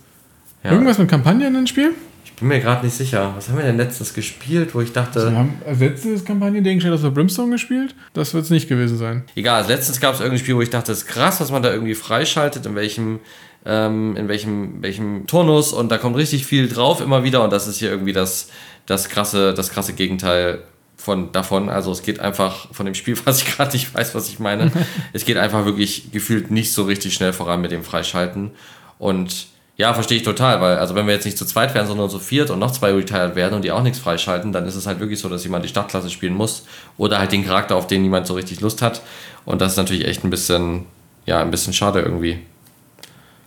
Ja, 0.62 0.72
Irgendwas 0.72 0.98
mit 0.98 1.08
Kampagnen 1.08 1.54
im 1.54 1.66
Spiel? 1.66 1.94
Ich 2.42 2.48
bin 2.48 2.56
mir 2.56 2.60
gerade 2.60 2.84
nicht 2.84 2.96
sicher. 2.96 3.34
Was 3.36 3.48
haben 3.48 3.58
wir 3.58 3.64
denn 3.64 3.76
letztens 3.76 4.14
gespielt, 4.14 4.74
wo 4.74 4.80
ich 4.80 4.92
dachte. 4.92 5.30
Wir 5.30 5.38
haben 5.38 5.62
als 5.64 5.78
letztes 5.78 6.24
Kampagnending 6.24 6.80
steht, 6.80 6.90
dass 6.90 7.04
wir 7.04 7.12
Brimstone 7.12 7.52
gespielt. 7.52 7.94
Das 8.14 8.34
wird 8.34 8.42
es 8.42 8.50
nicht 8.50 8.68
gewesen 8.68 8.98
sein. 8.98 9.22
Egal, 9.36 9.58
also 9.58 9.70
letztens 9.70 10.00
gab 10.00 10.14
es 10.14 10.18
irgendein 10.18 10.40
Spiel, 10.40 10.56
wo 10.56 10.60
ich 10.60 10.68
dachte, 10.68 10.90
das 10.90 11.02
ist 11.02 11.06
krass, 11.06 11.40
was 11.40 11.52
man 11.52 11.62
da 11.62 11.72
irgendwie 11.72 11.94
freischaltet, 11.94 12.66
in 12.66 12.74
welchem, 12.74 13.20
ähm, 13.64 14.16
in 14.16 14.26
welchem, 14.26 14.82
welchem 14.82 15.28
Turnus 15.28 15.72
und 15.72 15.92
da 15.92 15.98
kommt 15.98 16.16
richtig 16.16 16.44
viel 16.44 16.68
drauf 16.68 17.00
immer 17.00 17.22
wieder 17.22 17.44
und 17.44 17.52
das 17.52 17.68
ist 17.68 17.78
hier 17.78 17.92
irgendwie 17.92 18.12
das, 18.12 18.48
das 18.86 19.08
krasse, 19.08 19.54
das 19.54 19.70
krasse 19.70 19.92
Gegenteil 19.92 20.64
von 20.96 21.30
davon. 21.30 21.68
Also 21.68 21.92
es 21.92 22.02
geht 22.02 22.18
einfach 22.18 22.74
von 22.74 22.86
dem 22.86 22.96
Spiel, 22.96 23.16
was 23.24 23.42
ich 23.42 23.56
gerade 23.56 23.70
nicht 23.70 23.94
weiß, 23.94 24.16
was 24.16 24.28
ich 24.28 24.40
meine. 24.40 24.72
es 25.12 25.24
geht 25.24 25.36
einfach 25.36 25.64
wirklich 25.64 26.10
gefühlt 26.10 26.50
nicht 26.50 26.72
so 26.72 26.82
richtig 26.82 27.14
schnell 27.14 27.32
voran 27.32 27.60
mit 27.60 27.70
dem 27.70 27.84
Freischalten. 27.84 28.50
Und 28.98 29.46
ja, 29.76 29.94
verstehe 29.94 30.18
ich 30.18 30.22
total, 30.22 30.60
weil 30.60 30.76
also 30.76 30.94
wenn 30.94 31.06
wir 31.06 31.14
jetzt 31.14 31.24
nicht 31.24 31.38
zu 31.38 31.46
zweit 31.46 31.74
wären, 31.74 31.86
sondern 31.86 32.10
zu 32.10 32.18
viert 32.18 32.50
und 32.50 32.58
noch 32.58 32.72
zwei 32.72 32.92
retired 32.92 33.34
werden 33.34 33.54
und 33.54 33.64
die 33.64 33.72
auch 33.72 33.82
nichts 33.82 33.98
freischalten, 33.98 34.52
dann 34.52 34.66
ist 34.66 34.74
es 34.74 34.86
halt 34.86 35.00
wirklich 35.00 35.18
so, 35.18 35.28
dass 35.28 35.44
jemand 35.44 35.64
die 35.64 35.68
Startklasse 35.68 36.10
spielen 36.10 36.34
muss 36.34 36.66
oder 36.98 37.18
halt 37.18 37.32
den 37.32 37.44
Charakter, 37.44 37.76
auf 37.76 37.86
den 37.86 38.02
niemand 38.02 38.26
so 38.26 38.34
richtig 38.34 38.60
Lust 38.60 38.82
hat. 38.82 39.02
Und 39.44 39.60
das 39.60 39.72
ist 39.72 39.78
natürlich 39.78 40.06
echt 40.06 40.24
ein 40.24 40.30
bisschen, 40.30 40.84
ja, 41.24 41.40
ein 41.40 41.50
bisschen 41.50 41.72
schade 41.72 42.00
irgendwie. 42.00 42.38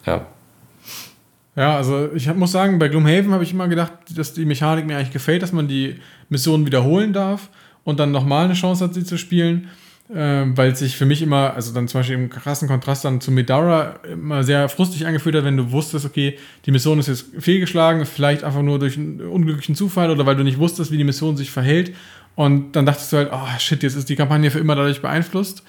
Ja. 0.06 0.26
Ja, 1.56 1.78
also 1.78 2.10
ich 2.14 2.28
hab, 2.28 2.36
muss 2.36 2.52
sagen, 2.52 2.80
bei 2.80 2.90
Gloomhaven 2.90 3.32
habe 3.32 3.44
ich 3.44 3.54
immer 3.54 3.68
gedacht, 3.68 3.94
dass 4.16 4.34
die 4.34 4.46
Mechanik 4.46 4.86
mir 4.86 4.98
eigentlich 4.98 5.14
gefällt, 5.14 5.42
dass 5.42 5.54
man 5.54 5.68
die 5.68 6.02
Missionen 6.28 6.66
wiederholen 6.66 7.14
darf 7.14 7.50
und 7.86 8.00
dann 8.00 8.12
nochmal 8.12 8.46
eine 8.46 8.56
Chance 8.56 8.84
hat, 8.84 8.94
sie 8.94 9.06
zu 9.06 9.18
spielen. 9.18 9.70
Äh, 10.10 10.43
weil 10.45 10.76
sich 10.76 10.97
für 10.97 11.06
mich 11.06 11.22
immer, 11.22 11.53
also 11.53 11.74
dann 11.74 11.88
zum 11.88 11.99
Beispiel 11.99 12.16
im 12.16 12.30
krassen 12.30 12.68
Kontrast 12.68 13.06
dann 13.06 13.22
zu 13.22 13.32
Medara 13.32 13.99
immer 14.12 14.43
sehr 14.43 14.70
frustig 14.70 15.08
angefühlt 15.08 15.36
hat, 15.36 15.43
wenn 15.43 15.58
du 15.58 15.72
wusstest, 15.72 16.06
okay, 16.06 16.38
die 16.66 16.72
Mission 16.72 16.99
ist 16.99 17.08
jetzt 17.08 17.26
fehlgeschlagen, 17.39 18.06
vielleicht 18.06 18.43
einfach 18.43 18.62
nur 18.62 18.78
durch 18.80 18.97
einen 18.97 19.22
unglücklichen 19.22 19.76
Zufall 19.76 20.12
oder 20.12 20.26
weil 20.26 20.36
du 20.36 20.43
nicht 20.43 20.60
wusstest, 20.60 20.91
wie 20.91 20.97
die 20.97 21.03
Mission 21.03 21.38
sich 21.38 21.51
verhält. 21.51 21.95
Und 22.36 22.74
dann 22.74 22.86
dachtest 22.86 23.14
du 23.14 23.18
halt, 23.18 23.30
oh 23.32 23.47
shit, 23.60 23.82
jetzt 23.82 23.95
ist 23.95 24.10
die 24.10 24.16
Kampagne 24.16 24.51
für 24.51 24.60
immer 24.60 24.76
dadurch 24.76 25.01
beeinflusst. 25.01 25.64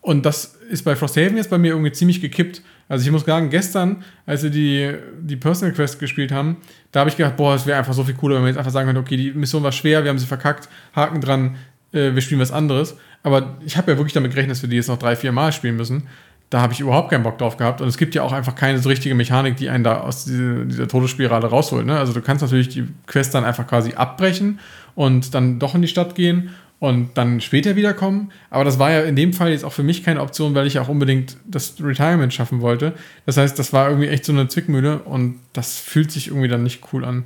Und 0.00 0.26
das 0.26 0.56
ist 0.68 0.82
bei 0.82 0.96
Frosthaven 0.96 1.36
jetzt 1.36 1.50
bei 1.50 1.58
mir 1.58 1.68
irgendwie 1.68 1.92
ziemlich 1.92 2.20
gekippt. 2.20 2.62
Also 2.88 3.06
ich 3.06 3.12
muss 3.12 3.24
sagen, 3.24 3.50
gestern, 3.50 4.02
als 4.26 4.42
wir 4.42 4.50
die, 4.50 4.92
die 5.20 5.36
Personal 5.36 5.72
Quest 5.72 6.00
gespielt 6.00 6.32
haben, 6.32 6.56
da 6.90 7.00
habe 7.00 7.10
ich 7.10 7.16
gedacht, 7.16 7.36
boah, 7.36 7.54
es 7.54 7.66
wäre 7.66 7.78
einfach 7.78 7.94
so 7.94 8.02
viel 8.02 8.14
cooler, 8.14 8.36
wenn 8.36 8.42
wir 8.42 8.48
jetzt 8.48 8.58
einfach 8.58 8.72
sagen 8.72 8.86
können, 8.86 8.98
okay, 8.98 9.16
die 9.16 9.30
Mission 9.30 9.62
war 9.62 9.72
schwer, 9.72 10.02
wir 10.02 10.10
haben 10.10 10.18
sie 10.18 10.26
verkackt, 10.26 10.68
Haken 10.94 11.20
dran, 11.20 11.56
äh, 11.92 12.14
wir 12.14 12.20
spielen 12.22 12.40
was 12.40 12.52
anderes. 12.52 12.96
Aber 13.22 13.56
ich 13.64 13.76
habe 13.76 13.92
ja 13.92 13.98
wirklich 13.98 14.12
damit 14.12 14.32
gerechnet, 14.32 14.56
dass 14.56 14.62
wir 14.62 14.68
die 14.68 14.76
jetzt 14.76 14.88
noch 14.88 14.98
drei, 14.98 15.16
vier 15.16 15.32
Mal 15.32 15.52
spielen 15.52 15.76
müssen. 15.76 16.04
Da 16.50 16.60
habe 16.60 16.72
ich 16.72 16.80
überhaupt 16.80 17.10
keinen 17.10 17.22
Bock 17.22 17.38
drauf 17.38 17.56
gehabt. 17.56 17.80
Und 17.80 17.88
es 17.88 17.96
gibt 17.96 18.14
ja 18.14 18.22
auch 18.22 18.32
einfach 18.32 18.54
keine 18.54 18.78
so 18.78 18.88
richtige 18.88 19.14
Mechanik, 19.14 19.56
die 19.56 19.70
einen 19.70 19.84
da 19.84 20.00
aus 20.00 20.24
diese, 20.24 20.66
dieser 20.66 20.88
Todesspirale 20.88 21.46
rausholt. 21.46 21.86
Ne? 21.86 21.98
Also 21.98 22.12
du 22.12 22.20
kannst 22.20 22.42
natürlich 22.42 22.68
die 22.68 22.86
Quest 23.06 23.34
dann 23.34 23.44
einfach 23.44 23.66
quasi 23.66 23.94
abbrechen 23.94 24.58
und 24.94 25.34
dann 25.34 25.58
doch 25.58 25.74
in 25.74 25.82
die 25.82 25.88
Stadt 25.88 26.14
gehen 26.14 26.50
und 26.82 27.16
dann 27.16 27.40
später 27.40 27.76
wiederkommen. 27.76 28.32
Aber 28.50 28.64
das 28.64 28.78
war 28.80 28.90
ja 28.90 29.02
in 29.02 29.14
dem 29.14 29.32
Fall 29.32 29.50
jetzt 29.50 29.64
auch 29.64 29.72
für 29.72 29.84
mich 29.84 30.02
keine 30.02 30.20
Option, 30.20 30.54
weil 30.56 30.66
ich 30.66 30.80
auch 30.80 30.88
unbedingt 30.88 31.36
das 31.46 31.76
Retirement 31.80 32.34
schaffen 32.34 32.60
wollte. 32.60 32.92
Das 33.24 33.36
heißt, 33.36 33.56
das 33.56 33.72
war 33.72 33.88
irgendwie 33.88 34.08
echt 34.08 34.24
so 34.24 34.32
eine 34.32 34.48
Zwickmühle 34.48 34.98
und 34.98 35.38
das 35.52 35.78
fühlt 35.78 36.10
sich 36.10 36.26
irgendwie 36.26 36.48
dann 36.48 36.64
nicht 36.64 36.82
cool 36.92 37.04
an. 37.04 37.24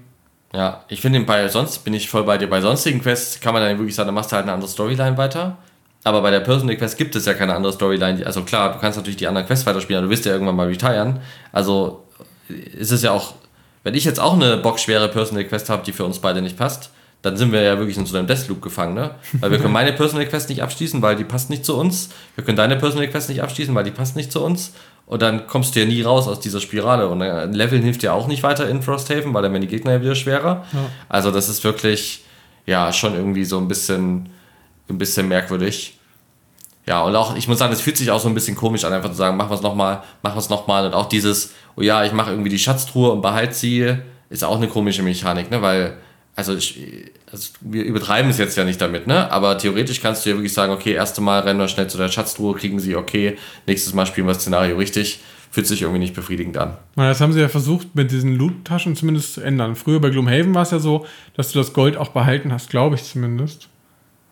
Ja, 0.57 0.85
ich 0.89 1.03
finde, 1.03 1.21
bei 1.21 1.47
sonst 1.49 1.85
bin 1.85 1.93
ich 1.93 2.09
voll 2.09 2.25
bei 2.25 2.39
dir. 2.39 2.49
Bei 2.49 2.63
sonstigen 2.63 3.03
Quests 3.03 3.41
kann 3.41 3.53
man 3.53 3.63
dann 3.63 3.77
wirklich 3.77 3.95
sagen, 3.95 4.07
da 4.07 4.13
machst 4.13 4.33
du 4.33 4.37
halt 4.37 4.45
eine 4.45 4.55
andere 4.55 4.71
Storyline 4.71 5.19
weiter. 5.19 5.59
Aber 6.03 6.23
bei 6.23 6.31
der 6.31 6.41
Personal 6.41 6.77
Quest 6.77 6.97
gibt 6.97 7.15
es 7.15 7.27
ja 7.27 7.35
keine 7.35 7.55
andere 7.55 7.75
Storyline. 7.75 8.25
Also 8.25 8.43
klar, 8.43 8.73
du 8.73 8.79
kannst 8.79 8.97
natürlich 8.97 9.19
die 9.19 9.27
anderen 9.27 9.47
Quests 9.47 9.67
weiterspielen, 9.67 9.99
aber 9.99 10.07
du 10.07 10.13
wirst 10.13 10.25
ja 10.25 10.33
irgendwann 10.33 10.57
mal 10.57 10.67
retiren. 10.67 11.21
Also 11.53 12.05
ist 12.49 12.91
es 12.91 13.03
ja 13.03 13.11
auch, 13.11 13.35
wenn 13.83 13.95
ich 13.95 14.05
jetzt 14.05 14.19
auch 14.19 14.33
eine 14.33 14.57
bockschwere 14.57 15.09
Personal 15.09 15.45
Quest 15.45 15.69
habe, 15.69 15.83
die 15.85 15.93
für 15.93 16.07
uns 16.07 16.21
beide 16.21 16.41
nicht 16.41 16.57
passt, 16.57 16.91
dann 17.21 17.37
sind 17.37 17.53
wir 17.53 17.61
ja 17.61 17.77
wirklich 17.79 17.99
in 17.99 18.07
so 18.07 18.17
einem 18.17 18.27
Deathloop 18.27 18.63
gefangen, 18.63 18.95
ne? 18.95 19.11
Weil 19.41 19.51
wir 19.51 19.59
können 19.59 19.73
meine 19.73 19.93
Personal 19.93 20.27
Quest 20.27 20.49
nicht 20.49 20.63
abschließen, 20.63 21.03
weil 21.03 21.17
die 21.17 21.25
passt 21.25 21.51
nicht 21.51 21.67
zu 21.67 21.77
uns. 21.77 22.09
Wir 22.35 22.45
können 22.45 22.57
deine 22.57 22.77
Personal 22.77 23.09
Quest 23.09 23.29
nicht 23.29 23.43
abschließen, 23.43 23.75
weil 23.75 23.85
die 23.85 23.91
passt 23.91 24.17
nicht 24.17 24.33
zu 24.33 24.43
uns. 24.43 24.73
Und 25.07 25.23
dann 25.23 25.47
kommst 25.47 25.75
du 25.75 25.81
ja 25.81 25.87
nie 25.87 26.03
raus 26.03 26.27
aus 26.27 26.41
dieser 26.41 26.61
Spirale. 26.61 27.09
Und 27.09 27.23
ein 27.23 27.53
Leveln 27.53 27.83
hilft 27.83 28.03
ja 28.03 28.13
auch 28.13 28.27
nicht 28.27 28.43
weiter 28.43 28.69
in 28.69 28.83
Frosthaven, 28.83 29.33
weil 29.33 29.43
dann 29.43 29.53
werden 29.53 29.63
die 29.63 29.69
Gegner 29.69 29.93
ja 29.93 30.01
wieder 30.03 30.17
schwerer. 30.17 30.65
Ja. 30.73 30.79
Also 31.09 31.31
das 31.31 31.49
ist 31.49 31.63
wirklich, 31.63 32.25
ja, 32.67 32.93
schon 32.93 33.15
irgendwie 33.15 33.45
so 33.45 33.59
ein 33.59 33.69
bisschen, 33.69 34.29
ein 34.89 34.99
bisschen 34.99 35.29
merkwürdig. 35.29 35.99
Ja, 36.87 37.03
und 37.03 37.15
auch, 37.17 37.37
ich 37.37 37.49
muss 37.49 37.59
sagen, 37.59 37.73
es 37.73 37.81
fühlt 37.81 37.97
sich 37.97 38.11
auch 38.11 38.21
so 38.21 38.29
ein 38.29 38.35
bisschen 38.35 38.57
komisch 38.57 38.85
an, 38.85 38.93
einfach 38.93 39.11
zu 39.11 39.17
sagen, 39.17 39.37
mach 39.37 39.51
was 39.51 39.63
nochmal, 39.63 40.03
mach 40.23 40.37
was 40.37 40.51
nochmal. 40.51 40.87
Und 40.87 40.95
auch 40.95 41.07
dieses, 41.07 41.53
oh 41.77 41.83
ja, 41.83 42.05
ich 42.05 42.13
mache 42.13 42.31
irgendwie 42.31 42.51
die 42.51 42.59
Schatztruhe 42.59 43.11
und 43.11 43.23
behalte 43.23 43.55
sie, 43.55 43.97
ist 44.29 44.45
auch 44.45 44.57
eine 44.57 44.69
komische 44.69 45.03
Mechanik, 45.03 45.51
ne? 45.51 45.63
Weil 45.63 45.99
also, 46.37 46.55
ich, 46.55 46.79
also 47.33 47.49
wir 47.63 47.83
übertreiben 47.85 48.31
es 48.31 48.37
jetzt 48.37 48.57
ja 48.59 48.65
nicht 48.65 48.81
damit, 48.81 49.07
ne? 49.07 49.31
Aber 49.33 49.57
theoretisch 49.57 50.03
kannst 50.03 50.25
du 50.25 50.31
ja 50.31 50.37
wirklich 50.37 50.53
sagen, 50.53 50.71
okay, 50.71 50.93
erste 50.93 51.23
Mal 51.23 51.41
rennen 51.41 51.59
wir 51.59 51.67
schnell 51.67 51.89
zu 51.89 51.97
der 51.97 52.09
Schatztruhe, 52.09 52.55
kriegen 52.55 52.79
sie 52.79 52.95
okay, 52.95 53.39
nächstes 53.67 53.95
Mal 53.95 54.05
spielen 54.05 54.27
wir 54.27 54.35
das 54.35 54.43
Szenario 54.43 54.77
richtig. 54.77 55.21
Fühlt 55.51 55.67
sich 55.67 55.81
irgendwie 55.81 56.01
nicht 56.01 56.15
befriedigend 56.15 56.59
an. 56.59 56.77
Das 56.97 57.23
haben 57.23 57.33
sie 57.33 57.41
ja 57.41 57.49
versucht, 57.49 57.95
mit 57.95 58.11
diesen 58.11 58.37
Loot-Taschen 58.37 58.95
zumindest 58.95 59.35
zu 59.35 59.41
ändern. 59.41 59.75
Früher 59.75 60.01
bei 60.01 60.11
Gloomhaven 60.11 60.55
war 60.55 60.63
es 60.63 60.71
ja 60.71 60.79
so, 60.79 61.07
dass 61.35 61.53
du 61.53 61.59
das 61.59 61.73
Gold 61.73 61.97
auch 61.97 62.11
behalten 62.11 62.53
hast, 62.53 62.69
glaube 62.69 62.97
ich 62.97 63.05
zumindest. 63.05 63.69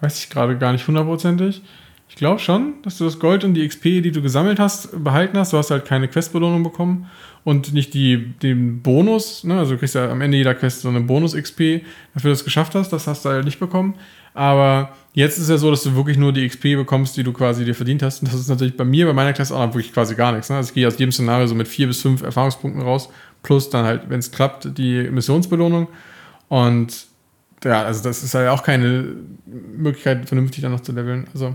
Weiß 0.02 0.18
ich 0.18 0.28
gerade 0.28 0.59
gar 0.59 0.72
nicht 0.72 0.86
hundertprozentig. 0.86 1.62
Ich 2.11 2.16
glaube 2.16 2.40
schon, 2.40 2.74
dass 2.82 2.98
du 2.98 3.05
das 3.05 3.18
Gold 3.18 3.44
und 3.44 3.55
die 3.55 3.66
XP, 3.66 3.84
die 4.02 4.12
du 4.12 4.20
gesammelt 4.20 4.59
hast, 4.59 5.02
behalten 5.02 5.38
hast. 5.38 5.55
Du 5.55 5.57
hast 5.57 5.70
halt 5.70 5.86
keine 5.86 6.09
Questbelohnung 6.09 6.62
bekommen 6.62 7.09
und 7.45 7.72
nicht 7.74 7.92
die, 7.95 8.32
den 8.42 8.80
Bonus. 8.80 9.45
Ne? 9.45 9.59
Also 9.59 9.72
du 9.72 9.78
kriegst 9.78 9.95
ja 9.95 10.11
am 10.11 10.20
Ende 10.22 10.38
jeder 10.38 10.55
Quest 10.55 10.80
so 10.80 10.88
eine 10.88 11.01
Bonus-XP, 11.01 11.82
dafür 12.14 12.30
du 12.30 12.32
es 12.32 12.45
geschafft 12.45 12.74
hast. 12.74 12.90
Das 12.90 13.07
hast 13.07 13.24
du 13.24 13.28
halt 13.28 13.45
nicht 13.45 13.61
bekommen. 13.61 13.95
Aber 14.32 14.97
jetzt 15.12 15.38
ist 15.38 15.51
ja 15.51 15.59
so, 15.59 15.70
dass 15.70 15.82
du 15.82 15.95
wirklich 15.95 16.16
nur 16.16 16.32
die 16.32 16.49
XP 16.49 16.74
bekommst, 16.74 17.16
die 17.16 17.22
du 17.22 17.32
quasi 17.32 17.64
dir 17.64 17.74
verdient 17.74 18.03
hast. 18.03 18.22
Und 18.22 18.32
das 18.32 18.40
ist 18.40 18.49
natürlich 18.49 18.76
bei 18.76 18.84
mir, 18.84 19.07
bei 19.07 19.12
meiner 19.12 19.32
Klasse 19.32 19.55
auch 19.55 19.66
wirklich 19.74 19.92
quasi 19.92 20.14
gar 20.14 20.32
nichts. 20.32 20.49
Ne? 20.49 20.57
Also 20.57 20.70
ich 20.70 20.74
gehe 20.74 20.88
aus 20.88 20.99
jedem 20.99 21.12
Szenario 21.12 21.47
so 21.47 21.55
mit 21.55 21.68
vier 21.68 21.86
bis 21.86 22.01
fünf 22.01 22.22
Erfahrungspunkten 22.22 22.82
raus. 22.82 23.11
Plus 23.42 23.68
dann 23.68 23.84
halt, 23.84 24.09
wenn 24.09 24.18
es 24.18 24.32
klappt, 24.32 24.76
die 24.78 25.09
Missionsbelohnung. 25.11 25.88
Und 26.49 27.07
ja, 27.62 27.82
also 27.84 28.03
das 28.03 28.24
ist 28.24 28.34
halt 28.34 28.49
auch 28.49 28.62
keine 28.62 29.16
Möglichkeit, 29.47 30.26
vernünftig 30.26 30.62
dann 30.62 30.72
noch 30.72 30.80
zu 30.80 30.92
leveln. 30.92 31.26
Also 31.34 31.55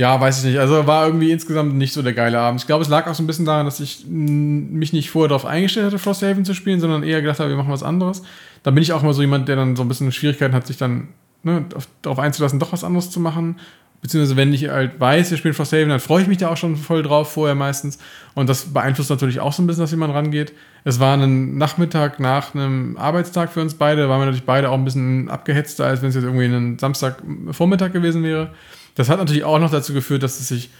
ja, 0.00 0.18
weiß 0.18 0.38
ich 0.38 0.44
nicht. 0.46 0.58
Also 0.58 0.86
war 0.86 1.04
irgendwie 1.04 1.30
insgesamt 1.30 1.74
nicht 1.74 1.92
so 1.92 2.00
der 2.00 2.14
geile 2.14 2.40
Abend. 2.40 2.62
Ich 2.62 2.66
glaube, 2.66 2.82
es 2.82 2.88
lag 2.88 3.06
auch 3.06 3.14
so 3.14 3.22
ein 3.22 3.26
bisschen 3.26 3.44
daran, 3.44 3.66
dass 3.66 3.80
ich 3.80 4.06
mich 4.08 4.94
nicht 4.94 5.10
vorher 5.10 5.28
darauf 5.28 5.44
eingestellt 5.44 5.84
hatte, 5.84 5.98
Frosthaven 5.98 6.46
zu 6.46 6.54
spielen, 6.54 6.80
sondern 6.80 7.02
eher 7.02 7.20
gedacht 7.20 7.38
habe, 7.38 7.50
wir 7.50 7.56
machen 7.58 7.70
was 7.70 7.82
anderes. 7.82 8.22
Da 8.62 8.70
bin 8.70 8.82
ich 8.82 8.94
auch 8.94 9.02
immer 9.02 9.12
so 9.12 9.20
jemand, 9.20 9.46
der 9.46 9.56
dann 9.56 9.76
so 9.76 9.82
ein 9.82 9.88
bisschen 9.88 10.10
Schwierigkeiten 10.10 10.54
hat, 10.54 10.66
sich 10.66 10.78
dann 10.78 11.08
ne, 11.42 11.66
darauf 12.00 12.18
einzulassen, 12.18 12.58
doch 12.58 12.72
was 12.72 12.82
anderes 12.82 13.10
zu 13.10 13.20
machen. 13.20 13.56
Beziehungsweise, 14.00 14.38
wenn 14.38 14.54
ich 14.54 14.70
halt 14.70 14.98
weiß, 14.98 15.32
wir 15.32 15.36
spielen 15.36 15.52
Frosthaven, 15.52 15.90
dann 15.90 16.00
freue 16.00 16.22
ich 16.22 16.28
mich 16.28 16.38
da 16.38 16.48
auch 16.48 16.56
schon 16.56 16.76
voll 16.76 17.02
drauf, 17.02 17.32
vorher 17.32 17.54
meistens. 17.54 17.98
Und 18.32 18.48
das 18.48 18.72
beeinflusst 18.72 19.10
natürlich 19.10 19.40
auch 19.40 19.52
so 19.52 19.62
ein 19.62 19.66
bisschen, 19.66 19.82
dass 19.82 19.90
jemand 19.90 20.14
rangeht. 20.14 20.54
Es 20.82 20.98
war 20.98 21.14
ein 21.14 21.58
Nachmittag 21.58 22.20
nach 22.20 22.54
einem 22.54 22.96
Arbeitstag 22.96 23.52
für 23.52 23.60
uns 23.60 23.74
beide. 23.74 24.00
Da 24.00 24.08
waren 24.08 24.22
wir 24.22 24.24
natürlich 24.24 24.46
beide 24.46 24.70
auch 24.70 24.78
ein 24.78 24.84
bisschen 24.86 25.28
abgehetzter, 25.28 25.84
als 25.84 26.00
wenn 26.00 26.08
es 26.08 26.14
jetzt 26.14 26.24
irgendwie 26.24 26.46
ein 26.46 26.78
Samstagvormittag 26.78 27.92
gewesen 27.92 28.22
wäre. 28.22 28.52
Das 28.94 29.08
hat 29.08 29.18
natürlich 29.18 29.44
auch 29.44 29.58
noch 29.58 29.70
dazu 29.70 29.92
geführt, 29.92 30.22
dass 30.22 30.40
es 30.40 30.48
sich, 30.48 30.70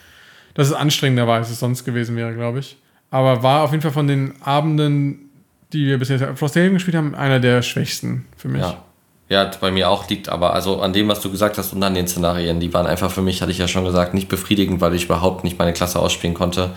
dass 0.55 0.69
es 0.69 0.73
anstrengender 0.73 1.27
war, 1.27 1.39
als 1.39 1.51
es 1.51 1.61
sonst 1.61 1.85
gewesen 1.85 2.17
wäre, 2.17 2.35
glaube 2.35 2.61
ich. 2.61 2.77
Aber 3.11 3.43
war 3.43 3.63
auf 3.63 3.71
jeden 3.71 3.83
Fall 3.83 3.93
von 3.93 4.07
den 4.07 4.41
Abenden, 4.43 5.31
die 5.73 5.87
wir 5.87 5.99
bisher 5.99 6.37
Frosthaven 6.37 6.75
gespielt 6.75 6.97
haben, 6.97 7.15
einer 7.15 7.41
der 7.41 7.63
schwächsten 7.63 8.27
für 8.37 8.49
mich. 8.49 8.63
Ja. 8.63 8.83
Ja, 9.29 9.49
bei 9.61 9.71
mir 9.71 9.89
auch 9.89 10.09
liegt 10.09 10.29
aber, 10.29 10.55
also 10.55 10.83
an 10.83 10.93
dem, 10.93 11.07
was 11.07 11.21
du 11.21 11.31
gesagt 11.31 11.57
hast 11.57 11.73
und 11.73 11.81
an 11.85 11.95
den 11.95 12.09
Szenarien, 12.09 12.59
die 12.59 12.75
waren 12.75 12.89
einfach 12.89 13.13
für 13.13 13.23
mich, 13.23 13.41
hatte 13.41 13.53
ich 13.53 13.59
ja 13.59 13.69
schon 13.69 13.85
gesagt, 13.85 14.13
nicht 14.13 14.29
befriedigend, 14.29 14.81
weil 14.81 14.93
ich 14.93 15.05
überhaupt 15.05 15.45
nicht 15.45 15.57
meine 15.57 15.73
Klasse 15.73 16.01
ausspielen 16.01 16.35
konnte 16.35 16.73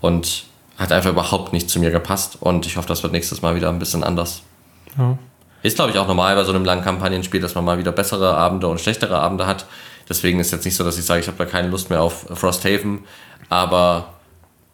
und 0.00 0.44
hat 0.78 0.90
einfach 0.90 1.10
überhaupt 1.10 1.52
nicht 1.52 1.68
zu 1.68 1.78
mir 1.78 1.90
gepasst 1.90 2.38
und 2.40 2.64
ich 2.64 2.78
hoffe, 2.78 2.88
das 2.88 3.02
wird 3.02 3.12
nächstes 3.12 3.42
Mal 3.42 3.56
wieder 3.56 3.68
ein 3.68 3.78
bisschen 3.78 4.04
anders. 4.04 4.40
Ja. 4.96 5.18
Ist, 5.62 5.76
glaube 5.76 5.90
ich, 5.90 5.98
auch 5.98 6.06
normal 6.06 6.34
bei 6.34 6.44
so 6.44 6.52
einem 6.52 6.64
langen 6.64 6.82
Kampagnenspiel, 6.82 7.42
dass 7.42 7.54
man 7.54 7.66
mal 7.66 7.76
wieder 7.76 7.92
bessere 7.92 8.34
Abende 8.38 8.68
und 8.68 8.80
schlechtere 8.80 9.18
Abende 9.18 9.46
hat. 9.46 9.66
Deswegen 10.08 10.40
ist 10.40 10.52
jetzt 10.52 10.64
nicht 10.64 10.76
so, 10.76 10.84
dass 10.84 10.98
ich 10.98 11.04
sage, 11.04 11.20
ich 11.20 11.26
habe 11.26 11.38
da 11.38 11.44
keine 11.44 11.68
Lust 11.68 11.90
mehr 11.90 12.00
auf 12.00 12.26
Frosthaven. 12.34 13.00
Aber 13.48 14.14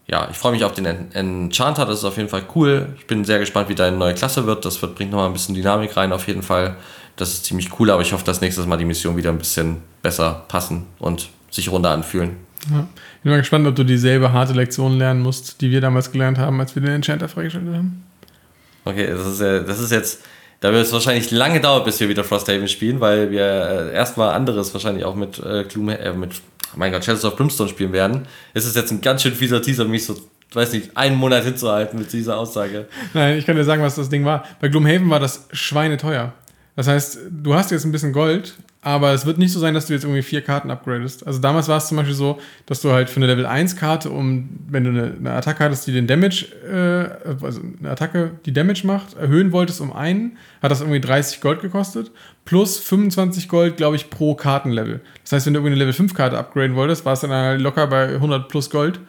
ja, 0.07 0.29
ich 0.31 0.37
freue 0.37 0.53
mich 0.53 0.65
auf 0.65 0.73
den 0.73 0.85
Enchanter, 1.13 1.87
das 1.87 1.99
ist 1.99 2.05
auf 2.05 2.17
jeden 2.17 2.29
Fall 2.29 2.43
cool. 2.55 2.95
Ich 2.99 3.07
bin 3.07 3.25
sehr 3.25 3.39
gespannt, 3.39 3.69
wie 3.69 3.75
deine 3.75 3.97
neue 3.97 4.15
Klasse 4.15 4.47
wird. 4.47 4.65
Das 4.65 4.81
wird, 4.83 4.95
bringt 4.95 5.11
nochmal 5.11 5.29
ein 5.29 5.33
bisschen 5.33 5.55
Dynamik 5.55 5.97
rein, 5.97 6.13
auf 6.13 6.27
jeden 6.29 6.43
Fall. 6.43 6.77
Das 7.17 7.33
ist 7.33 7.45
ziemlich 7.45 7.79
cool, 7.79 7.91
aber 7.91 8.03
ich 8.03 8.13
hoffe, 8.13 8.25
dass 8.25 8.41
nächstes 8.41 8.67
Mal 8.67 8.77
die 8.77 8.85
Mission 8.85 9.17
wieder 9.17 9.31
ein 9.31 9.39
bisschen 9.39 9.79
besser 10.03 10.45
passen 10.49 10.87
und 10.99 11.29
sich 11.51 11.71
runter 11.71 11.91
anfühlen. 11.91 12.37
Ja. 12.71 12.87
Ich 13.17 13.23
bin 13.23 13.33
mal 13.33 13.39
gespannt, 13.39 13.67
ob 13.67 13.77
du 13.77 13.85
dieselbe 13.85 14.33
harte 14.33 14.53
Lektion 14.53 14.99
lernen 14.99 15.23
musst, 15.23 15.61
die 15.61 15.71
wir 15.71 15.81
damals 15.81 16.13
gelernt 16.13 16.39
haben, 16.39 16.61
als 16.61 16.75
wir 16.75 16.83
den 16.83 16.93
Enchanter 16.93 17.29
freigeschaltet 17.29 17.75
haben. 17.75 18.05
Okay, 18.85 19.07
das 19.07 19.27
ist, 19.27 19.41
das 19.41 19.81
ist 19.81 19.93
jetzt 19.93 20.21
da 20.61 20.73
wird 20.73 20.87
es 20.87 20.93
wahrscheinlich 20.93 21.31
lange 21.31 21.61
dauern, 21.61 21.85
bis 21.85 22.01
wir 22.01 22.09
wieder 22.09 22.25
Frosthaven 22.25 22.69
spielen, 22.69 23.01
weil 23.01 23.31
wir 23.31 23.43
äh, 23.43 23.95
erstmal 23.95 24.35
anderes 24.35 24.73
wahrscheinlich 24.73 25.05
auch 25.05 25.15
mit 25.15 25.39
äh, 25.39 25.65
Gloom, 25.65 25.91
äh, 25.91 26.13
mit, 26.13 26.41
mein 26.77 26.93
Gott, 26.93 27.05
Shadows 27.05 27.25
of 27.25 27.37
Brimstone 27.37 27.69
spielen 27.69 27.93
werden. 27.93 28.27
Es 28.55 28.65
ist 28.65 28.77
jetzt 28.77 28.91
ein 28.91 29.01
ganz 29.01 29.23
schön 29.23 29.35
fieser 29.35 29.61
Teaser, 29.61 29.85
mich 29.85 30.05
so, 30.05 30.17
weiß 30.53 30.73
nicht, 30.73 30.97
einen 30.97 31.17
Monat 31.17 31.45
hinzuhalten 31.45 31.99
mit 31.99 32.13
dieser 32.13 32.39
Aussage. 32.39 32.87
Nein, 33.13 33.39
ich 33.39 33.47
kann 33.47 33.57
dir 33.57 33.65
sagen, 33.65 33.83
was 33.83 33.97
das 33.97 34.09
Ding 34.09 34.25
war. 34.25 34.45
Bei 34.61 34.69
Gloomhaven 34.69 35.11
war 35.11 35.21
das 35.21 35.47
schweineteuer. 35.53 36.33
Das 36.77 36.89
heißt, 36.89 37.19
du 37.31 37.55
hast 37.55 37.71
jetzt 37.71 37.85
ein 37.85 37.93
bisschen 37.93 38.13
Gold, 38.13 38.55
aber 38.85 39.15
es 39.15 39.25
wird 39.25 39.39
nicht 39.39 39.51
so 39.51 39.59
sein, 39.59 39.73
dass 39.73 39.87
du 39.87 39.95
jetzt 39.95 40.05
irgendwie 40.05 40.21
vier 40.21 40.43
Karten 40.43 40.71
upgradest. 40.71 41.27
Also 41.27 41.41
damals 41.41 41.69
war 41.69 41.79
es 41.79 41.89
zum 41.89 41.97
Beispiel 41.97 42.15
so, 42.15 42.39
dass 42.67 42.83
du 42.83 42.93
halt 42.93 43.09
für 43.09 43.17
eine 43.17 43.27
Level 43.27 43.47
1 43.47 43.77
Karte, 43.77 44.11
um, 44.11 44.51
wenn 44.69 44.85
du 44.85 44.91
eine, 44.91 45.15
eine 45.19 45.33
Attacke 45.33 45.65
hattest, 45.65 45.87
die 45.87 45.93
den 45.93 46.07
Damage, 46.07 46.45
äh, 46.71 47.45
also 47.45 47.63
eine 47.81 47.91
Attacke, 47.91 48.33
die 48.45 48.53
Damage 48.53 48.87
macht, 48.87 49.17
erhöhen 49.17 49.53
wolltest 49.53 49.81
um 49.81 49.91
einen, 49.91 50.37
hat 50.63 50.71
das 50.71 50.83
irgendwie 50.83 51.01
30 51.01 51.41
Gold 51.41 51.63
gekostet, 51.63 52.11
plus 52.45 52.79
25 52.79 53.49
Gold, 53.49 53.79
glaube 53.79 53.97
ich, 53.97 54.11
pro 54.11 54.35
Kartenlevel. 54.35 55.01
Das 55.23 55.33
heißt, 55.33 55.47
wenn 55.47 55.55
du 55.55 55.61
irgendwie 55.61 55.73
eine 55.73 55.81
Level 55.81 55.95
5 55.95 56.13
Karte 56.13 56.37
upgraden 56.37 56.77
wolltest, 56.77 57.07
war 57.07 57.15
es 57.15 57.21
dann 57.21 57.31
halt 57.31 57.63
locker 57.63 57.87
bei 57.87 58.09
100 58.09 58.51
plus 58.51 58.69
Gold. 58.69 59.01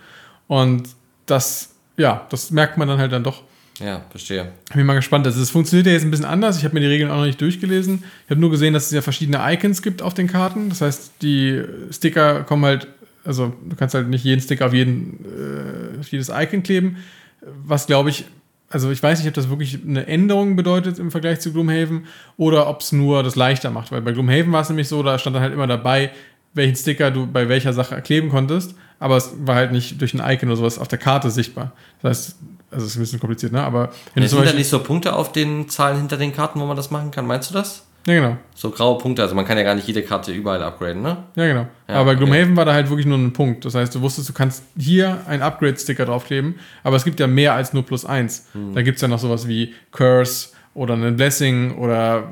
Und 0.48 0.88
das, 1.26 1.76
ja, 1.98 2.26
das 2.30 2.50
merkt 2.52 2.78
man 2.78 2.88
dann 2.88 3.00
halt 3.00 3.12
dann 3.12 3.26
doch. 3.26 3.44
Ja, 3.80 4.06
verstehe. 4.10 4.54
Ich 4.70 4.76
bin 4.76 4.86
mal 4.86 4.94
gespannt. 4.94 5.26
Also, 5.26 5.42
es 5.42 5.50
funktioniert 5.50 5.88
ja 5.88 5.94
jetzt 5.94 6.04
ein 6.04 6.12
bisschen 6.12 6.26
anders. 6.26 6.58
Ich 6.58 6.64
habe 6.64 6.74
mir 6.74 6.80
die 6.80 6.88
Regeln 6.88 7.12
auch 7.12 7.18
noch 7.18 7.26
nicht 7.26 7.42
durchgelesen. 7.42 8.04
Ich 8.26 8.30
habe 8.30 8.40
nur 8.40 8.50
gesehen, 8.50 8.74
dass 8.74 8.86
es 8.86 8.92
ja 8.92 9.02
verschiedene 9.02 9.40
Icons 9.54 9.82
gibt 9.82 10.02
auf 10.02 10.14
den 10.14 10.28
Karten. 10.28 10.70
Das 10.70 10.82
heißt, 10.82 11.14
die 11.22 11.62
Sticker 11.92 12.44
kommen 12.44 12.64
halt, 12.64 12.88
also 13.26 13.54
du 13.68 13.76
kannst 13.76 13.94
halt 13.96 14.08
nicht 14.08 14.24
jeden 14.24 14.42
Sticker 14.42 14.68
auf, 14.68 14.74
jeden, 14.74 15.26
äh, 15.26 16.00
auf 16.00 16.08
jedes 16.08 16.30
Icon 16.30 16.64
kleben. 16.64 16.98
Was 17.42 17.86
glaube 17.86 18.10
ich, 18.10 18.26
also 18.70 18.92
ich 18.92 19.04
weiß 19.04 19.20
nicht, 19.20 19.28
ob 19.28 19.34
das 19.34 19.50
wirklich 19.50 19.80
eine 19.86 20.08
Änderung 20.08 20.56
bedeutet 20.56 20.98
im 20.98 21.12
Vergleich 21.12 21.42
zu 21.42 21.52
Gloomhaven 21.52 22.06
oder 22.38 22.68
ob 22.68 22.82
es 22.82 22.92
nur 22.92 23.24
das 23.24 23.36
leichter 23.36 23.72
macht. 23.72 23.92
Weil 23.92 24.02
bei 24.02 24.14
Gloomhaven 24.14 24.52
war 24.52 24.62
es 24.62 24.70
nämlich 24.70 24.88
so, 24.88 25.04
da 25.04 25.20
stand 25.20 25.36
dann 25.36 25.44
halt 25.44 25.54
immer 25.54 25.68
dabei, 25.68 26.12
welchen 26.54 26.76
Sticker 26.76 27.12
du 27.12 27.28
bei 27.28 27.50
welcher 27.50 27.74
Sache 27.74 28.02
kleben 28.02 28.30
konntest, 28.30 28.76
aber 29.00 29.18
es 29.18 29.34
war 29.40 29.56
halt 29.56 29.72
nicht 29.74 30.00
durch 30.02 30.14
ein 30.14 30.22
Icon 30.22 30.50
oder 30.50 30.58
sowas 30.58 30.80
auf 30.80 30.88
der 30.88 30.98
Karte 30.98 31.30
sichtbar. 31.30 31.74
Das 32.02 32.10
heißt, 32.10 32.36
also 32.72 32.86
es 32.86 32.92
ist 32.92 32.98
ein 32.98 33.02
bisschen 33.02 33.20
kompliziert, 33.20 33.52
ne? 33.52 33.62
Aber 33.64 33.90
wenn 34.14 34.24
Ja, 34.24 34.30
sind 34.30 34.38
da 34.38 34.44
Beispiel, 34.44 34.60
nicht 34.60 34.70
so 34.70 34.80
Punkte 34.80 35.14
auf 35.14 35.32
den 35.32 35.70
Zahlen 35.70 35.98
hinter 35.98 36.18
den 36.18 36.34
Karten, 36.34 36.60
wo 36.60 36.66
man 36.66 36.78
das 36.78 36.92
machen 36.92 37.12
kann? 37.12 37.26
Meinst 37.28 37.50
du 37.50 37.54
das? 37.54 37.86
ja 38.08 38.14
genau, 38.14 38.38
So 38.54 38.70
graue 38.70 39.00
Punkte, 39.00 39.24
also 39.24 39.34
man 39.34 39.46
kann 39.46 39.58
ja 39.58 39.64
gar 39.64 39.74
nicht 39.74 39.88
jede 39.88 40.04
Karte 40.04 40.32
überall 40.32 40.62
upgraden, 40.62 41.02
ne? 41.02 41.18
ja 41.36 41.48
genau. 41.48 41.68
Ja, 41.88 41.96
aber 41.96 42.06
bei 42.06 42.12
okay. 42.12 42.18
Gloomhaven 42.26 42.56
war 42.56 42.66
da 42.66 42.74
halt 42.74 42.90
wirklich 42.90 43.08
nur 43.08 43.18
ein 43.18 43.34
Punkt. 43.34 43.66
Das 43.66 43.74
heißt, 43.74 43.96
du 43.96 44.02
wusstest, 44.02 44.30
du 44.30 44.34
kannst 44.34 44.64
hier 44.78 45.22
einen 45.28 45.42
Upgrade-Sticker 45.42 46.06
draufkleben, 46.06 46.56
aber 46.84 46.98
es 46.98 47.04
gibt 47.04 47.20
ja 47.20 47.26
mehr 47.26 47.54
als 47.54 47.74
nur 47.74 47.84
plus 47.84 48.06
eins. 48.06 48.48
Hm. 48.54 48.76
Da 48.76 48.84
gibt 48.84 48.98
es 48.98 49.02
ja 49.02 49.08
noch 49.08 49.18
sowas 49.18 49.48
wie 49.48 49.74
Curse 49.92 50.50
oder 50.76 50.94
einen 50.94 51.16
Blessing 51.16 51.78
oder 51.78 52.32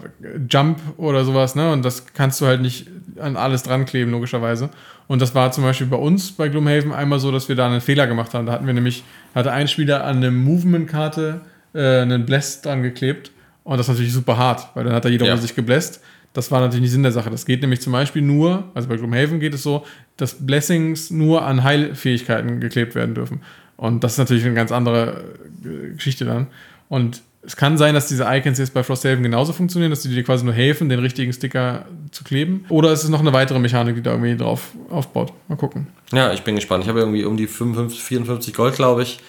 Jump 0.50 0.80
oder 0.98 1.24
sowas, 1.26 1.56
ne? 1.56 1.72
Und 1.72 1.84
das 1.84 2.06
kannst 2.14 2.40
du 2.42 2.46
halt 2.46 2.62
nicht 2.62 2.88
an 3.24 3.36
alles 3.38 3.64
dran 3.64 3.86
kleben, 3.86 4.12
logischerweise. 4.12 4.70
Und 5.08 5.22
das 5.22 5.34
war 5.34 5.52
zum 5.52 5.64
Beispiel 5.64 5.88
bei 5.88 5.98
uns 5.98 6.32
bei 6.32 6.50
Gloomhaven 6.50 6.92
einmal 6.92 7.20
so, 7.20 7.32
dass 7.32 7.50
wir 7.50 7.56
da 7.56 7.66
einen 7.68 7.82
Fehler 7.82 8.08
gemacht 8.08 8.34
haben. 8.34 8.46
Da 8.46 8.52
hatten 8.54 8.68
wir 8.68 8.74
nämlich, 8.74 9.04
hatte 9.34 9.52
ein 9.52 9.68
Spieler 9.68 10.04
an 10.06 10.18
eine 10.18 10.32
Movement-Karte 10.32 11.42
äh, 11.74 12.02
einen 12.02 12.26
Bless 12.26 12.62
dran 12.62 12.84
geklebt. 12.84 13.32
Und 13.64 13.78
das 13.78 13.88
ist 13.88 13.94
natürlich 13.94 14.14
super 14.14 14.38
hart, 14.38 14.68
weil 14.76 14.84
dann 14.84 14.94
hat 14.94 15.06
da 15.06 15.10
jeder 15.10 15.26
Ja. 15.26 15.38
sich 15.38 15.56
gebläst. 15.56 16.02
Das 16.34 16.52
war 16.52 16.60
natürlich 16.62 16.82
nicht 16.82 16.92
Sinn 16.92 17.04
der 17.04 17.12
Sache. 17.12 17.30
Das 17.30 17.46
geht 17.46 17.62
nämlich 17.62 17.82
zum 17.82 17.94
Beispiel 17.94 18.22
nur, 18.22 18.64
also 18.74 18.88
bei 18.90 18.98
Gloomhaven 18.98 19.40
geht 19.40 19.54
es 19.54 19.64
so, 19.64 19.86
dass 20.18 20.46
Blessings 20.46 21.12
nur 21.12 21.46
an 21.46 21.64
Heilfähigkeiten 21.64 22.60
geklebt 22.60 22.96
werden 22.96 23.16
dürfen. 23.16 23.42
Und 23.78 24.04
das 24.04 24.14
ist 24.14 24.18
natürlich 24.18 24.46
eine 24.46 24.54
ganz 24.56 24.72
andere 24.72 25.24
äh, 25.64 25.94
Geschichte 25.94 26.26
dann. 26.26 26.48
Und 26.90 27.22
es 27.46 27.58
kann 27.58 27.78
sein, 27.78 27.94
dass 27.94 28.08
diese 28.08 28.24
Icons 28.24 28.58
jetzt 28.58 28.74
bei 28.74 28.84
Frosthaven 28.84 29.22
genauso 29.22 29.52
funktionieren, 29.52 29.90
dass 29.90 30.02
die 30.02 30.10
dir 30.10 30.24
quasi 30.24 30.46
nur 30.46 30.54
helfen, 30.54 30.88
den 30.88 31.00
richtigen 31.00 31.34
Sticker 31.34 31.86
zu 32.12 32.24
kleben. 32.24 32.66
Oder 32.70 32.92
ist 32.92 33.04
es 33.04 33.10
noch 33.10 33.20
eine 33.20 33.34
weitere 33.34 33.60
Mechanik, 33.60 33.96
die 33.96 34.02
da 34.02 34.12
irgendwie 34.12 34.38
drauf 34.38 34.70
aufbaut? 34.90 35.34
Mal 35.50 35.58
gucken. 35.58 35.88
Ja, 36.14 36.32
ich 36.32 36.44
bin 36.44 36.56
gespannt. 36.56 36.84
Ich 36.84 36.90
habe 36.90 37.00
irgendwie 37.00 37.26
um 37.26 37.36
die 37.36 37.48
55, 37.48 38.02
54 38.02 38.54
Gold, 38.54 38.76
glaube 38.76 39.04
ich. 39.04 39.20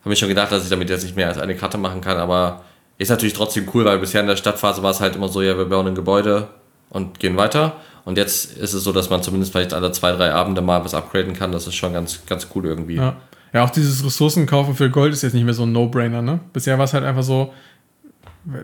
Habe 0.00 0.10
mir 0.10 0.16
schon 0.16 0.28
gedacht, 0.28 0.50
dass 0.50 0.64
ich 0.64 0.70
damit 0.70 0.88
jetzt 0.88 1.02
nicht 1.02 1.16
mehr 1.16 1.28
als 1.28 1.38
eine 1.38 1.54
Karte 1.54 1.76
machen 1.76 2.00
kann, 2.00 2.16
aber 2.16 2.64
ist 2.96 3.10
natürlich 3.10 3.34
trotzdem 3.34 3.68
cool, 3.74 3.84
weil 3.84 3.98
bisher 3.98 4.22
in 4.22 4.26
der 4.26 4.36
Stadtphase 4.36 4.82
war 4.82 4.90
es 4.90 5.00
halt 5.00 5.16
immer 5.16 5.28
so, 5.28 5.42
ja, 5.42 5.56
wir 5.56 5.66
bauen 5.66 5.86
ein 5.86 5.94
Gebäude 5.94 6.48
und 6.90 7.20
gehen 7.20 7.36
weiter. 7.36 7.76
Und 8.04 8.16
jetzt 8.16 8.56
ist 8.56 8.72
es 8.72 8.82
so, 8.82 8.92
dass 8.92 9.10
man 9.10 9.22
zumindest 9.22 9.52
vielleicht 9.52 9.74
alle 9.74 9.92
zwei, 9.92 10.12
drei 10.12 10.32
Abende 10.32 10.62
mal 10.62 10.82
was 10.84 10.94
upgraden 10.94 11.34
kann. 11.34 11.52
Das 11.52 11.66
ist 11.66 11.74
schon 11.74 11.92
ganz, 11.92 12.24
ganz 12.26 12.48
cool 12.54 12.64
irgendwie. 12.64 12.96
Ja. 12.96 13.16
Ja, 13.52 13.64
auch 13.64 13.70
dieses 13.70 14.04
Ressourcenkaufen 14.04 14.74
für 14.74 14.90
Gold 14.90 15.12
ist 15.12 15.22
jetzt 15.22 15.34
nicht 15.34 15.44
mehr 15.44 15.54
so 15.54 15.64
ein 15.64 15.72
No-Brainer, 15.72 16.22
ne? 16.22 16.40
Bisher 16.52 16.76
war 16.78 16.84
es 16.84 16.92
halt 16.94 17.04
einfach 17.04 17.22
so, 17.22 17.52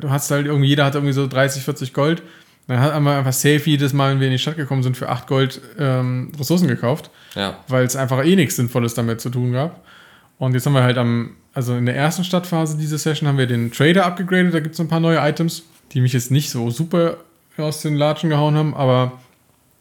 du 0.01 0.11
hast 0.11 0.30
halt 0.30 0.47
irgendwie, 0.47 0.68
jeder 0.68 0.85
hat 0.85 0.95
irgendwie 0.95 1.12
so 1.12 1.26
30, 1.26 1.62
40 1.62 1.93
Gold. 1.95 2.22
Dann 2.66 2.80
hat 2.80 2.99
man 3.03 3.18
einfach 3.18 3.32
safe 3.35 3.61
jedes 3.68 3.93
Mal, 3.93 4.12
wenn 4.12 4.20
wir 4.20 4.26
in 4.28 4.32
die 4.32 4.39
Stadt 4.39 4.57
gekommen 4.57 4.82
sind, 4.82 4.97
für 4.97 5.11
8 5.11 5.26
Gold 5.26 5.61
ähm, 5.78 6.32
Ressourcen 6.39 6.66
gekauft, 6.66 7.11
Ja. 7.35 7.59
weil 7.68 7.85
es 7.85 7.95
einfach 7.95 8.24
eh 8.24 8.37
nichts 8.37 8.57
Sinnvolles 8.57 8.95
damit 8.95 9.20
zu 9.20 9.28
tun 9.28 9.53
gab. 9.53 9.82
Und 10.39 10.55
jetzt 10.55 10.64
haben 10.64 10.72
wir 10.72 10.82
halt 10.82 10.97
am, 10.97 11.32
also 11.53 11.76
in 11.76 11.85
der 11.87 11.95
ersten 11.95 12.24
Stadtphase 12.24 12.78
dieser 12.78 12.97
Session 12.99 13.28
haben 13.28 13.37
wir 13.39 13.47
den 13.47 13.70
Trader 13.70 14.07
abgegradet, 14.07 14.55
da 14.55 14.61
gibt 14.61 14.74
es 14.74 14.80
ein 14.80 14.89
paar 14.89 15.01
neue 15.01 15.18
Items, 15.18 15.62
die 15.93 16.01
mich 16.01 16.14
jetzt 16.14 16.30
nicht 16.30 16.49
so 16.51 16.70
super 16.70 17.18
aus 17.59 17.82
den 17.82 17.97
Latschen 17.97 18.30
gehauen 18.30 18.55
haben, 18.57 18.74
aber 18.74 19.12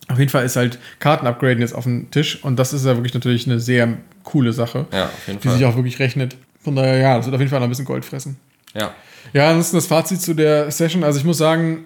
auf 0.10 0.20
jeden 0.20 0.30
Fall 0.30 0.46
ist 0.46 0.56
halt 0.56 0.80
Karten-Upgraden 1.00 1.60
jetzt 1.60 1.74
auf 1.74 1.84
dem 1.86 2.12
Tisch 2.12 2.44
und 2.44 2.58
das 2.58 2.74
ist 2.74 2.86
ja 2.86 2.96
wirklich 2.96 3.14
natürlich 3.14 3.48
eine 3.48 3.60
sehr 3.60 3.98
coole 4.24 4.54
Sache, 4.54 4.86
Ja, 4.92 5.10
die 5.28 5.38
Fall. 5.48 5.58
sich 5.58 5.66
auch 5.66 5.76
wirklich 5.76 6.00
rechnet. 6.00 6.36
Von 6.62 6.76
daher, 6.76 6.98
ja, 6.98 7.18
das 7.18 7.26
wird 7.26 7.36
auf 7.36 7.42
jeden 7.42 7.50
Fall 7.50 7.60
noch 7.60 7.68
ein 7.68 7.70
bisschen 7.70 7.86
Gold 7.86 8.06
fressen. 8.06 8.38
Ja. 8.74 8.94
Ja, 9.34 9.50
ansonsten 9.50 9.78
das 9.78 9.88
Fazit 9.88 10.22
zu 10.22 10.34
der 10.34 10.70
Session. 10.72 11.04
Also 11.04 11.20
ich 11.20 11.26
muss 11.26 11.38
sagen, 11.38 11.86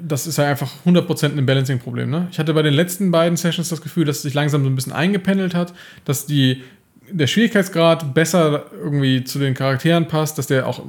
das 0.00 0.26
ist 0.26 0.38
ja 0.38 0.44
einfach 0.44 0.70
100% 0.84 1.36
ein 1.36 1.46
Balancing-Problem. 1.46 2.10
Ne? 2.10 2.28
Ich 2.30 2.38
hatte 2.38 2.54
bei 2.54 2.62
den 2.62 2.74
letzten 2.74 3.10
beiden 3.10 3.36
Sessions 3.36 3.68
das 3.68 3.80
Gefühl, 3.80 4.04
dass 4.04 4.16
es 4.16 4.22
sich 4.22 4.34
langsam 4.34 4.62
so 4.62 4.68
ein 4.70 4.74
bisschen 4.74 4.92
eingependelt 4.92 5.54
hat, 5.54 5.72
dass 6.04 6.26
die, 6.26 6.62
der 7.10 7.26
Schwierigkeitsgrad 7.26 8.14
besser 8.14 8.66
irgendwie 8.72 9.24
zu 9.24 9.38
den 9.38 9.54
Charakteren 9.54 10.06
passt, 10.08 10.38
dass 10.38 10.46
der 10.48 10.66
auch 10.66 10.82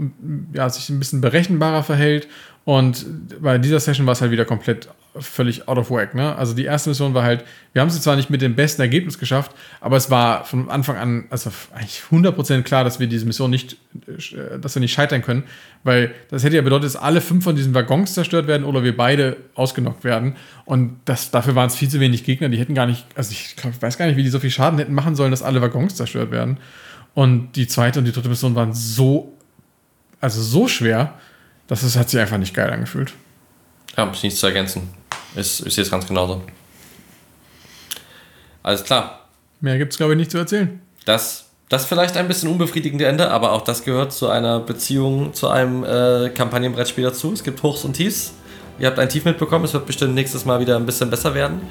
ja, 0.54 0.70
sich 0.70 0.90
ein 0.90 1.00
bisschen 1.00 1.22
berechenbarer 1.22 1.84
verhält. 1.84 2.28
Und 2.66 3.06
bei 3.42 3.58
dieser 3.58 3.80
Session 3.80 4.06
war 4.06 4.14
es 4.14 4.22
halt 4.22 4.32
wieder 4.32 4.46
komplett 4.46 4.90
völlig 5.20 5.68
out 5.68 5.78
of 5.78 5.90
whack. 5.90 6.16
Ne? 6.16 6.36
Also 6.36 6.54
die 6.54 6.66
erste 6.66 6.90
Mission 6.90 7.14
war 7.14 7.24
halt, 7.24 7.44
wir 7.74 7.82
haben 7.82 7.90
es 7.90 8.02
zwar 8.02 8.16
nicht 8.16 8.30
mit 8.30 8.42
dem 8.42 8.56
besten 8.56 8.82
Ergebnis 8.82 9.20
geschafft, 9.20 9.52
aber 9.82 9.98
es 9.98 10.10
war 10.10 10.46
von 10.46 10.70
Anfang 10.70 10.98
an 10.98 11.26
also 11.30 11.52
eigentlich 11.74 12.02
100% 12.12 12.64
klar, 12.64 12.84
dass 12.84 13.00
wir 13.00 13.08
diese 13.08 13.26
Mission 13.26 13.50
nicht, 13.50 13.78
äh, 14.08 14.60
dass 14.60 14.76
wir 14.76 14.80
nicht 14.80 14.94
scheitern 14.94 15.22
können, 15.22 15.44
weil 15.84 16.14
das 16.30 16.44
hätte 16.44 16.56
ja 16.56 16.62
bedeutet, 16.62 16.86
dass 16.86 16.96
alle 16.96 17.22
fünf 17.22 17.44
von 17.44 17.56
diesen 17.56 17.74
Waggons 17.74 18.14
zerstört 18.14 18.48
werden 18.48 18.66
oder 18.66 18.84
wir 18.84 18.96
beide 18.96 19.38
ausgenockt 19.56 20.04
werden. 20.04 20.36
Und 20.66 21.00
das, 21.06 21.32
dafür 21.32 21.56
waren 21.56 21.68
es 21.68 21.76
viel 21.76 21.90
zu 21.90 22.00
wenig 22.00 22.24
Gegner, 22.24 22.50
die 22.50 22.58
hätten 22.58 22.74
gar 22.74 22.86
nicht, 22.86 23.06
also 23.16 23.32
ich, 23.32 23.56
glaub, 23.56 23.74
ich 23.74 23.82
weiß 23.82 23.98
gar 23.98 24.08
nicht, 24.08 24.18
wie 24.18 24.24
die 24.24 24.30
so 24.30 24.40
viel 24.40 24.52
Schaden 24.52 24.80
hätten 24.80 24.94
machen 24.94 25.16
sollen, 25.16 25.32
dass 25.32 25.44
alle 25.44 25.62
Waggons 25.62 25.96
zerstört 25.96 26.32
werden. 26.32 26.58
Und 27.14 27.54
die 27.56 27.68
zweite 27.68 28.00
und 28.00 28.06
die 28.06 28.12
dritte 28.12 28.30
Mission 28.30 28.54
waren 28.56 28.74
so, 28.74 29.34
also 30.20 30.42
so 30.42 30.68
schwer, 30.68 31.16
dass 31.68 31.84
es 31.84 31.98
hat 31.98 32.10
sich 32.10 32.20
einfach 32.20 32.38
nicht 32.38 32.54
geil 32.54 32.70
angefühlt. 32.70 33.14
Ja, 33.98 34.10
ist 34.12 34.24
nichts 34.24 34.40
zu 34.40 34.48
ergänzen. 34.48 34.90
Ist, 35.36 35.60
ist 35.62 35.76
jetzt 35.78 35.92
ganz 35.92 36.08
genauso. 36.08 36.42
Alles 38.64 38.84
klar. 38.84 39.28
Mehr 39.62 39.78
gibt 39.78 39.94
es, 39.94 39.98
glaube 39.98 40.14
ich, 40.14 40.18
nicht 40.18 40.32
zu 40.32 40.38
erzählen. 40.38 40.82
Das, 41.06 41.46
das 41.70 41.86
vielleicht 41.86 42.18
ein 42.18 42.28
bisschen 42.28 42.50
unbefriedigende 42.50 43.06
Ende, 43.06 43.32
aber 43.32 43.54
auch 43.54 43.62
das 43.62 43.84
gehört 43.84 44.14
zu 44.14 44.30
einer 44.30 44.60
Beziehung, 44.60 45.34
zu 45.34 45.48
einem 45.48 45.84
äh, 45.84 46.30
Kampagnenbrettspiel 46.30 47.04
dazu. 47.04 47.32
Es 47.34 47.44
gibt 47.44 47.62
Hochs 47.64 47.84
und 47.86 47.94
Tiefs. 47.94 48.34
Ihr 48.80 48.88
habt 48.88 49.00
ein 49.00 49.10
Tief 49.10 49.26
mitbekommen, 49.26 49.66
es 49.66 49.74
wird 49.74 49.86
bestimmt 49.86 50.14
nächstes 50.14 50.46
Mal 50.46 50.60
wieder 50.60 50.76
ein 50.76 50.86
bisschen 50.86 51.10
besser 51.10 51.34
werden. 51.34 51.62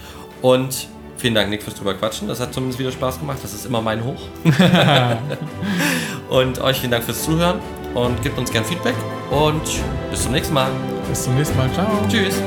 Und 0.42 0.88
vielen 1.16 1.34
Dank, 1.34 1.50
Nick, 1.50 1.62
fürs 1.62 1.76
drüber 1.76 1.94
quatschen. 1.94 2.28
Das 2.28 2.40
hat 2.40 2.52
zumindest 2.52 2.78
wieder 2.80 2.90
Spaß 2.90 3.20
gemacht. 3.20 3.38
Das 3.42 3.54
ist 3.54 3.64
immer 3.66 3.80
mein 3.80 4.02
Hoch. 4.04 4.20
und 6.28 6.58
euch 6.60 6.78
vielen 6.78 6.90
Dank 6.90 7.04
fürs 7.04 7.22
Zuhören 7.22 7.60
und 7.94 8.20
gebt 8.22 8.36
uns 8.38 8.50
gern 8.50 8.64
Feedback. 8.64 8.94
Und 9.30 9.62
bis 10.10 10.24
zum 10.24 10.32
nächsten 10.32 10.54
Mal. 10.54 10.70
Bis 11.08 11.24
zum 11.24 11.36
nächsten 11.36 11.56
Mal. 11.56 11.72
Ciao. 11.72 11.86
Tschüss. 12.08 12.42